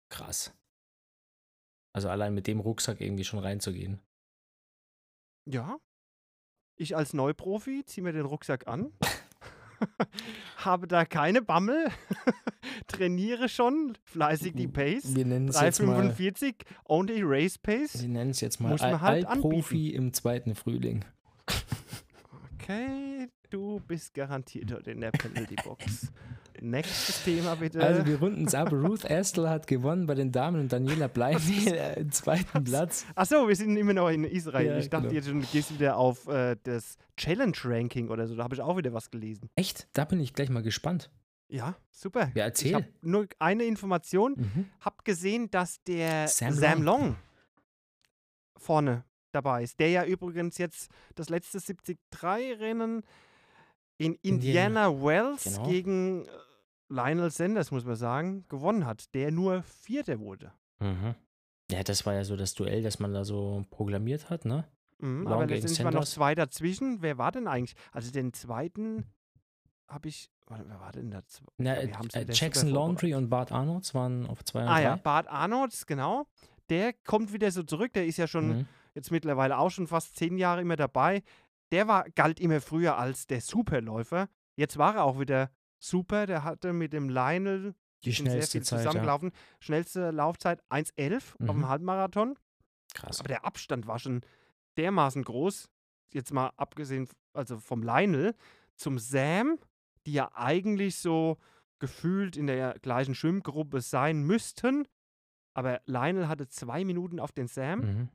Krass. 0.09 0.53
Also 1.93 2.09
allein 2.09 2.34
mit 2.34 2.47
dem 2.47 2.59
Rucksack 2.59 3.01
irgendwie 3.01 3.24
schon 3.24 3.39
reinzugehen. 3.39 3.99
Ja. 5.45 5.78
Ich 6.76 6.95
als 6.95 7.13
Neuprofi 7.13 7.84
ziehe 7.86 8.03
mir 8.03 8.13
den 8.13 8.26
Rucksack 8.26 8.68
an. 8.68 8.91
habe 10.57 10.88
da 10.88 11.05
keine 11.05 11.41
Bammel. 11.41 11.89
Trainiere 12.88 13.49
schon 13.49 13.97
fleißig 14.03 14.53
die 14.55 14.68
Pace. 14.68 15.15
Wir 15.15 15.26
nennen 15.26 15.47
es 15.47 15.59
jetzt 15.59 15.82
mal, 15.82 16.09
3,45, 16.09 16.55
only 16.86 17.22
race 17.24 17.57
pace. 17.57 18.01
wir 18.01 18.09
nennen 18.09 18.32
es 18.32 18.41
jetzt 18.41 18.59
mal 18.59 18.70
Muss 18.70 18.82
man 18.82 18.93
Al 18.93 19.01
halt 19.01 19.26
Altprofi 19.26 19.89
im 19.89 20.13
zweiten 20.13 20.55
Frühling. 20.55 21.05
Okay, 22.70 23.30
du 23.49 23.80
bist 23.88 24.13
garantiert 24.13 24.72
dort 24.72 24.88
in 24.88 24.99
der 24.99 25.11
Penalty-Box. 25.11 26.11
Nächstes 26.59 27.24
Thema 27.24 27.55
bitte. 27.55 27.82
Also 27.82 28.05
wir 28.05 28.20
runden 28.20 28.45
es 28.45 28.53
ab. 28.55 28.74
Ruth 28.74 29.09
Astle 29.09 29.49
hat 29.49 29.68
gewonnen 29.68 30.05
bei 30.05 30.15
den 30.15 30.34
Damen 30.34 30.59
und 30.59 30.74
Daniela 30.74 31.07
Bleini 31.07 31.65
äh, 31.68 32.01
im 32.01 32.11
zweiten 32.11 32.65
Platz. 32.65 33.05
Achso, 33.15 33.47
wir 33.47 33.55
sind 33.55 33.78
immer 33.78 33.93
noch 33.93 34.09
in 34.09 34.26
Israel. 34.26 34.68
Ja, 34.68 34.78
ich 34.80 34.89
dachte 34.89 35.03
genau. 35.07 35.15
jetzt 35.15 35.30
schon, 35.30 35.39
du 35.39 35.47
gehst 35.47 35.74
wieder 35.74 35.95
auf 35.95 36.28
äh, 36.28 36.57
das 36.61 36.97
Challenge-Ranking 37.15 38.09
oder 38.09 38.28
so. 38.28 38.36
Da 38.36 38.43
habe 38.43 38.55
ich 38.55 38.61
auch 38.61 38.76
wieder 38.76 38.91
was 38.91 39.11
gelesen. 39.11 39.49
Echt? 39.55 39.88
Da 39.93 40.03
bin 40.03 40.20
ich 40.20 40.34
gleich 40.34 40.49
mal 40.49 40.61
gespannt. 40.61 41.09
Ja, 41.47 41.78
super. 41.89 42.32
Ja, 42.36 42.47
Ich 42.47 42.49
erzähl. 42.49 42.74
habe 42.74 42.88
nur 42.99 43.28
eine 43.39 43.63
Information. 43.63 44.34
Mhm. 44.36 44.65
Hab 44.82 45.05
gesehen, 45.05 45.49
dass 45.51 45.82
der 45.86 46.28
Sam 46.28 46.53
Sam, 46.53 46.84
Long. 46.84 47.01
Long. 47.01 47.15
vorne 48.57 49.05
dabei 49.41 49.63
ist. 49.63 49.79
Der 49.79 49.89
ja 49.89 50.05
übrigens 50.05 50.57
jetzt 50.57 50.89
das 51.15 51.29
letzte 51.29 51.59
73-Rennen 51.59 53.03
in 53.97 54.13
Indiana. 54.21 54.88
Indiana 54.88 55.03
Wells 55.03 55.43
Genau. 55.43 55.67
gegen 55.69 56.25
äh, 56.25 56.29
Lionel 56.89 57.31
Sanders, 57.31 57.71
muss 57.71 57.85
man 57.85 57.95
sagen, 57.95 58.45
gewonnen 58.49 58.85
hat. 58.85 59.13
Der 59.13 59.31
nur 59.31 59.63
Vierter 59.63 60.19
wurde. 60.19 60.51
Mhm. 60.79 61.15
Ja, 61.71 61.83
das 61.83 62.05
war 62.05 62.13
ja 62.13 62.23
so 62.23 62.35
das 62.35 62.53
Duell, 62.53 62.81
das 62.83 62.99
man 62.99 63.13
da 63.13 63.25
so 63.25 63.65
programmiert 63.71 64.29
hat, 64.29 64.45
ne? 64.45 64.65
Mhm, 64.99 65.27
aber 65.27 65.45
letztendlich 65.45 65.83
war 65.83 65.91
noch 65.91 66.05
zwei 66.05 66.33
dazwischen. 66.33 67.01
Wer 67.01 67.17
war 67.17 67.31
denn 67.31 67.47
eigentlich? 67.47 67.75
Also 67.91 68.11
den 68.11 68.33
zweiten 68.33 69.05
habe 69.88 70.07
ich. 70.09 70.29
Warte, 70.45 70.63
wer 70.69 70.79
war 70.79 70.91
denn 70.93 71.11
da? 71.11 71.21
Na, 71.57 71.73
äh, 71.75 71.89
äh, 72.13 72.25
Jackson 72.31 72.69
Laundry 72.69 73.13
und 73.13 73.29
Bart 73.29 73.51
Arnolds 73.51 73.93
waren 73.93 74.25
auf 74.27 74.45
zwei 74.45 74.61
und 74.61 74.69
Ah 74.69 74.75
drei. 74.75 74.83
ja, 74.83 74.95
Bart 74.95 75.27
Arnolds, 75.27 75.85
genau. 75.85 76.25
Der 76.69 76.93
kommt 76.93 77.33
wieder 77.33 77.51
so 77.51 77.63
zurück. 77.63 77.91
Der 77.93 78.05
ist 78.05 78.15
ja 78.17 78.27
schon 78.27 78.59
Mhm. 78.59 78.67
Jetzt 78.98 79.12
mittlerweile 79.12 79.58
auch 79.60 79.70
schon 79.70 79.86
fast 79.88 80.16
zehn 80.16 80.38
Jahre 80.38 80.62
immer 80.62 80.76
dabei. 80.76 81.22
Der 81.72 81.88
war, 81.88 82.10
galt 82.16 82.39
immer 82.39 82.60
früher 82.62 82.98
als 82.98 83.28
der 83.28 83.41
Superläufer. 83.41 84.28
Jetzt 84.56 84.78
war 84.78 84.95
er 84.95 85.04
auch 85.04 85.20
wieder 85.20 85.52
super. 85.80 86.26
Der 86.26 86.43
hatte 86.43 86.74
mit 86.74 86.93
dem 86.93 87.08
Lionel 87.10 87.76
Die 88.04 88.14
schnellste 88.14 88.58
viel 88.58 88.64
Zeit, 88.66 88.80
ja. 88.80 88.86
zusammengelaufen. 88.86 89.32
Schnellste 89.60 90.10
Laufzeit 90.12 90.62
1,11 90.70 91.34
auf 91.36 91.39
Mhm. 91.39 91.48
dem 91.48 91.68
Halbmarathon. 91.70 92.39
Krass. 92.95 93.20
Aber 93.20 93.28
der 93.28 93.45
Abstand 93.45 93.86
war 93.86 94.00
schon 94.00 94.22
dermaßen 94.78 95.24
groß. 95.24 95.70
Jetzt 96.14 96.34
mal 96.34 96.52
abgesehen 96.58 97.08
also 97.34 97.58
vom 97.60 97.84
Lionel 97.84 98.34
zum 98.76 98.98
Sam, 98.98 99.60
die 100.08 100.14
ja 100.14 100.32
eigentlich 100.34 100.95
so 100.95 101.38
gefühlt 101.80 102.36
in 102.38 102.48
der 102.48 102.80
gleichen 102.82 103.14
Schwimmgruppe 103.14 103.82
sein 103.82 104.24
müssten. 104.24 104.88
Aber 105.54 105.82
Lionel 105.86 106.28
hatte 106.28 106.48
zwei 106.48 106.84
Minuten 106.86 107.20
auf 107.20 107.32
den 107.32 107.48
Sam. 107.48 107.80
Mhm. 107.82 108.10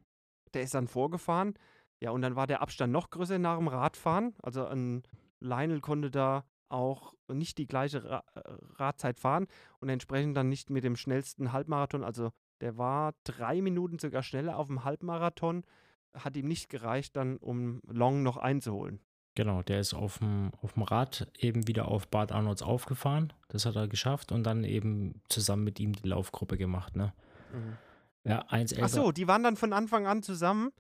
Der 0.55 0.63
ist 0.63 0.75
dann 0.75 0.89
vorgefahren. 0.89 1.55
Ja, 2.01 2.11
und 2.11 2.23
dann 2.23 2.37
war 2.37 2.47
der 2.47 2.63
Abstand 2.63 2.93
noch 2.93 3.11
größer 3.11 3.39
nach 3.39 3.59
dem 3.59 3.69
Radfahren. 3.69 4.35
Also 4.43 4.67
ein 4.67 5.03
Lionel 5.41 5.81
konnte 5.81 6.11
da 6.11 6.45
auch 6.69 7.15
nicht 7.29 7.59
die 7.59 7.67
gleiche 7.67 8.03
Ra 8.05 8.25
äh, 8.35 8.41
Radzeit 8.77 9.21
fahren 9.21 9.47
und 9.79 9.89
entsprechend 9.89 10.37
dann 10.37 10.49
nicht 10.49 10.71
mit 10.71 10.85
dem 10.85 10.97
schnellsten 10.97 11.53
Halbmarathon. 11.53 12.03
Also 12.03 12.31
der 12.61 12.79
war 12.79 13.13
drei 13.25 13.61
Minuten 13.61 13.99
sogar 13.99 14.23
schneller 14.23 14.57
auf 14.57 14.69
dem 14.69 14.85
Halbmarathon. 14.85 15.65
Hat 16.15 16.37
ihm 16.37 16.49
nicht 16.49 16.69
gereicht, 16.69 17.17
dann 17.17 17.37
um 17.37 17.81
Long 17.87 18.23
noch 18.23 18.37
einzuholen. 18.37 19.01
Genau, 19.35 19.63
der 19.63 19.81
ist 19.81 19.95
auf 19.95 20.19
dem, 20.19 20.53
auf 20.61 20.75
dem 20.75 20.83
Rad 20.83 21.31
eben 21.39 21.67
wieder 21.67 21.89
auf 21.89 22.09
Bad 22.09 22.33
Arnolds 22.33 22.63
aufgefahren. 22.63 23.33
Das 23.49 23.65
hat 23.65 23.77
er 23.77 23.89
geschafft 23.89 24.31
und 24.31 24.45
dann 24.45 24.65
eben 24.65 25.23
zusammen 25.29 25.65
mit 25.65 25.81
ihm 25.81 25.95
die 25.95 26.09
Laufgruppe 26.09 26.59
gemacht, 26.59 26.97
ne? 26.97 27.15
Mhm. 27.53 27.79
Ja, 28.29 28.47
1,11. 28.49 28.79
Ach 28.83 28.89
so, 28.89 29.13
die 29.13 29.27
waren 29.27 29.43
dann 29.43 29.57
von 29.57 29.73
Anfang 29.73 30.07
an 30.07 30.23
zusammen 30.23 30.73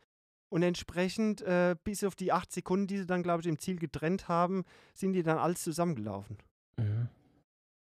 und 0.48 0.62
entsprechend 0.62 1.40
äh, 1.42 1.76
bis 1.82 2.04
auf 2.04 2.14
die 2.14 2.32
acht 2.32 2.52
Sekunden, 2.52 2.86
die 2.86 2.98
sie 2.98 3.06
dann, 3.06 3.22
glaube 3.22 3.40
ich, 3.40 3.46
im 3.46 3.58
Ziel 3.58 3.78
getrennt 3.78 4.28
haben, 4.28 4.64
sind 4.94 5.12
die 5.12 5.22
dann 5.22 5.38
alles 5.38 5.62
zusammengelaufen. 5.62 6.38
Mhm. 6.76 7.08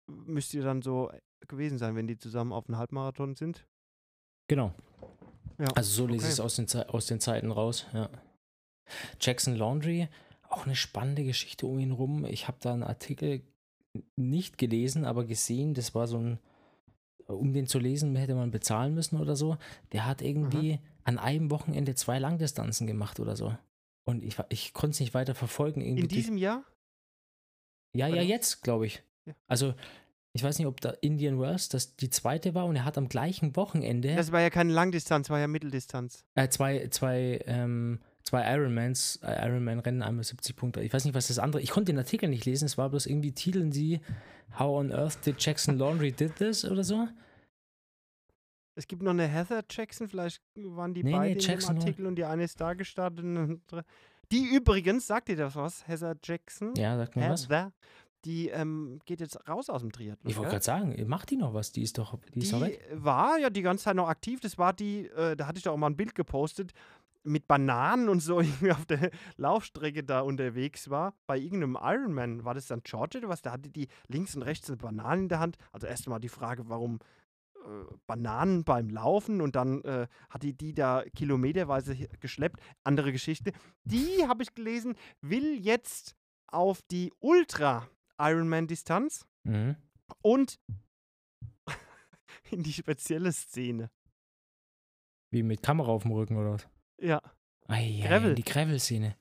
Müsste 0.07 0.61
dann 0.61 0.81
so 0.81 1.11
gewesen 1.47 1.77
sein, 1.77 1.95
wenn 1.95 2.07
die 2.07 2.17
zusammen 2.17 2.53
auf 2.53 2.67
einen 2.69 2.77
Halbmarathon 2.77 3.35
sind. 3.35 3.65
Genau. 4.47 4.73
Ja. 5.59 5.67
Also 5.75 5.91
so 5.91 6.07
lese 6.07 6.19
okay. 6.19 6.27
ich 6.27 6.33
es 6.33 6.39
aus 6.39 6.55
den, 6.55 6.67
Ze- 6.67 6.89
aus 6.93 7.05
den 7.05 7.19
Zeiten 7.19 7.51
raus, 7.51 7.85
ja. 7.93 8.09
Jackson 9.19 9.55
Laundry, 9.55 10.09
auch 10.49 10.65
eine 10.65 10.75
spannende 10.75 11.23
Geschichte 11.23 11.65
um 11.65 11.79
ihn 11.79 11.91
rum. 11.91 12.25
Ich 12.25 12.47
habe 12.47 12.57
da 12.59 12.73
einen 12.73 12.83
Artikel 12.83 13.41
nicht 14.15 14.57
gelesen, 14.57 15.05
aber 15.05 15.25
gesehen, 15.25 15.73
das 15.73 15.95
war 15.95 16.07
so 16.07 16.17
ein, 16.17 16.39
um 17.27 17.53
den 17.53 17.67
zu 17.67 17.79
lesen, 17.79 18.15
hätte 18.15 18.35
man 18.35 18.51
bezahlen 18.51 18.93
müssen 18.93 19.19
oder 19.19 19.35
so. 19.35 19.57
Der 19.91 20.05
hat 20.05 20.21
irgendwie 20.21 20.79
an 21.03 21.17
einem 21.17 21.51
Wochenende 21.51 21.95
zwei 21.95 22.19
Langdistanzen 22.19 22.87
gemacht 22.87 23.19
oder 23.19 23.35
so. 23.35 23.55
Und 24.05 24.23
ich, 24.23 24.37
ich 24.49 24.73
konnte 24.73 24.91
es 24.95 24.99
nicht 24.99 25.13
weiter 25.13 25.35
verfolgen. 25.35 25.81
Irgendwie 25.81 26.03
In 26.03 26.07
die- 26.09 26.15
diesem 26.15 26.37
Jahr? 26.37 26.63
ja, 27.95 28.07
ja, 28.07 28.13
oder? 28.13 28.21
jetzt, 28.23 28.63
glaube 28.63 28.85
ich. 28.85 29.03
Ja. 29.25 29.33
Also, 29.47 29.73
ich 30.33 30.43
weiß 30.43 30.57
nicht, 30.57 30.67
ob 30.67 30.81
da 30.81 30.89
Indian 31.01 31.39
Wells 31.39 31.69
das 31.69 31.95
die 31.95 32.09
zweite 32.09 32.55
war 32.55 32.65
und 32.65 32.75
er 32.75 32.85
hat 32.85 32.97
am 32.97 33.07
gleichen 33.07 33.55
Wochenende 33.55 34.15
Das 34.15 34.31
war 34.31 34.41
ja 34.41 34.49
keine 34.49 34.73
Langdistanz, 34.73 35.29
war 35.29 35.39
ja 35.39 35.47
Mitteldistanz. 35.47 36.25
äh, 36.35 36.49
zwei, 36.49 36.87
zwei, 36.89 37.39
ähm, 37.45 38.01
zwei 38.23 38.49
Ironmans, 38.55 39.17
äh, 39.23 39.45
Ironman-Rennen, 39.47 40.01
einmal 40.01 40.23
70 40.23 40.55
Punkte. 40.55 40.81
Ich 40.81 40.93
weiß 40.93 41.05
nicht, 41.05 41.13
was 41.13 41.27
das 41.27 41.39
andere. 41.39 41.61
Ich 41.61 41.71
konnte 41.71 41.91
den 41.91 41.99
Artikel 41.99 42.29
nicht 42.29 42.45
lesen, 42.45 42.65
es 42.65 42.77
war 42.77 42.89
bloß 42.89 43.05
irgendwie 43.05 43.31
titeln 43.33 43.71
sie 43.71 44.01
How 44.57 44.79
on 44.79 44.91
Earth 44.91 45.25
did 45.25 45.35
Jackson 45.43 45.77
Laundry 45.77 46.11
did 46.11 46.35
this 46.37 46.63
oder 46.65 46.83
so. 46.83 47.07
Es 48.75 48.87
gibt 48.87 49.03
noch 49.03 49.11
eine 49.11 49.27
Heather 49.27 49.63
Jackson, 49.69 50.07
vielleicht 50.07 50.41
waren 50.55 50.93
die 50.93 51.03
Nee, 51.03 51.11
nee, 51.11 51.17
beide 51.17 51.33
in 51.33 51.39
Jackson 51.39 51.75
dem 51.75 51.81
war- 51.81 51.87
Artikel 51.87 52.05
und 52.07 52.15
die 52.15 52.25
eine 52.25 52.43
ist 52.43 52.59
da 52.59 52.73
gestartet. 52.73 53.23
die 53.23 53.59
Die 54.31 54.45
übrigens, 54.55 55.05
sagt 55.05 55.29
ihr 55.29 55.35
das 55.35 55.55
was? 55.55 55.87
Heather 55.87 56.15
Jackson? 56.23 56.73
Ja, 56.75 56.97
sagt 56.97 57.15
mir 57.15 57.29
was. 57.29 57.43
Heather, 57.49 57.71
die 58.25 58.47
ähm, 58.49 58.99
geht 59.05 59.19
jetzt 59.19 59.37
raus 59.47 59.69
aus 59.69 59.81
dem 59.81 59.91
Triathlon. 59.91 60.27
Ich 60.31 60.37
wollte 60.37 60.51
gerade 60.51 60.63
sagen, 60.63 60.95
macht 61.07 61.29
die 61.29 61.35
noch 61.35 61.53
was? 61.53 61.71
Die 61.71 61.83
ist 61.83 61.97
doch, 61.99 62.17
die 62.33 62.39
ist 62.39 62.51
doch 62.53 62.59
Die 62.59 62.71
weg. 62.71 62.87
war 62.93 63.37
ja 63.37 63.49
die 63.51 63.61
ganze 63.61 63.83
Zeit 63.83 63.95
noch 63.95 64.07
aktiv. 64.07 64.39
Das 64.39 64.57
war 64.57 64.73
die, 64.73 65.07
äh, 65.09 65.35
da 65.35 65.45
hatte 65.45 65.57
ich 65.59 65.63
doch 65.65 65.73
auch 65.73 65.77
mal 65.77 65.87
ein 65.89 65.97
Bild 65.97 66.15
gepostet, 66.15 66.71
mit 67.23 67.47
Bananen 67.47 68.09
und 68.09 68.19
so 68.19 68.39
irgendwie 68.41 68.71
auf 68.71 68.85
der 68.85 69.09
Laufstrecke 69.37 70.03
da 70.03 70.19
unterwegs 70.21 70.89
war. 70.89 71.13
Bei 71.25 71.37
irgendeinem 71.37 71.77
Ironman, 71.81 72.43
war 72.45 72.53
das 72.53 72.67
dann 72.67 72.81
Georgia 72.83 73.19
oder 73.19 73.29
was? 73.29 73.41
Da 73.41 73.53
hatte 73.53 73.69
die 73.69 73.87
links 74.07 74.35
und 74.35 74.43
rechts 74.43 74.69
eine 74.69 74.77
Banane 74.77 75.21
in 75.23 75.29
der 75.29 75.39
Hand. 75.39 75.57
Also 75.71 75.87
erstmal 75.87 76.19
die 76.19 76.29
Frage, 76.29 76.69
warum 76.69 76.99
äh, 77.55 77.59
Bananen 78.07 78.63
beim 78.65 78.89
Laufen 78.89 79.41
und 79.41 79.55
dann 79.55 79.81
äh, 79.83 80.07
hat 80.29 80.43
die 80.43 80.53
die 80.53 80.73
da 80.73 81.03
kilometerweise 81.15 81.95
geschleppt. 82.19 82.59
Andere 82.83 83.11
Geschichte. 83.11 83.51
Die, 83.85 84.27
habe 84.27 84.43
ich 84.43 84.53
gelesen, 84.53 84.95
will 85.21 85.55
jetzt 85.59 86.15
auf 86.47 86.81
die 86.83 87.11
Ultra-Ironman-Distanz 87.19 89.25
Mhm. 89.45 89.75
und 90.21 90.59
in 92.51 92.63
die 92.63 92.73
spezielle 92.73 93.31
Szene. 93.31 93.89
Wie 95.31 95.43
mit 95.43 95.63
Kamera 95.63 95.89
auf 95.89 96.03
dem 96.03 96.11
Rücken 96.11 96.37
oder 96.37 96.53
was? 96.53 96.67
Ja, 97.03 97.21
Ei, 97.67 98.01
Gravel. 98.05 98.35
Die 98.35 98.43
Gravel-Szene. 98.43 99.15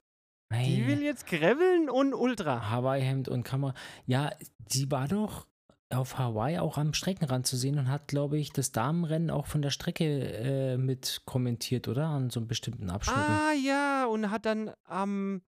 Die 0.53 0.87
will 0.87 1.03
jetzt 1.03 1.27
Graveln 1.27 1.89
und 1.89 2.13
Ultra. 2.13 2.71
Hawaii-Hemd 2.71 3.29
und 3.29 3.43
Kamera. 3.43 3.75
Ja, 4.05 4.31
sie 4.69 4.91
war 4.91 5.09
doch 5.09 5.47
auf 5.89 6.19
Hawaii 6.19 6.59
auch 6.59 6.79
am 6.79 6.95
Streckenrand 6.95 7.47
zu 7.47 7.57
sehen 7.57 7.79
und 7.79 7.89
hat, 7.89 8.09
glaube 8.09 8.39
ich, 8.39 8.53
das 8.53 8.73
Damenrennen 8.73 9.31
auch 9.31 9.47
von 9.47 9.63
der 9.63 9.71
Strecke 9.71 10.05
äh, 10.05 10.77
mit 10.77 11.23
kommentiert, 11.25 11.89
oder? 11.89 12.07
An 12.07 12.31
so 12.31 12.41
einem 12.41 12.49
bestimmten 12.49 12.91
Abschnitten. 12.91 13.21
Ah 13.21 13.53
ja, 13.53 14.07
und 14.07 14.31
hat 14.31 14.47
dann 14.47 14.73
am, 14.85 15.43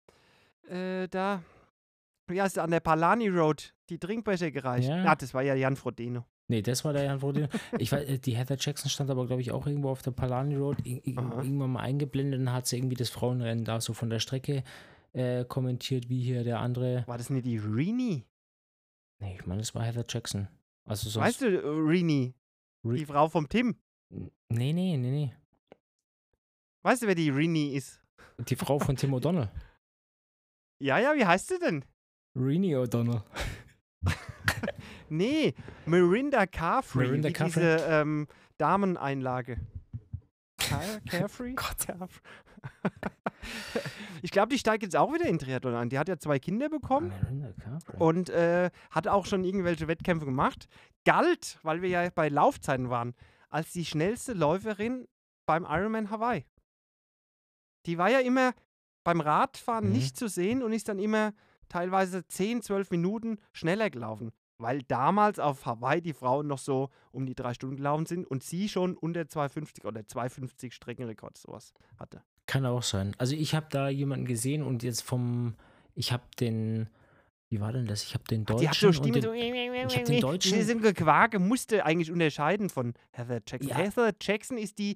äh, 0.68 1.08
da, 1.08 1.42
wie 2.28 2.40
heißt 2.40 2.56
der, 2.56 2.64
an 2.64 2.70
der 2.70 2.80
Palani 2.80 3.28
Road 3.28 3.74
die 3.90 3.98
Trinkbecher 3.98 4.50
gereicht. 4.50 4.88
Ja. 4.88 5.04
Ja, 5.04 5.14
das 5.14 5.34
war 5.34 5.42
ja 5.42 5.54
Jan 5.54 5.76
Frodeno. 5.76 6.24
Nee, 6.48 6.60
das 6.60 6.84
war 6.84 6.92
der 6.92 7.04
Jan 7.04 7.20
Frodeno. 7.20 7.48
Ich 7.78 7.90
weiß, 7.90 8.04
äh, 8.06 8.18
die 8.18 8.36
Heather 8.36 8.56
Jackson 8.58 8.90
stand 8.90 9.10
aber, 9.10 9.26
glaube 9.26 9.40
ich, 9.40 9.50
auch 9.52 9.66
irgendwo 9.66 9.88
auf 9.90 10.02
der 10.02 10.10
Palani 10.10 10.56
Road, 10.56 10.78
ir- 10.84 11.02
ir- 11.04 11.18
Aha. 11.18 11.42
irgendwann 11.42 11.70
mal 11.72 11.80
eingeblendet 11.80 12.38
und 12.40 12.52
hat 12.52 12.66
sie 12.66 12.76
irgendwie 12.76 12.96
das 12.96 13.08
Frauenrennen 13.10 13.64
da 13.64 13.80
so 13.80 13.94
von 13.94 14.10
der 14.10 14.18
Strecke 14.18 14.62
äh, 15.14 15.44
kommentiert, 15.46 16.08
wie 16.10 16.22
hier 16.22 16.44
der 16.44 16.60
andere. 16.60 17.04
War 17.06 17.16
das 17.18 17.30
nicht 17.30 17.46
die 17.46 17.56
Rini? 17.56 18.26
Nee, 19.20 19.36
ich 19.40 19.46
meine, 19.46 19.60
das 19.62 19.74
war 19.74 19.84
Heather 19.84 20.04
Jackson. 20.08 20.48
Also 20.84 21.08
sonst. 21.08 21.24
Weißt 21.24 21.40
du, 21.40 21.46
äh, 21.46 21.66
Rini? 21.66 22.34
Ri- 22.84 22.96
Die 22.98 23.06
Frau 23.06 23.28
vom 23.28 23.48
Tim. 23.48 23.76
Nee, 24.10 24.28
nee, 24.72 24.96
nee, 24.98 24.98
nee. 24.98 25.32
Weißt 26.82 27.02
du, 27.02 27.06
wer 27.06 27.14
die 27.14 27.30
Rini 27.30 27.74
ist? 27.74 28.02
Die 28.48 28.56
Frau 28.56 28.78
von 28.78 28.96
Tim 28.96 29.14
O'Donnell. 29.14 29.48
Ja, 30.80 30.98
ja, 30.98 31.14
wie 31.16 31.24
heißt 31.24 31.48
sie 31.48 31.58
denn? 31.60 31.84
Rini 32.36 32.74
O'Donnell. 32.76 33.22
Nee, 35.16 35.54
Mirinda 35.86 36.46
Carfree. 36.46 37.06
Mirinda 37.06 37.30
Carfree? 37.30 37.60
diese 37.60 37.84
ähm, 37.88 38.26
Dameneinlage. 38.58 39.58
Car 40.58 40.80
Carefree? 41.10 41.54
Gott. 41.54 41.86
Ich 44.22 44.30
glaube, 44.30 44.48
die 44.48 44.58
steigt 44.58 44.82
jetzt 44.82 44.96
auch 44.96 45.12
wieder 45.12 45.26
in 45.26 45.38
Triathlon 45.38 45.74
ein. 45.74 45.90
Die 45.90 45.98
hat 45.98 46.08
ja 46.08 46.16
zwei 46.16 46.38
Kinder 46.38 46.70
bekommen 46.70 47.12
und 47.98 48.30
äh, 48.30 48.70
hat 48.90 49.06
auch 49.06 49.26
schon 49.26 49.44
irgendwelche 49.44 49.86
Wettkämpfe 49.86 50.24
gemacht. 50.24 50.66
Galt, 51.04 51.58
weil 51.62 51.82
wir 51.82 51.90
ja 51.90 52.08
bei 52.08 52.28
Laufzeiten 52.30 52.88
waren, 52.88 53.12
als 53.50 53.72
die 53.72 53.84
schnellste 53.84 54.32
Läuferin 54.32 55.06
beim 55.46 55.64
Ironman 55.68 56.08
Hawaii. 56.10 56.46
Die 57.84 57.98
war 57.98 58.08
ja 58.10 58.20
immer 58.20 58.54
beim 59.04 59.20
Radfahren 59.20 59.88
Mhm. 59.88 59.92
nicht 59.92 60.16
zu 60.16 60.28
sehen 60.28 60.62
und 60.62 60.72
ist 60.72 60.88
dann 60.88 60.98
immer 60.98 61.34
teilweise 61.68 62.26
10, 62.26 62.62
12 62.62 62.90
Minuten 62.92 63.36
schneller 63.52 63.90
gelaufen. 63.90 64.32
Weil 64.58 64.82
damals 64.82 65.38
auf 65.40 65.66
Hawaii 65.66 66.00
die 66.00 66.12
Frauen 66.12 66.46
noch 66.46 66.58
so 66.58 66.90
um 67.10 67.26
die 67.26 67.34
drei 67.34 67.54
Stunden 67.54 67.76
gelaufen 67.76 68.06
sind 68.06 68.24
und 68.26 68.42
sie 68.44 68.68
schon 68.68 68.96
unter 68.96 69.22
2,50 69.22 69.84
oder 69.84 70.02
2,50 70.02 70.72
Streckenrekord 70.72 71.36
sowas 71.36 71.74
hatte. 71.98 72.22
Kann 72.46 72.64
auch 72.66 72.82
sein. 72.82 73.14
Also 73.18 73.34
ich 73.34 73.54
habe 73.54 73.66
da 73.70 73.88
jemanden 73.88 74.26
gesehen 74.26 74.62
und 74.62 74.82
jetzt 74.84 75.02
vom, 75.02 75.54
ich 75.94 76.12
habe 76.12 76.22
den, 76.38 76.88
wie 77.48 77.60
war 77.60 77.72
denn 77.72 77.86
das? 77.86 78.04
Ich 78.04 78.14
habe 78.14 78.24
den 78.30 78.44
Deutschen 78.44 78.60
die 78.62 78.68
hat 78.68 78.74
so 78.76 78.92
Stimme 78.92 79.12
den, 79.20 79.22
so. 79.22 79.32
ich 79.32 79.96
hab 79.96 80.04
den 80.04 80.20
Deutschen- 80.20 80.54
Diese 80.56 80.76
Gequake 80.78 81.38
musste 81.40 81.84
eigentlich 81.84 82.12
unterscheiden 82.12 82.68
von 82.70 82.94
Heather 83.10 83.40
Jackson. 83.46 83.68
Ja. 83.70 83.76
Heather 83.76 84.12
Jackson 84.20 84.56
ist 84.58 84.78
die 84.78 84.94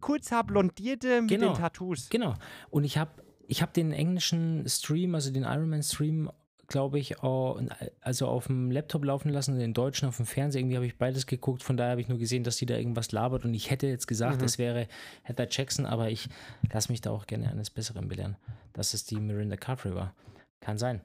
kurzhaar 0.00 0.44
blondierte 0.44 1.22
mit 1.22 1.30
Genau. 1.30 1.54
den 1.54 1.56
Tattoos. 1.60 2.08
genau. 2.08 2.34
Und 2.70 2.84
ich 2.84 2.98
habe, 2.98 3.10
ich 3.48 3.62
habe 3.62 3.72
den 3.72 3.92
englischen 3.92 4.68
Stream, 4.68 5.14
also 5.16 5.32
den 5.32 5.42
Ironman 5.44 5.82
Stream, 5.82 6.30
glaube 6.68 6.98
ich, 6.98 7.22
auch, 7.22 7.60
also 8.00 8.28
auf 8.28 8.46
dem 8.46 8.70
Laptop 8.70 9.04
laufen 9.04 9.28
lassen 9.28 9.52
und 9.54 9.58
den 9.58 9.74
deutschen 9.74 10.08
auf 10.08 10.16
dem 10.16 10.26
Fernseher. 10.26 10.60
Irgendwie 10.60 10.76
habe 10.76 10.86
ich 10.86 10.96
beides 10.96 11.26
geguckt. 11.26 11.62
Von 11.62 11.76
daher 11.76 11.92
habe 11.92 12.00
ich 12.00 12.08
nur 12.08 12.18
gesehen, 12.18 12.44
dass 12.44 12.56
die 12.56 12.66
da 12.66 12.76
irgendwas 12.76 13.12
labert 13.12 13.44
und 13.44 13.52
ich 13.52 13.70
hätte 13.70 13.86
jetzt 13.86 14.06
gesagt, 14.06 14.38
Mhm. 14.38 14.44
es 14.44 14.58
wäre 14.58 14.88
Heather 15.22 15.48
Jackson, 15.50 15.84
aber 15.86 16.10
ich 16.10 16.28
lasse 16.72 16.90
mich 16.90 17.00
da 17.00 17.10
auch 17.10 17.26
gerne 17.26 17.50
eines 17.50 17.68
Besseren 17.70 18.08
belehren, 18.08 18.36
dass 18.72 18.94
es 18.94 19.04
die 19.04 19.20
Miranda 19.20 19.56
Carfrey 19.56 19.94
war. 19.94 20.14
Kann 20.60 20.78
sein. 20.78 21.00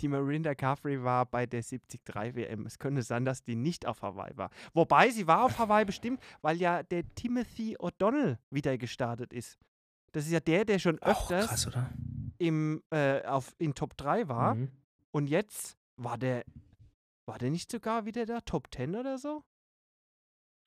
Die 0.00 0.08
Mirinda 0.08 0.54
Carfrey 0.54 1.02
war 1.04 1.26
bei 1.26 1.46
der 1.46 1.60
73 1.62 2.00
WM. 2.34 2.66
Es 2.66 2.78
könnte 2.78 3.02
sein, 3.02 3.24
dass 3.24 3.44
die 3.44 3.54
nicht 3.54 3.86
auf 3.86 4.02
Hawaii 4.02 4.36
war. 4.36 4.50
Wobei 4.74 5.10
sie 5.10 5.26
war 5.26 5.44
auf 5.44 5.58
Hawaii 5.58 5.84
bestimmt, 5.84 6.20
weil 6.42 6.56
ja 6.56 6.82
der 6.82 7.04
Timothy 7.14 7.76
O'Donnell 7.76 8.38
wieder 8.50 8.76
gestartet 8.78 9.32
ist. 9.32 9.58
Das 10.12 10.24
ist 10.24 10.32
ja 10.32 10.40
der, 10.40 10.64
der 10.64 10.78
schon 10.78 10.98
Auch 11.02 11.30
öfters 11.30 11.46
krass, 11.46 11.66
oder? 11.66 11.90
Im, 12.38 12.82
äh, 12.90 13.22
auf, 13.24 13.54
in 13.58 13.74
Top 13.74 13.96
3 13.96 14.28
war. 14.28 14.54
Mhm. 14.54 14.70
Und 15.12 15.28
jetzt 15.28 15.76
war 15.96 16.18
der, 16.18 16.44
war 17.26 17.38
der 17.38 17.50
nicht 17.50 17.70
sogar 17.70 18.04
wieder 18.06 18.26
da? 18.26 18.40
Top 18.40 18.68
10 18.74 18.94
oder 18.96 19.18
so? 19.18 19.42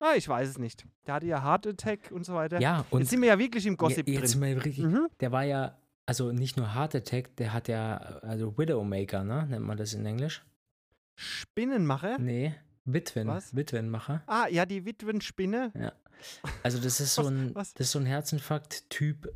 Ah, 0.00 0.14
ich 0.16 0.26
weiß 0.28 0.48
es 0.48 0.58
nicht. 0.58 0.86
Der 1.06 1.14
hatte 1.14 1.26
ja 1.26 1.42
Heart 1.44 1.66
Attack 1.66 2.10
und 2.10 2.24
so 2.24 2.34
weiter. 2.34 2.58
Ja, 2.60 2.84
und 2.90 3.00
jetzt 3.00 3.10
sind 3.10 3.20
wir 3.20 3.28
ja 3.28 3.38
wirklich 3.38 3.66
im 3.66 3.76
Gossip 3.76 4.08
je- 4.08 4.14
jetzt 4.14 4.32
drin. 4.32 4.40
mal 4.40 4.52
richtig, 4.58 4.78
Mhm. 4.84 5.08
der 5.20 5.30
war 5.30 5.44
ja, 5.44 5.78
also 6.06 6.32
nicht 6.32 6.56
nur 6.56 6.74
Heart 6.74 6.94
Attack, 6.96 7.36
der 7.36 7.52
hat 7.52 7.68
ja, 7.68 7.96
also 8.22 8.56
Widowmaker, 8.56 9.24
ne? 9.24 9.46
Nennt 9.46 9.66
man 9.66 9.76
das 9.76 9.92
in 9.92 10.06
Englisch? 10.06 10.42
Spinnenmacher? 11.16 12.18
Nee, 12.18 12.54
Witwen, 12.86 13.28
Was? 13.28 13.54
Witwenmacher. 13.54 14.22
Ah, 14.26 14.46
ja, 14.48 14.64
die 14.64 14.86
Witwenspinne. 14.86 15.92
Also 16.62 16.80
das 16.80 17.00
ist 17.00 17.14
so 17.14 17.22
Was- 17.24 17.30
ein, 17.30 17.54
was? 17.54 17.74
das 17.74 17.86
ist 17.88 17.92
so 17.92 17.98
ein 17.98 18.06
Herzinfarkt-Typ, 18.06 19.28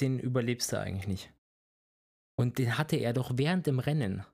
den 0.00 0.18
überlebst 0.18 0.72
du 0.72 0.78
eigentlich 0.80 1.06
nicht. 1.08 1.32
Und 2.36 2.58
den 2.58 2.78
hatte 2.78 2.96
er 2.96 3.12
doch 3.12 3.32
während 3.34 3.66
dem 3.66 3.78
Rennen. 3.80 4.24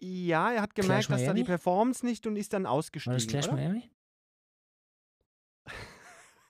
Ja, 0.00 0.52
er 0.52 0.62
hat 0.62 0.74
gemerkt, 0.74 1.06
Clash 1.06 1.18
dass 1.18 1.26
da 1.26 1.32
die? 1.34 1.44
Performance 1.44 2.04
nicht 2.04 2.26
und 2.26 2.36
ist 2.36 2.52
dann 2.52 2.64
War 2.64 2.72
ausgestiegen. 2.72 3.16
das 3.16 3.26
Clash 3.26 3.46
oder? 3.48 3.56
Miami? 3.56 3.90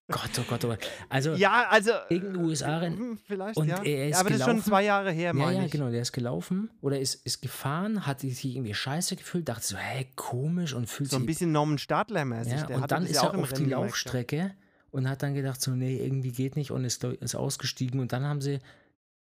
Gott, 0.09 0.31
oh 0.39 0.43
Gott, 0.47 0.63
oh 0.67 0.69
Gott. 0.69 0.91
Also, 1.09 1.33
Ja, 1.35 1.67
also. 1.71 1.93
irgendein 2.11 2.45
USA-Rennen. 2.45 2.99
hm, 2.99 3.19
Vielleicht, 3.27 3.57
Und 3.57 3.69
ja. 3.69 3.83
er 3.83 4.09
ist 4.09 4.15
ja. 4.15 4.21
Aber 4.21 4.29
das 4.29 4.39
ist 4.41 4.45
schon 4.45 4.55
gelaufen. 4.57 4.69
zwei 4.69 4.83
Jahre 4.85 5.11
her, 5.13 5.29
Ja, 5.29 5.33
meine 5.33 5.59
ja, 5.61 5.65
ich. 5.65 5.73
genau. 5.73 5.91
Der 5.91 6.03
ist 6.03 6.13
gelaufen 6.13 6.71
oder 6.83 7.01
ist, 7.01 7.25
ist 7.25 7.41
gefahren, 7.41 8.05
hat 8.07 8.21
sich 8.21 8.45
irgendwie 8.45 8.75
scheiße 8.75 9.17
gefühlt, 9.17 9.49
dachte 9.49 9.67
so, 9.67 9.79
hä, 9.79 10.07
komisch 10.15 10.75
und 10.75 10.91
fühlt 10.91 11.09
So 11.09 11.17
ein 11.17 11.21
sich. 11.21 11.27
bisschen 11.29 11.53
Norman 11.53 11.79
Stadler-mäßig. 11.79 12.69
ja, 12.69 12.77
und 12.77 12.91
dann 12.91 13.07
ist 13.07 13.15
ja 13.15 13.23
auch 13.31 13.33
er 13.33 13.39
auf 13.41 13.53
die 13.55 13.63
ja. 13.65 13.79
Laufstrecke 13.81 14.55
und 14.95 15.09
hat 15.09 15.23
dann 15.23 15.35
gedacht, 15.35 15.61
so, 15.61 15.73
nee, 15.73 15.97
irgendwie 15.99 16.31
geht 16.33 16.57
nicht 16.57 16.71
und 16.71 16.85
ist, 16.85 17.03
ist 17.05 17.35
ausgestiegen 17.35 17.99
und 18.01 18.13
dann 18.13 18.25
haben 18.25 18.41
sie 18.41 18.61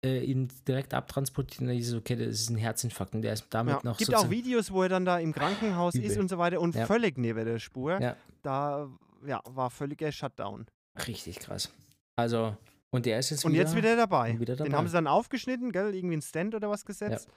äh, 0.05 0.23
ihn 0.25 0.49
direkt 0.69 0.93
abtransportiert 0.95 1.61
und 1.63 1.69
dann 1.69 1.77
hieß 1.77 1.91
es, 1.91 1.95
okay, 1.95 2.17
das 2.17 2.29
ist 2.29 2.51
ein 2.51 2.57
Herzinfarkt 2.57 3.15
und 3.15 3.23
der 3.23 3.33
ist 3.33 3.47
damit 3.51 3.77
Ja. 3.77 3.81
noch 3.85 3.97
Gibt 3.97 4.15
auch 4.15 4.29
Videos, 4.31 4.71
wo 4.71 4.83
er 4.83 4.89
dann 4.91 5.05
da 5.05 5.19
im 5.19 5.33
Krankenhaus 5.33 5.95
ist 5.95 6.05
Übel. 6.05 6.21
und 6.21 6.29
so 6.29 6.39
weiter 6.39 6.61
und 6.61 6.75
Ja. 6.75 6.87
völlig 6.87 7.17
neben 7.19 7.45
der 7.45 7.59
Spur. 7.59 8.01
Ja. 8.01 8.17
Da 8.43 8.89
ja, 9.27 9.41
war 9.45 9.71
völliger 9.71 10.13
Shutdown. 10.13 10.67
Richtig 11.07 11.39
krass. 11.39 11.73
Also, 12.17 12.57
und 12.91 13.07
der 13.07 13.19
ist 13.21 13.31
jetzt 13.31 13.45
Und 13.45 13.53
wieder. 13.53 13.63
jetzt 13.63 13.75
wieder 13.77 13.97
dabei. 13.97 14.39
wieder 14.39 14.57
Den 14.57 14.67
dabei. 14.67 14.77
haben 14.77 14.89
sie 14.89 14.93
dann 14.95 15.07
aufgeschnitten, 15.07 15.73
gell? 15.73 15.95
Irgendwie 15.95 16.15
einen 16.17 16.23
Stand 16.23 16.55
oder 16.55 16.69
was 16.69 16.85
gesetzt. 16.85 17.31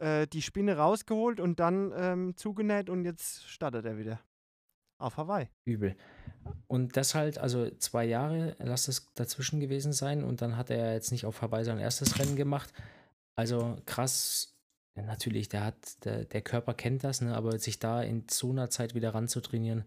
Äh, 0.00 0.26
die 0.28 0.40
Spinne 0.42 0.76
rausgeholt 0.78 1.40
und 1.40 1.58
dann 1.60 1.92
ähm, 1.96 2.36
zugenäht 2.36 2.88
und 2.88 3.04
jetzt 3.04 3.48
startet 3.50 3.84
er 3.84 3.98
wieder. 3.98 4.20
Auf 4.98 5.16
Hawaii. 5.18 5.48
Übel. 5.66 5.94
Und 6.66 6.96
das 6.96 7.14
halt, 7.14 7.38
also 7.38 7.70
zwei 7.78 8.04
Jahre, 8.04 8.56
lass 8.58 8.88
es 8.88 9.12
dazwischen 9.14 9.60
gewesen 9.60 9.92
sein 9.92 10.24
und 10.24 10.42
dann 10.42 10.56
hat 10.56 10.70
er 10.70 10.92
jetzt 10.94 11.12
nicht 11.12 11.26
auf 11.26 11.42
Hawaii 11.42 11.64
sein 11.64 11.78
erstes 11.78 12.18
Rennen 12.18 12.36
gemacht. 12.36 12.72
Also 13.36 13.76
krass, 13.86 14.56
Ja, 14.96 15.02
natürlich, 15.02 15.48
der 15.48 15.64
hat, 15.64 16.04
der, 16.04 16.24
der 16.24 16.40
Körper 16.40 16.72
kennt 16.74 17.04
das, 17.04 17.20
ne, 17.20 17.36
aber 17.36 17.58
sich 17.58 17.78
da 17.78 18.02
in 18.02 18.24
so 18.30 18.50
einer 18.50 18.70
Zeit 18.70 18.94
wieder 18.94 19.14
ranzutrainieren. 19.14 19.84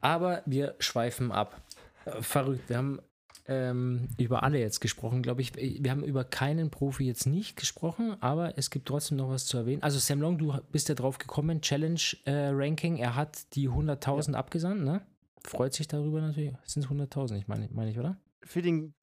Aber 0.00 0.42
wir 0.46 0.74
schweifen 0.78 1.30
ab. 1.30 1.60
Äh, 2.06 2.22
Verrückt, 2.22 2.68
wir 2.68 2.78
haben 2.78 3.00
ähm, 3.46 4.08
über 4.16 4.42
alle 4.42 4.58
jetzt 4.58 4.80
gesprochen, 4.80 5.22
glaube 5.22 5.42
ich. 5.42 5.54
Wir 5.54 5.90
haben 5.90 6.04
über 6.04 6.24
keinen 6.24 6.70
Profi 6.70 7.04
jetzt 7.04 7.26
nicht 7.26 7.56
gesprochen, 7.56 8.16
aber 8.20 8.56
es 8.56 8.70
gibt 8.70 8.88
trotzdem 8.88 9.18
noch 9.18 9.28
was 9.28 9.44
zu 9.46 9.58
erwähnen. 9.58 9.82
Also 9.82 9.98
Sam 9.98 10.20
Long, 10.20 10.38
du 10.38 10.58
bist 10.72 10.88
ja 10.88 10.94
drauf 10.94 11.18
gekommen, 11.18 11.60
Challenge 11.60 12.00
äh, 12.24 12.48
Ranking, 12.48 12.96
er 12.96 13.14
hat 13.16 13.54
die 13.54 13.68
100.000 13.68 14.32
abgesandt, 14.34 14.84
ne? 14.84 15.02
Freut 15.46 15.74
sich 15.74 15.86
darüber 15.88 16.20
natürlich. 16.20 16.52
Sind 16.64 16.84
es 16.84 16.90
100.000, 16.90 17.36
ich 17.36 17.48
meine, 17.48 17.68
meine 17.72 17.90
ich, 17.90 17.98
oder? 17.98 18.16
Für 18.42 18.62
den 18.62 18.94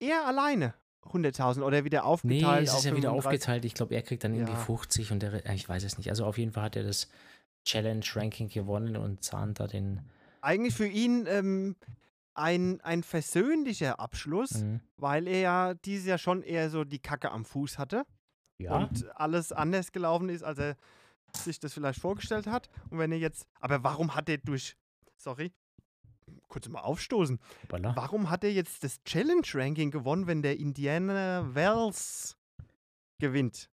er 0.00 0.26
alleine 0.26 0.74
100.000 1.04 1.62
oder 1.62 1.84
wieder 1.84 2.04
aufgeteilt. 2.04 2.42
Nee, 2.42 2.64
es 2.66 2.74
ist 2.74 2.84
ja 2.84 2.96
wieder 2.96 3.10
35. 3.10 3.16
aufgeteilt. 3.26 3.64
Ich 3.64 3.74
glaube, 3.74 3.94
er 3.94 4.02
kriegt 4.02 4.24
dann 4.24 4.34
irgendwie 4.34 4.52
Ja. 4.54 4.58
50 4.58 5.12
und 5.12 5.20
der, 5.22 5.46
ich 5.54 5.68
weiß 5.68 5.84
es 5.84 5.98
nicht. 5.98 6.08
Also 6.10 6.24
auf 6.24 6.38
jeden 6.38 6.52
Fall 6.52 6.64
hat 6.64 6.76
er 6.76 6.82
das 6.84 7.08
Challenge 7.66 8.04
Ranking 8.14 8.48
gewonnen 8.48 8.96
und 8.96 9.22
zahnt 9.22 9.60
da 9.60 9.66
den. 9.66 10.00
Eigentlich 10.40 10.74
für 10.74 10.86
ihn 10.86 11.26
ähm, 11.28 11.76
ein, 12.34 12.80
ein 12.80 13.02
versöhnlicher 13.02 14.00
Abschluss, 14.00 14.52
Mhm. 14.62 14.80
weil 14.96 15.26
er 15.28 15.40
ja 15.40 15.74
dieses 15.74 16.06
Jahr 16.06 16.18
schon 16.18 16.42
eher 16.42 16.70
so 16.70 16.84
die 16.84 16.98
Kacke 16.98 17.30
am 17.30 17.44
Fuß 17.44 17.78
hatte. 17.78 18.04
Ja, 18.58 18.76
und 18.76 19.04
alles 19.16 19.52
anders 19.52 19.92
gelaufen 19.92 20.28
ist, 20.28 20.42
als 20.44 20.58
er 20.58 20.76
sich 21.36 21.58
das 21.58 21.72
vielleicht 21.74 22.00
vorgestellt 22.00 22.46
hat. 22.46 22.68
Und 22.90 22.98
wenn 22.98 23.10
er 23.12 23.18
jetzt, 23.18 23.46
aber 23.60 23.82
warum 23.82 24.14
hat 24.14 24.28
er 24.28 24.38
durch, 24.38 24.76
sorry, 25.16 25.52
kurz 26.54 26.68
mal 26.68 26.80
aufstoßen, 26.82 27.40
hoppala. 27.64 27.96
warum 27.96 28.30
hat 28.30 28.44
er 28.44 28.52
jetzt 28.52 28.84
das 28.84 29.02
Challenge-Ranking 29.02 29.90
gewonnen, 29.90 30.28
wenn 30.28 30.40
der 30.40 30.58
Indiana 30.60 31.52
Wells 31.52 32.36
gewinnt? 33.18 33.70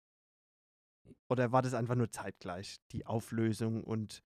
Oder 1.29 1.53
war 1.53 1.61
das 1.61 1.75
einfach 1.75 1.95
nur 1.95 2.11
zeitgleich, 2.11 2.79
die 2.93 3.05
Auflösung 3.07 3.85
und 3.85 4.23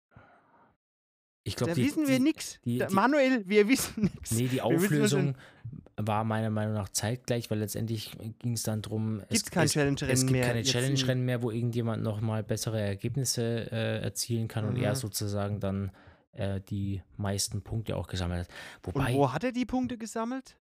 ich 1.45 1.57
da 1.57 1.67
glaube, 1.67 1.81
die, 1.81 1.87
wissen 1.87 2.09
wir 2.09 2.19
nichts. 2.21 2.59
Manuel, 2.91 3.47
wir 3.47 3.69
wissen 3.69 4.05
nichts. 4.05 4.33
Nee, 4.33 4.49
die 4.49 4.63
Auflösung 4.63 5.37
war 5.97 6.25
meiner 6.25 6.51
Meinung 6.51 6.75
nach 6.75 6.89
zeitgleich, 6.89 7.51
weil 7.51 7.59
letztendlich 7.59 8.17
ging 8.39 8.53
es 8.53 8.63
dann 8.63 8.81
darum, 8.83 9.23
es, 9.29 9.45
kein 9.51 9.67
es, 9.67 9.73
Challenge-Rennen 9.73 10.13
es 10.13 10.21
gibt 10.21 10.33
mehr 10.33 10.47
keine 10.47 10.63
Challenge-Rennen 10.63 11.25
mehr, 11.25 11.43
wo 11.43 11.51
irgendjemand 11.51 12.03
nochmal 12.03 12.43
bessere 12.43 12.81
Ergebnisse 12.81 13.71
äh, 13.71 14.01
erzielen 14.01 14.49
kann 14.49 14.65
und 14.65 14.77
er 14.77 14.93
Mhm. 14.93 14.97
sozusagen 14.97 15.61
dann 15.61 15.91
äh, 16.39 16.61
die 16.61 17.03
meisten 17.17 17.63
Punkte 17.63 17.97
auch 17.97 18.07
gesammelt 18.07 18.49
hat. 18.49 18.55
Und 18.87 18.95
Wobei, 18.95 19.15
wo 19.15 19.33
hat 19.33 19.45
er 19.45 19.53
die 19.53 19.67
Punkte 19.67 19.99
gesammelt? 19.99 20.57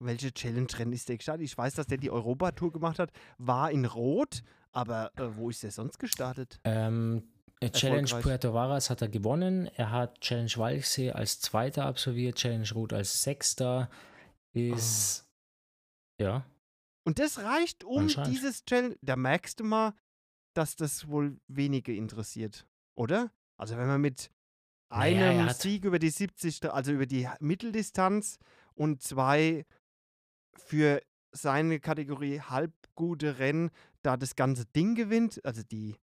Welche 0.00 0.32
Challenge-Rennen 0.32 0.92
ist 0.92 1.08
der 1.08 1.18
gestartet? 1.18 1.44
Ich 1.44 1.56
weiß, 1.56 1.74
dass 1.74 1.86
der 1.86 1.98
die 1.98 2.10
Europatour 2.10 2.72
gemacht 2.72 2.98
hat, 2.98 3.10
war 3.38 3.70
in 3.70 3.84
Rot, 3.84 4.42
aber 4.72 5.12
äh, 5.16 5.36
wo 5.36 5.50
ist 5.50 5.62
der 5.62 5.70
sonst 5.70 5.98
gestartet? 5.98 6.58
Ähm, 6.64 7.22
äh, 7.60 7.70
Challenge. 7.70 8.08
Puerto 8.20 8.52
Varas 8.52 8.90
hat 8.90 9.02
er 9.02 9.08
gewonnen. 9.08 9.66
Er 9.76 9.90
hat 9.90 10.20
Challenge 10.20 10.52
Walchsee 10.56 11.12
als 11.12 11.40
Zweiter 11.40 11.86
absolviert, 11.86 12.36
Challenge 12.36 12.68
Rot 12.74 12.92
als 12.92 13.22
Sechster. 13.22 13.88
Ist. 14.52 15.26
Ja. 16.20 16.44
Und 17.04 17.18
das 17.18 17.38
reicht 17.38 17.84
um 17.84 18.06
dieses 18.06 18.64
Challenge. 18.64 18.96
Da 19.02 19.16
merkst 19.16 19.60
du 19.60 19.64
mal, 19.64 19.94
dass 20.54 20.76
das 20.76 21.08
wohl 21.08 21.40
wenige 21.48 21.94
interessiert, 21.94 22.66
oder? 22.96 23.30
Also 23.56 23.76
wenn 23.76 23.86
man 23.86 24.00
mit 24.00 24.30
einem 24.90 25.46
hat- 25.46 25.60
Sieg 25.60 25.84
über 25.84 25.98
die 25.98 26.10
70, 26.10 26.56
Sta- 26.56 26.68
also 26.70 26.92
über 26.92 27.06
die 27.06 27.28
Mitteldistanz 27.40 28.38
und 28.74 29.02
zwei 29.02 29.64
für 30.56 31.00
seine 31.32 31.80
Kategorie 31.80 32.40
halbgute 32.40 33.38
Rennen, 33.38 33.70
da 34.02 34.16
das 34.16 34.36
ganze 34.36 34.66
Ding 34.66 34.94
gewinnt, 34.94 35.44
also 35.44 35.62
die 35.62 35.96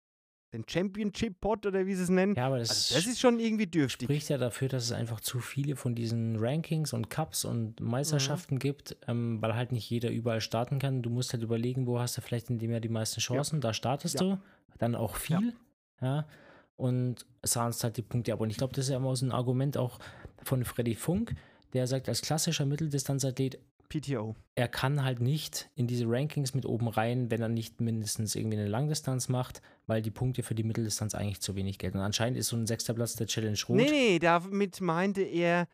den 0.54 0.66
Championship 0.68 1.40
Pot 1.40 1.66
oder 1.66 1.86
wie 1.86 1.96
sie 1.96 2.04
es 2.04 2.10
nennen. 2.10 2.36
Ja, 2.36 2.48
aber 2.48 2.60
das, 2.60 2.70
also 2.72 2.96
das 2.96 3.06
ist 3.08 3.22
schon 3.22 3.40
irgendwie 3.40 3.68
dürftig. 3.68 4.08
spricht 4.08 4.28
ja 4.28 4.38
dafür, 4.38 4.68
dass 4.68 4.84
es 4.84 4.92
einfach 4.92 5.22
zu 5.22 5.40
viele 5.40 5.78
von 5.78 5.96
diesen 5.96 6.36
Rankings 6.40 6.92
und 6.92 7.10
Cups 7.10 7.46
und 7.46 7.80
Meisterschaften 7.80 8.60
gibt, 8.60 8.98
ähm, 9.08 9.42
weil 9.42 9.56
halt 9.56 9.72
nicht 9.72 9.90
jeder 9.90 10.10
überall 10.12 10.42
starten 10.42 10.78
kann. 10.78 11.02
Du 11.04 11.10
musst 11.10 11.32
halt 11.32 11.42
überlegen, 11.42 11.88
wo 11.88 12.00
hast 12.02 12.18
du 12.18 12.22
vielleicht 12.22 12.50
in 12.50 12.60
dem 12.60 12.70
Jahr 12.70 12.82
die 12.82 12.90
meisten 12.90 13.22
Chancen. 13.22 13.62
Da 13.62 13.74
startest 13.74 14.16
Ja. 14.16 14.20
du, 14.36 14.42
dann 14.78 14.94
auch 14.96 15.16
viel, 15.16 15.54
ja, 16.02 16.28
und 16.76 17.26
sahnst 17.44 17.84
halt 17.84 17.98
die 17.98 18.02
Punkte 18.02 18.34
ab. 18.34 18.42
Und 18.42 18.50
ich 18.50 18.58
glaube, 18.58 18.74
das 18.74 18.86
ist 18.86 18.92
ja 18.92 18.98
immer 18.98 19.16
so 19.16 19.26
ein 19.26 19.32
Argument 19.32 19.78
auch 19.78 20.00
von 20.44 20.64
Freddy 20.66 20.96
Funk, 20.96 21.36
der 21.74 21.88
sagt, 21.88 22.10
als 22.10 22.22
klassischer 22.22 22.66
Mitteldistanzathlet, 22.66 23.60
PTO. 23.90 24.36
er 24.56 24.70
kann 24.70 25.04
halt 25.04 25.20
nicht 25.20 25.70
in 25.76 25.86
diese 25.86 26.06
Rankings 26.08 26.54
mit 26.54 26.66
oben 26.66 26.88
rein, 26.88 27.30
wenn 27.30 27.42
er 27.42 27.50
nicht 27.50 27.82
mindestens 27.82 28.36
irgendwie 28.36 28.58
eine 28.58 28.70
Langdistanz 28.70 29.28
macht, 29.28 29.62
weil 29.86 30.02
die 30.02 30.12
Punkte 30.12 30.44
für 30.44 30.56
die 30.56 30.64
Mitteldistanz 30.64 31.14
eigentlich 31.14 31.42
zu 31.42 31.56
wenig 31.56 31.78
gelten. 31.78 31.98
Und 31.98 32.04
anscheinend 32.06 32.40
ist 32.40 32.48
so 32.48 32.56
ein 32.56 32.68
sechster 32.68 32.94
Platz 32.94 33.16
der 33.16 33.28
Challenge 33.28 33.60
Rot. 33.68 33.76
Nee, 33.76 33.90
nee, 33.92 34.20
damit 34.20 34.80
meinte 34.80 35.22
er 35.22 35.68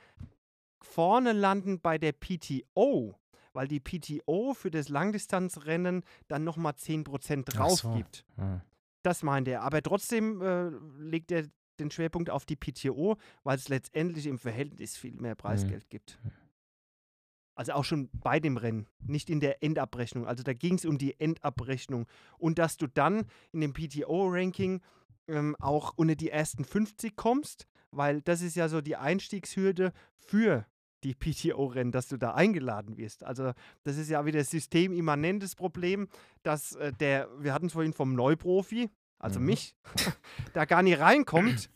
vorne 0.81 1.31
landen 1.31 1.79
bei 1.79 1.99
der 1.99 2.11
PTO, 2.13 3.15
weil 3.53 3.67
die 3.67 3.79
PTO 3.79 4.55
für 4.55 4.71
das 4.71 4.89
Langdistanzrennen 4.89 6.03
dann 6.27 6.43
nochmal 6.43 6.73
10% 6.73 7.43
Ach 7.47 7.53
drauf 7.53 7.79
so. 7.81 7.93
gibt. 7.93 8.25
Ah. 8.37 8.61
Das 9.03 9.23
meinte 9.23 9.51
er. 9.51 9.61
Aber 9.61 9.81
trotzdem 9.81 10.41
äh, 10.41 10.69
legt 10.99 11.31
er 11.31 11.45
den 11.79 11.91
Schwerpunkt 11.91 12.29
auf 12.29 12.45
die 12.45 12.55
PTO, 12.55 13.17
weil 13.43 13.57
es 13.57 13.69
letztendlich 13.69 14.27
im 14.27 14.39
Verhältnis 14.39 14.97
viel 14.97 15.15
mehr 15.15 15.35
Preisgeld 15.35 15.89
gibt. 15.89 16.19
Also 17.55 17.73
auch 17.73 17.83
schon 17.83 18.09
bei 18.13 18.39
dem 18.39 18.57
Rennen, 18.57 18.87
nicht 18.99 19.29
in 19.29 19.39
der 19.39 19.63
Endabrechnung. 19.63 20.27
Also 20.27 20.43
da 20.43 20.53
ging 20.53 20.75
es 20.75 20.85
um 20.85 20.97
die 20.97 21.19
Endabrechnung. 21.19 22.05
Und 22.37 22.59
dass 22.59 22.77
du 22.77 22.87
dann 22.87 23.25
in 23.51 23.61
dem 23.61 23.73
PTO-Ranking 23.73 24.81
ähm, 25.27 25.55
auch 25.59 25.93
unter 25.95 26.15
die 26.15 26.29
ersten 26.29 26.65
50 26.65 27.15
kommst, 27.15 27.67
weil 27.91 28.21
das 28.21 28.41
ist 28.41 28.55
ja 28.55 28.69
so 28.69 28.81
die 28.81 28.95
Einstiegshürde 28.95 29.91
für 30.13 30.67
die 31.03 31.13
PTO-Rennen, 31.13 31.91
dass 31.91 32.07
du 32.07 32.17
da 32.17 32.33
eingeladen 32.33 32.97
wirst. 32.97 33.23
Also 33.23 33.53
das 33.83 33.97
ist 33.97 34.09
ja 34.09 34.25
wieder 34.25 34.43
systemimmanentes 34.43 35.55
Problem, 35.55 36.07
dass 36.43 36.75
äh, 36.75 36.91
der, 36.93 37.29
wir 37.39 37.53
hatten 37.53 37.67
es 37.67 37.73
vorhin 37.73 37.93
vom 37.93 38.13
Neuprofi, 38.13 38.89
also 39.19 39.39
Mhm. 39.39 39.45
mich, 39.45 39.75
da 40.53 40.65
gar 40.65 40.81
nicht 40.81 40.99
reinkommt, 40.99 41.69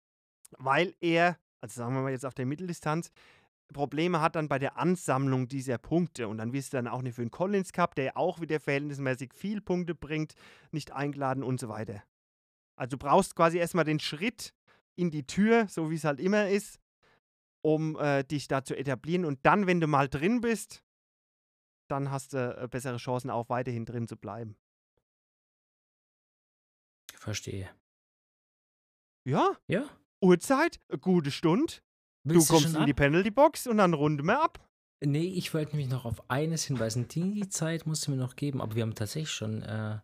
weil 0.58 0.94
er, 1.00 1.38
also 1.60 1.80
sagen 1.80 1.94
wir 1.94 2.02
mal 2.02 2.12
jetzt 2.12 2.26
auf 2.26 2.34
der 2.34 2.46
Mitteldistanz, 2.46 3.10
Probleme 3.72 4.20
hat 4.22 4.36
dann 4.36 4.48
bei 4.48 4.58
der 4.58 4.78
Ansammlung 4.78 5.46
dieser 5.48 5.76
Punkte. 5.76 6.28
Und 6.28 6.38
dann 6.38 6.52
wirst 6.52 6.72
du 6.72 6.78
dann 6.78 6.88
auch 6.88 7.02
nicht 7.02 7.16
für 7.16 7.22
den 7.22 7.30
Collins 7.30 7.72
Cup, 7.72 7.94
der 7.94 8.16
auch 8.16 8.40
wieder 8.40 8.60
verhältnismäßig 8.60 9.34
viel 9.34 9.60
Punkte 9.60 9.94
bringt, 9.94 10.34
nicht 10.70 10.92
eingeladen 10.92 11.42
und 11.42 11.60
so 11.60 11.68
weiter. 11.68 12.02
Also 12.76 12.96
du 12.96 12.98
brauchst 12.98 13.36
quasi 13.36 13.58
erstmal 13.58 13.84
den 13.84 14.00
Schritt 14.00 14.54
in 14.96 15.10
die 15.10 15.26
Tür, 15.26 15.66
so 15.68 15.90
wie 15.90 15.96
es 15.96 16.04
halt 16.04 16.18
immer 16.18 16.48
ist, 16.48 16.78
um 17.62 17.98
äh, 17.98 18.24
dich 18.24 18.48
da 18.48 18.64
zu 18.64 18.76
etablieren. 18.76 19.24
Und 19.24 19.40
dann, 19.44 19.66
wenn 19.66 19.80
du 19.80 19.86
mal 19.86 20.08
drin 20.08 20.40
bist, 20.40 20.82
dann 21.88 22.10
hast 22.10 22.32
du 22.34 22.56
äh, 22.56 22.68
bessere 22.68 22.96
Chancen, 22.98 23.30
auch 23.30 23.48
weiterhin 23.48 23.84
drin 23.84 24.06
zu 24.06 24.16
bleiben. 24.16 24.56
Verstehe. 27.14 27.68
Ja, 29.24 29.56
Ja. 29.66 29.84
Uhrzeit, 30.20 30.80
gute 31.00 31.30
Stunde. 31.30 31.74
Willst 32.24 32.50
du 32.50 32.54
kommst 32.54 32.74
in 32.74 32.86
die 32.86 32.92
ab? 32.92 32.96
Penalty 32.96 33.30
Box 33.30 33.68
und 33.68 33.76
dann 33.78 33.94
runden 33.94 34.26
wir 34.26 34.42
ab. 34.42 34.58
Nee, 35.00 35.28
ich 35.28 35.54
wollte 35.54 35.76
nämlich 35.76 35.90
noch 35.92 36.04
auf 36.04 36.28
eines 36.28 36.64
hinweisen. 36.64 37.06
Die 37.06 37.48
Zeit 37.48 37.86
musst 37.86 38.06
du 38.06 38.10
mir 38.10 38.16
noch 38.16 38.34
geben, 38.34 38.60
aber 38.60 38.74
wir 38.74 38.82
haben 38.82 38.96
tatsächlich 38.96 39.30
schon 39.30 39.62
äh, 39.62 39.98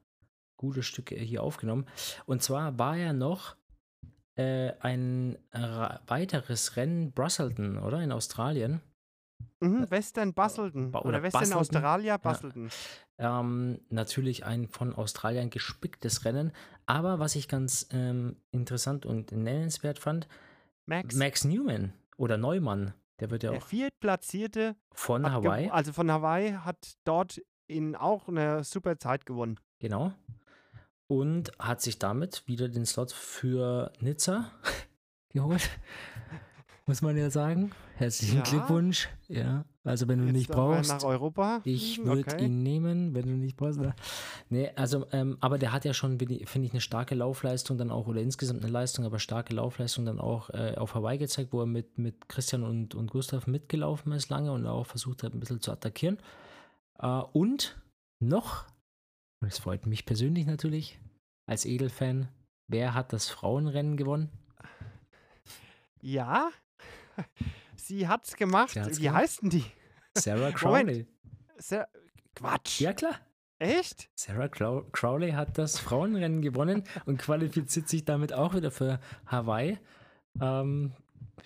gute 0.57 0.85
Stücke 0.85 1.17
hier 1.17 1.43
aufgenommen. 1.43 1.87
Und 2.27 2.45
zwar 2.45 2.79
war 2.79 2.97
ja 2.97 3.13
noch 3.13 3.57
äh, 4.37 4.73
ein 4.81 5.39
weiteres 6.07 6.77
Rennen 6.77 7.13
Brusselton, 7.13 7.79
oder? 7.79 8.01
In 8.03 8.13
Australien. 8.13 8.81
Mhm, 9.61 9.91
Western 9.91 10.35
Basselton. 10.35 10.91
Ba- 10.91 11.01
Oder, 11.01 11.09
oder 11.09 11.23
Western 11.23 11.41
Basselton. 11.41 11.61
Australia 11.61 12.17
Basselton. 12.17 12.71
Ähm, 13.19 13.81
natürlich 13.91 14.45
ein 14.45 14.69
von 14.69 14.95
Australiern 14.95 15.51
gespicktes 15.51 16.25
Rennen. 16.25 16.53
Aber 16.87 17.19
was 17.19 17.35
ich 17.37 17.49
ganz 17.49 17.89
ähm, 17.93 18.37
interessant 18.51 19.07
und 19.07 19.33
nennenswert 19.33 19.99
fand, 19.99 20.29
Max, 20.87 21.15
Max 21.15 21.45
Newman 21.45 21.93
oder 22.17 22.37
Neumann, 22.37 22.93
der 23.21 23.31
wird 23.31 23.43
ja 23.43 23.51
der 23.51 23.61
auch 23.61 23.67
Viertplatzierte 23.67 24.77
von 24.93 25.31
Hawaii, 25.31 25.71
also 25.71 25.93
von 25.93 26.11
Hawaii, 26.11 26.53
hat 26.53 26.97
dort 27.05 27.41
in 27.67 27.97
auch 27.97 28.29
eine 28.29 28.65
super 28.65 28.99
Zeit 28.99 29.25
gewonnen. 29.25 29.59
genau. 29.79 30.13
Und 31.07 31.53
hat 31.59 31.81
sich 31.83 31.99
damit 31.99 32.43
wieder 32.47 32.69
den 32.69 32.87
Slot 32.87 33.13
für 33.13 33.93
Nizza 34.01 34.51
geholt. 35.31 35.69
Muss 36.87 37.01
man 37.01 37.17
ja 37.17 37.31
sagen. 37.31 37.73
Herzlichen 37.97 38.39
Ja. 38.39 38.43
Glückwunsch. 38.43 39.09
Ja, 39.29 39.65
also 39.85 40.07
wenn 40.07 40.19
du 40.19 40.27
Jetzt 40.27 40.35
nicht 40.35 40.51
brauchst. 40.51 40.91
nach 40.91 41.03
Europa. 41.03 41.63
Ich 41.65 41.95
fliegen, 41.95 42.09
würde 42.09 42.21
okay. 42.31 42.45
ihn 42.45 42.63
nehmen, 42.63 43.15
wenn 43.15 43.25
du 43.27 43.33
nicht 43.33 43.57
brauchst. 43.57 43.81
Ne? 43.81 43.95
Nee, 44.51 44.71
also, 44.77 45.07
ähm, 45.13 45.39
aber 45.41 45.57
der 45.57 45.73
hat 45.73 45.87
ja 45.87 45.95
schon, 45.95 46.19
finde 46.19 46.35
ich, 46.45 46.73
eine 46.73 46.83
starke 46.83 47.15
Laufleistung 47.15 47.79
dann 47.79 47.91
auch, 47.91 48.07
oder 48.07 48.21
insgesamt 48.21 48.63
eine 48.63 48.71
Leistung, 48.71 49.07
aber 49.07 49.19
starke 49.19 49.55
Laufleistung 49.55 50.05
dann 50.05 50.21
auch 50.21 50.51
äh, 50.51 50.75
auf 50.77 50.95
Hawaii 50.95 51.17
gezeigt, 51.17 51.55
wo 51.55 51.61
er 51.61 51.67
mit, 51.67 51.97
mit 51.97 52.29
Christian 52.29 52.63
und, 52.63 52.95
und 52.95 53.11
Gustav 53.11 53.47
mitgelaufen 53.47 54.13
ist 54.13 54.29
lange 54.29 54.53
und 54.53 54.67
auch 54.67 54.87
versucht 54.87 55.23
hat, 55.23 55.33
ein 55.33 55.41
bisschen 55.41 55.63
zu 55.63 55.73
attackieren. 55.73 56.19
Äh, 56.99 57.07
und 57.33 57.79
noch, 58.21 58.65
und 59.45 59.53
es 59.53 59.59
freut 59.59 59.85
mich 59.85 60.07
persönlich 60.07 60.47
natürlich, 60.47 60.99
als 61.45 61.67
Edelfan, 61.67 62.31
wer 62.67 62.95
hat 62.95 63.13
das 63.13 63.29
Frauenrennen 63.29 63.99
gewonnen? 63.99 64.31
Ja, 66.01 66.49
sie 67.77 68.09
hat's 68.09 68.37
gemacht. 68.37 68.71
Sie 68.71 68.81
hat's 68.81 68.99
Wie 68.99 69.03
gemacht. 69.03 69.21
heißt 69.21 69.43
denn 69.43 69.51
die? 69.51 69.65
Sarah 70.17 70.51
Crowley. 70.51 71.07
Sehr, 71.59 71.87
Quatsch. 72.35 72.81
Ja, 72.81 72.95
klar. 72.95 73.21
Echt? 73.59 74.09
Sarah 74.15 74.49
Crow 74.49 74.91
Crowley 74.93 75.33
hat 75.33 75.59
das 75.59 75.79
Frauenrennen 75.79 76.41
gewonnen 76.41 76.83
und 77.05 77.19
qualifiziert 77.19 77.91
sich 77.91 78.07
damit 78.07 78.33
auch 78.33 78.55
wieder 78.55 78.71
für 78.71 78.99
Hawaii. 79.27 79.79
Ähm, 80.41 80.95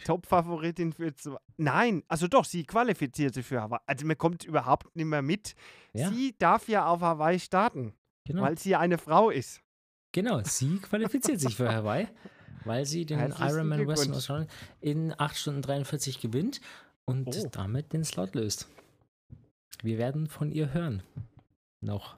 Top-Favoritin 0.04 0.92
für 0.92 1.14
zwei. 1.14 1.38
Nein, 1.56 2.02
also 2.08 2.28
doch, 2.28 2.44
sie 2.44 2.64
qualifiziert 2.64 3.34
sich 3.34 3.46
für 3.46 3.60
Hawaii. 3.60 3.80
Also 3.86 4.06
man 4.06 4.16
kommt 4.18 4.44
überhaupt 4.44 4.94
nicht 4.96 5.06
mehr 5.06 5.22
mit. 5.22 5.54
ja, 5.92 6.10
Sie 6.10 6.34
darf 6.38 6.68
ja 6.68 6.86
auf 6.86 7.00
Hawaii 7.00 7.38
starten, 7.40 7.92
genau. 8.24 8.42
weil 8.42 8.58
sie 8.58 8.76
eine 8.76 8.98
Frau 8.98 9.30
ist. 9.30 9.60
genau, 10.12 10.40
sie 10.44 10.78
qualifiziert 10.78 11.40
sich 11.40 11.56
für 11.56 11.72
Hawaii, 11.74 12.06
weil 12.64 12.86
sie 12.86 13.04
den 13.06 13.18
Ironman 13.20 13.86
Western. 13.86 14.14
Australien 14.14 14.48
in 14.80 15.14
8 15.18 15.36
Stunden 15.36 15.62
43 15.62 16.20
gewinnt 16.20 16.60
und 17.04 17.28
Oh. 17.28 17.48
damit 17.52 17.92
den 17.92 18.04
Slot 18.04 18.34
löst. 18.34 18.68
Wir 19.82 19.98
werden 19.98 20.26
von 20.28 20.50
ihr 20.50 20.72
hören. 20.72 21.02
Noch 21.80 22.16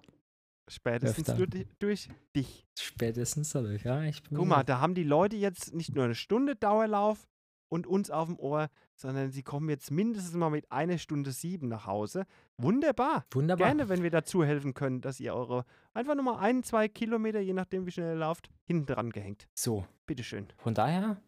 Spätestens 0.69 1.27
durch, 1.37 1.67
durch 1.81 2.09
dich. 2.37 2.65
spätestens 2.79 3.51
dadurch. 3.51 3.83
Ja, 3.85 4.03
ich 4.05 4.23
bin 4.23 4.39
Guck 4.39 4.47
mal, 4.47 4.63
da 4.63 4.81
haben 4.81 4.95
die 4.95 5.03
Leute 5.03 5.37
jetzt 5.37 5.75
nicht 5.75 5.95
nur 5.95 6.05
eine 6.05 6.15
Stunde 6.15 6.55
Dauerlauf 6.55 7.27
und 7.71 7.87
uns 7.87 8.11
auf 8.11 8.27
dem 8.29 8.39
Ohr, 8.39 8.69
sondern 8.95 9.31
sie 9.31 9.43
kommen 9.43 9.71
jetzt 9.71 9.91
mindestens 9.91 10.35
mal 10.35 10.51
mit 10.51 10.71
einer 10.71 10.99
Stunde 10.99 11.33
sieben 11.33 11.69
nach 11.69 11.87
Hause. 11.87 12.27
Wunderbar. 12.59 13.25
wunderbar. 13.33 13.69
Gerne, 13.69 13.89
wenn 13.89 14.03
wir 14.03 14.11
dazu 14.11 14.45
helfen 14.45 14.75
können, 14.75 15.01
dass 15.01 15.21
ihr 15.21 15.35
eure 15.35 15.65
einfach 15.95 16.15
nur 16.15 16.25
mal 16.25 16.39
ein, 16.39 16.63
zwei 16.63 16.89
Kilometer, 16.89 17.41
je 17.41 17.55
nachdem 17.55 17.87
wie 17.87 17.93
schnell 17.93 18.15
ihr 18.15 18.19
lauft, 18.19 18.51
hinten 18.65 18.87
dran 18.87 19.11
gehängt. 19.11 19.49
So, 19.55 19.87
Bitteschön. 20.05 20.49
von 20.59 20.75
daher 20.75 21.23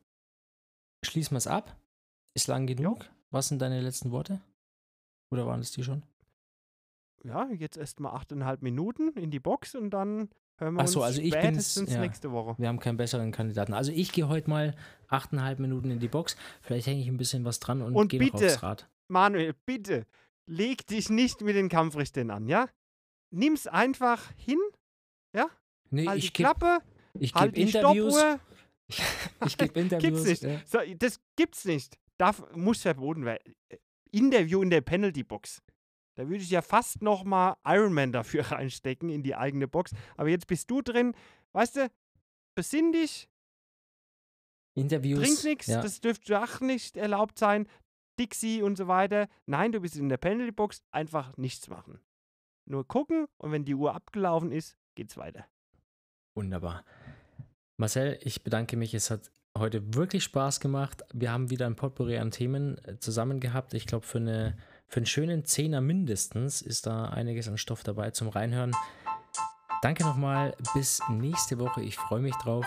schließen 1.02 1.34
wir 1.34 1.38
es 1.38 1.46
ab. 1.46 1.76
Ist 2.34 2.48
lang 2.48 2.66
genug. 2.66 3.08
Was 3.30 3.48
sind 3.48 3.62
deine 3.62 3.80
letzten 3.80 4.10
Worte? 4.10 4.40
Oder 5.30 5.46
waren 5.46 5.60
es 5.60 5.70
die 5.70 5.82
schon? 5.84 6.02
Ja, 7.24 7.48
jetzt 7.52 7.76
erst 7.76 8.00
mal 8.00 8.10
achteinhalb 8.10 8.62
Minuten 8.62 9.12
in 9.12 9.30
die 9.30 9.40
Box 9.40 9.74
und 9.74 9.90
dann 9.90 10.28
hören 10.62 10.74
wir 10.74 10.82
Ach 10.82 10.86
so, 10.88 11.00
uns 11.00 11.06
also 11.06 11.20
ich 11.22 11.30
bin's, 11.30 11.44
spätestens 11.44 11.92
ja. 11.92 12.00
nächste 12.00 12.32
Woche. 12.32 12.54
Wir 12.58 12.68
haben 12.68 12.78
keinen 12.80 12.96
besseren 12.96 13.32
Kandidaten. 13.32 13.72
Also 13.74 13.92
ich 13.92 14.12
gehe 14.12 14.28
heute 14.28 14.48
mal 14.48 14.74
achteinhalb 15.08 15.58
Minuten 15.58 15.90
in 15.90 15.98
die 15.98 16.08
Box. 16.08 16.36
Vielleicht 16.62 16.86
hänge 16.86 17.00
ich 17.00 17.08
ein 17.08 17.16
bisschen 17.16 17.44
was 17.44 17.60
dran 17.60 17.82
und, 17.82 17.94
Und 17.94 18.08
gehe 18.08 18.24
noch 18.24 18.34
aufs 18.34 18.62
Rad. 18.62 18.88
Manuel, 19.08 19.54
bitte, 19.66 20.06
leg 20.46 20.86
dich 20.86 21.10
nicht 21.10 21.42
mit 21.42 21.56
den 21.56 21.68
Kampfrichtern 21.68 22.30
an, 22.30 22.46
ja? 22.48 22.68
Nimm's 23.30 23.66
einfach 23.66 24.30
hin, 24.36 24.58
Nee, 25.92 26.06
halt 26.06 26.18
ich 26.18 26.32
die 26.32 26.42
Klappe, 26.42 26.78
ich 27.18 27.34
halt 27.34 27.56
die 27.56 27.62
Interviews. 27.62 28.14
Stoppuhr. 28.18 28.40
Ich 29.46 29.56
gebe 29.56 29.80
Interviews. 29.80 30.24
Gibt's 30.24 30.42
nicht. 30.42 30.44
äh, 30.44 30.58
So, 30.66 30.78
das 30.98 31.20
gibt's 31.36 31.64
nicht. 31.64 31.98
Darf, 32.18 32.42
muss 32.54 32.82
verboten 32.82 33.24
werden. 33.24 33.54
Interview 34.10 34.62
in 34.62 34.70
der 34.70 34.80
Penalty-Box. 34.82 35.62
Da 36.14 36.28
würde 36.28 36.42
ich 36.42 36.50
ja 36.50 36.62
fast 36.62 37.02
noch 37.02 37.24
mal 37.24 37.56
Ironman 37.64 38.12
dafür 38.12 38.42
reinstecken 38.52 39.08
in 39.08 39.22
die 39.22 39.34
eigene 39.34 39.68
Box. 39.68 39.92
Aber 40.16 40.28
jetzt 40.28 40.46
bist 40.46 40.70
du 40.70 40.82
drin. 40.82 41.14
Weißt 41.52 41.76
du, 41.76 41.90
besinn 42.54 42.92
dich, 42.92 43.28
Interviews. 44.74 45.20
trink 45.22 45.44
nichts. 45.44 45.66
Ja. 45.66 45.82
Das 45.82 46.00
dürfte 46.00 46.42
auch 46.42 46.60
nicht 46.60 46.96
erlaubt 46.96 47.38
sein. 47.38 47.66
Dixie 48.18 48.62
und 48.62 48.76
so 48.76 48.88
weiter. 48.88 49.28
Nein, 49.46 49.72
du 49.72 49.80
bist 49.80 49.96
in 49.96 50.08
der 50.08 50.18
Penalty-Box. 50.18 50.82
Einfach 50.90 51.36
nichts 51.36 51.68
machen. 51.68 52.00
Nur 52.68 52.86
gucken 52.86 53.26
und 53.38 53.52
wenn 53.52 53.64
die 53.64 53.74
Uhr 53.74 53.94
abgelaufen 53.94 54.52
ist, 54.52 54.76
geht's 54.94 55.16
weiter. 55.16 55.46
Wunderbar. 56.36 56.84
Marcel, 57.78 58.18
ich 58.22 58.44
bedanke 58.44 58.76
mich. 58.76 58.94
Es 58.94 59.10
hat 59.10 59.30
heute 59.58 59.94
wirklich 59.94 60.24
Spaß 60.24 60.60
gemacht. 60.60 61.02
Wir 61.12 61.32
haben 61.32 61.50
wieder 61.50 61.66
ein 61.66 61.76
Potpourri 61.76 62.18
an 62.18 62.30
Themen 62.30 62.78
äh, 62.84 62.98
zusammen 62.98 63.40
gehabt. 63.40 63.74
Ich 63.74 63.86
glaube, 63.86 64.06
für, 64.06 64.18
eine, 64.18 64.56
für 64.92 64.98
einen 64.98 65.06
schönen 65.06 65.46
Zehner 65.46 65.80
mindestens 65.80 66.60
ist 66.60 66.84
da 66.84 67.06
einiges 67.06 67.48
an 67.48 67.56
Stoff 67.56 67.82
dabei 67.82 68.10
zum 68.10 68.28
Reinhören. 68.28 68.76
Danke 69.80 70.04
nochmal. 70.04 70.54
Bis 70.74 71.00
nächste 71.08 71.58
Woche. 71.58 71.80
Ich 71.82 71.96
freue 71.96 72.20
mich 72.20 72.34
drauf. 72.36 72.66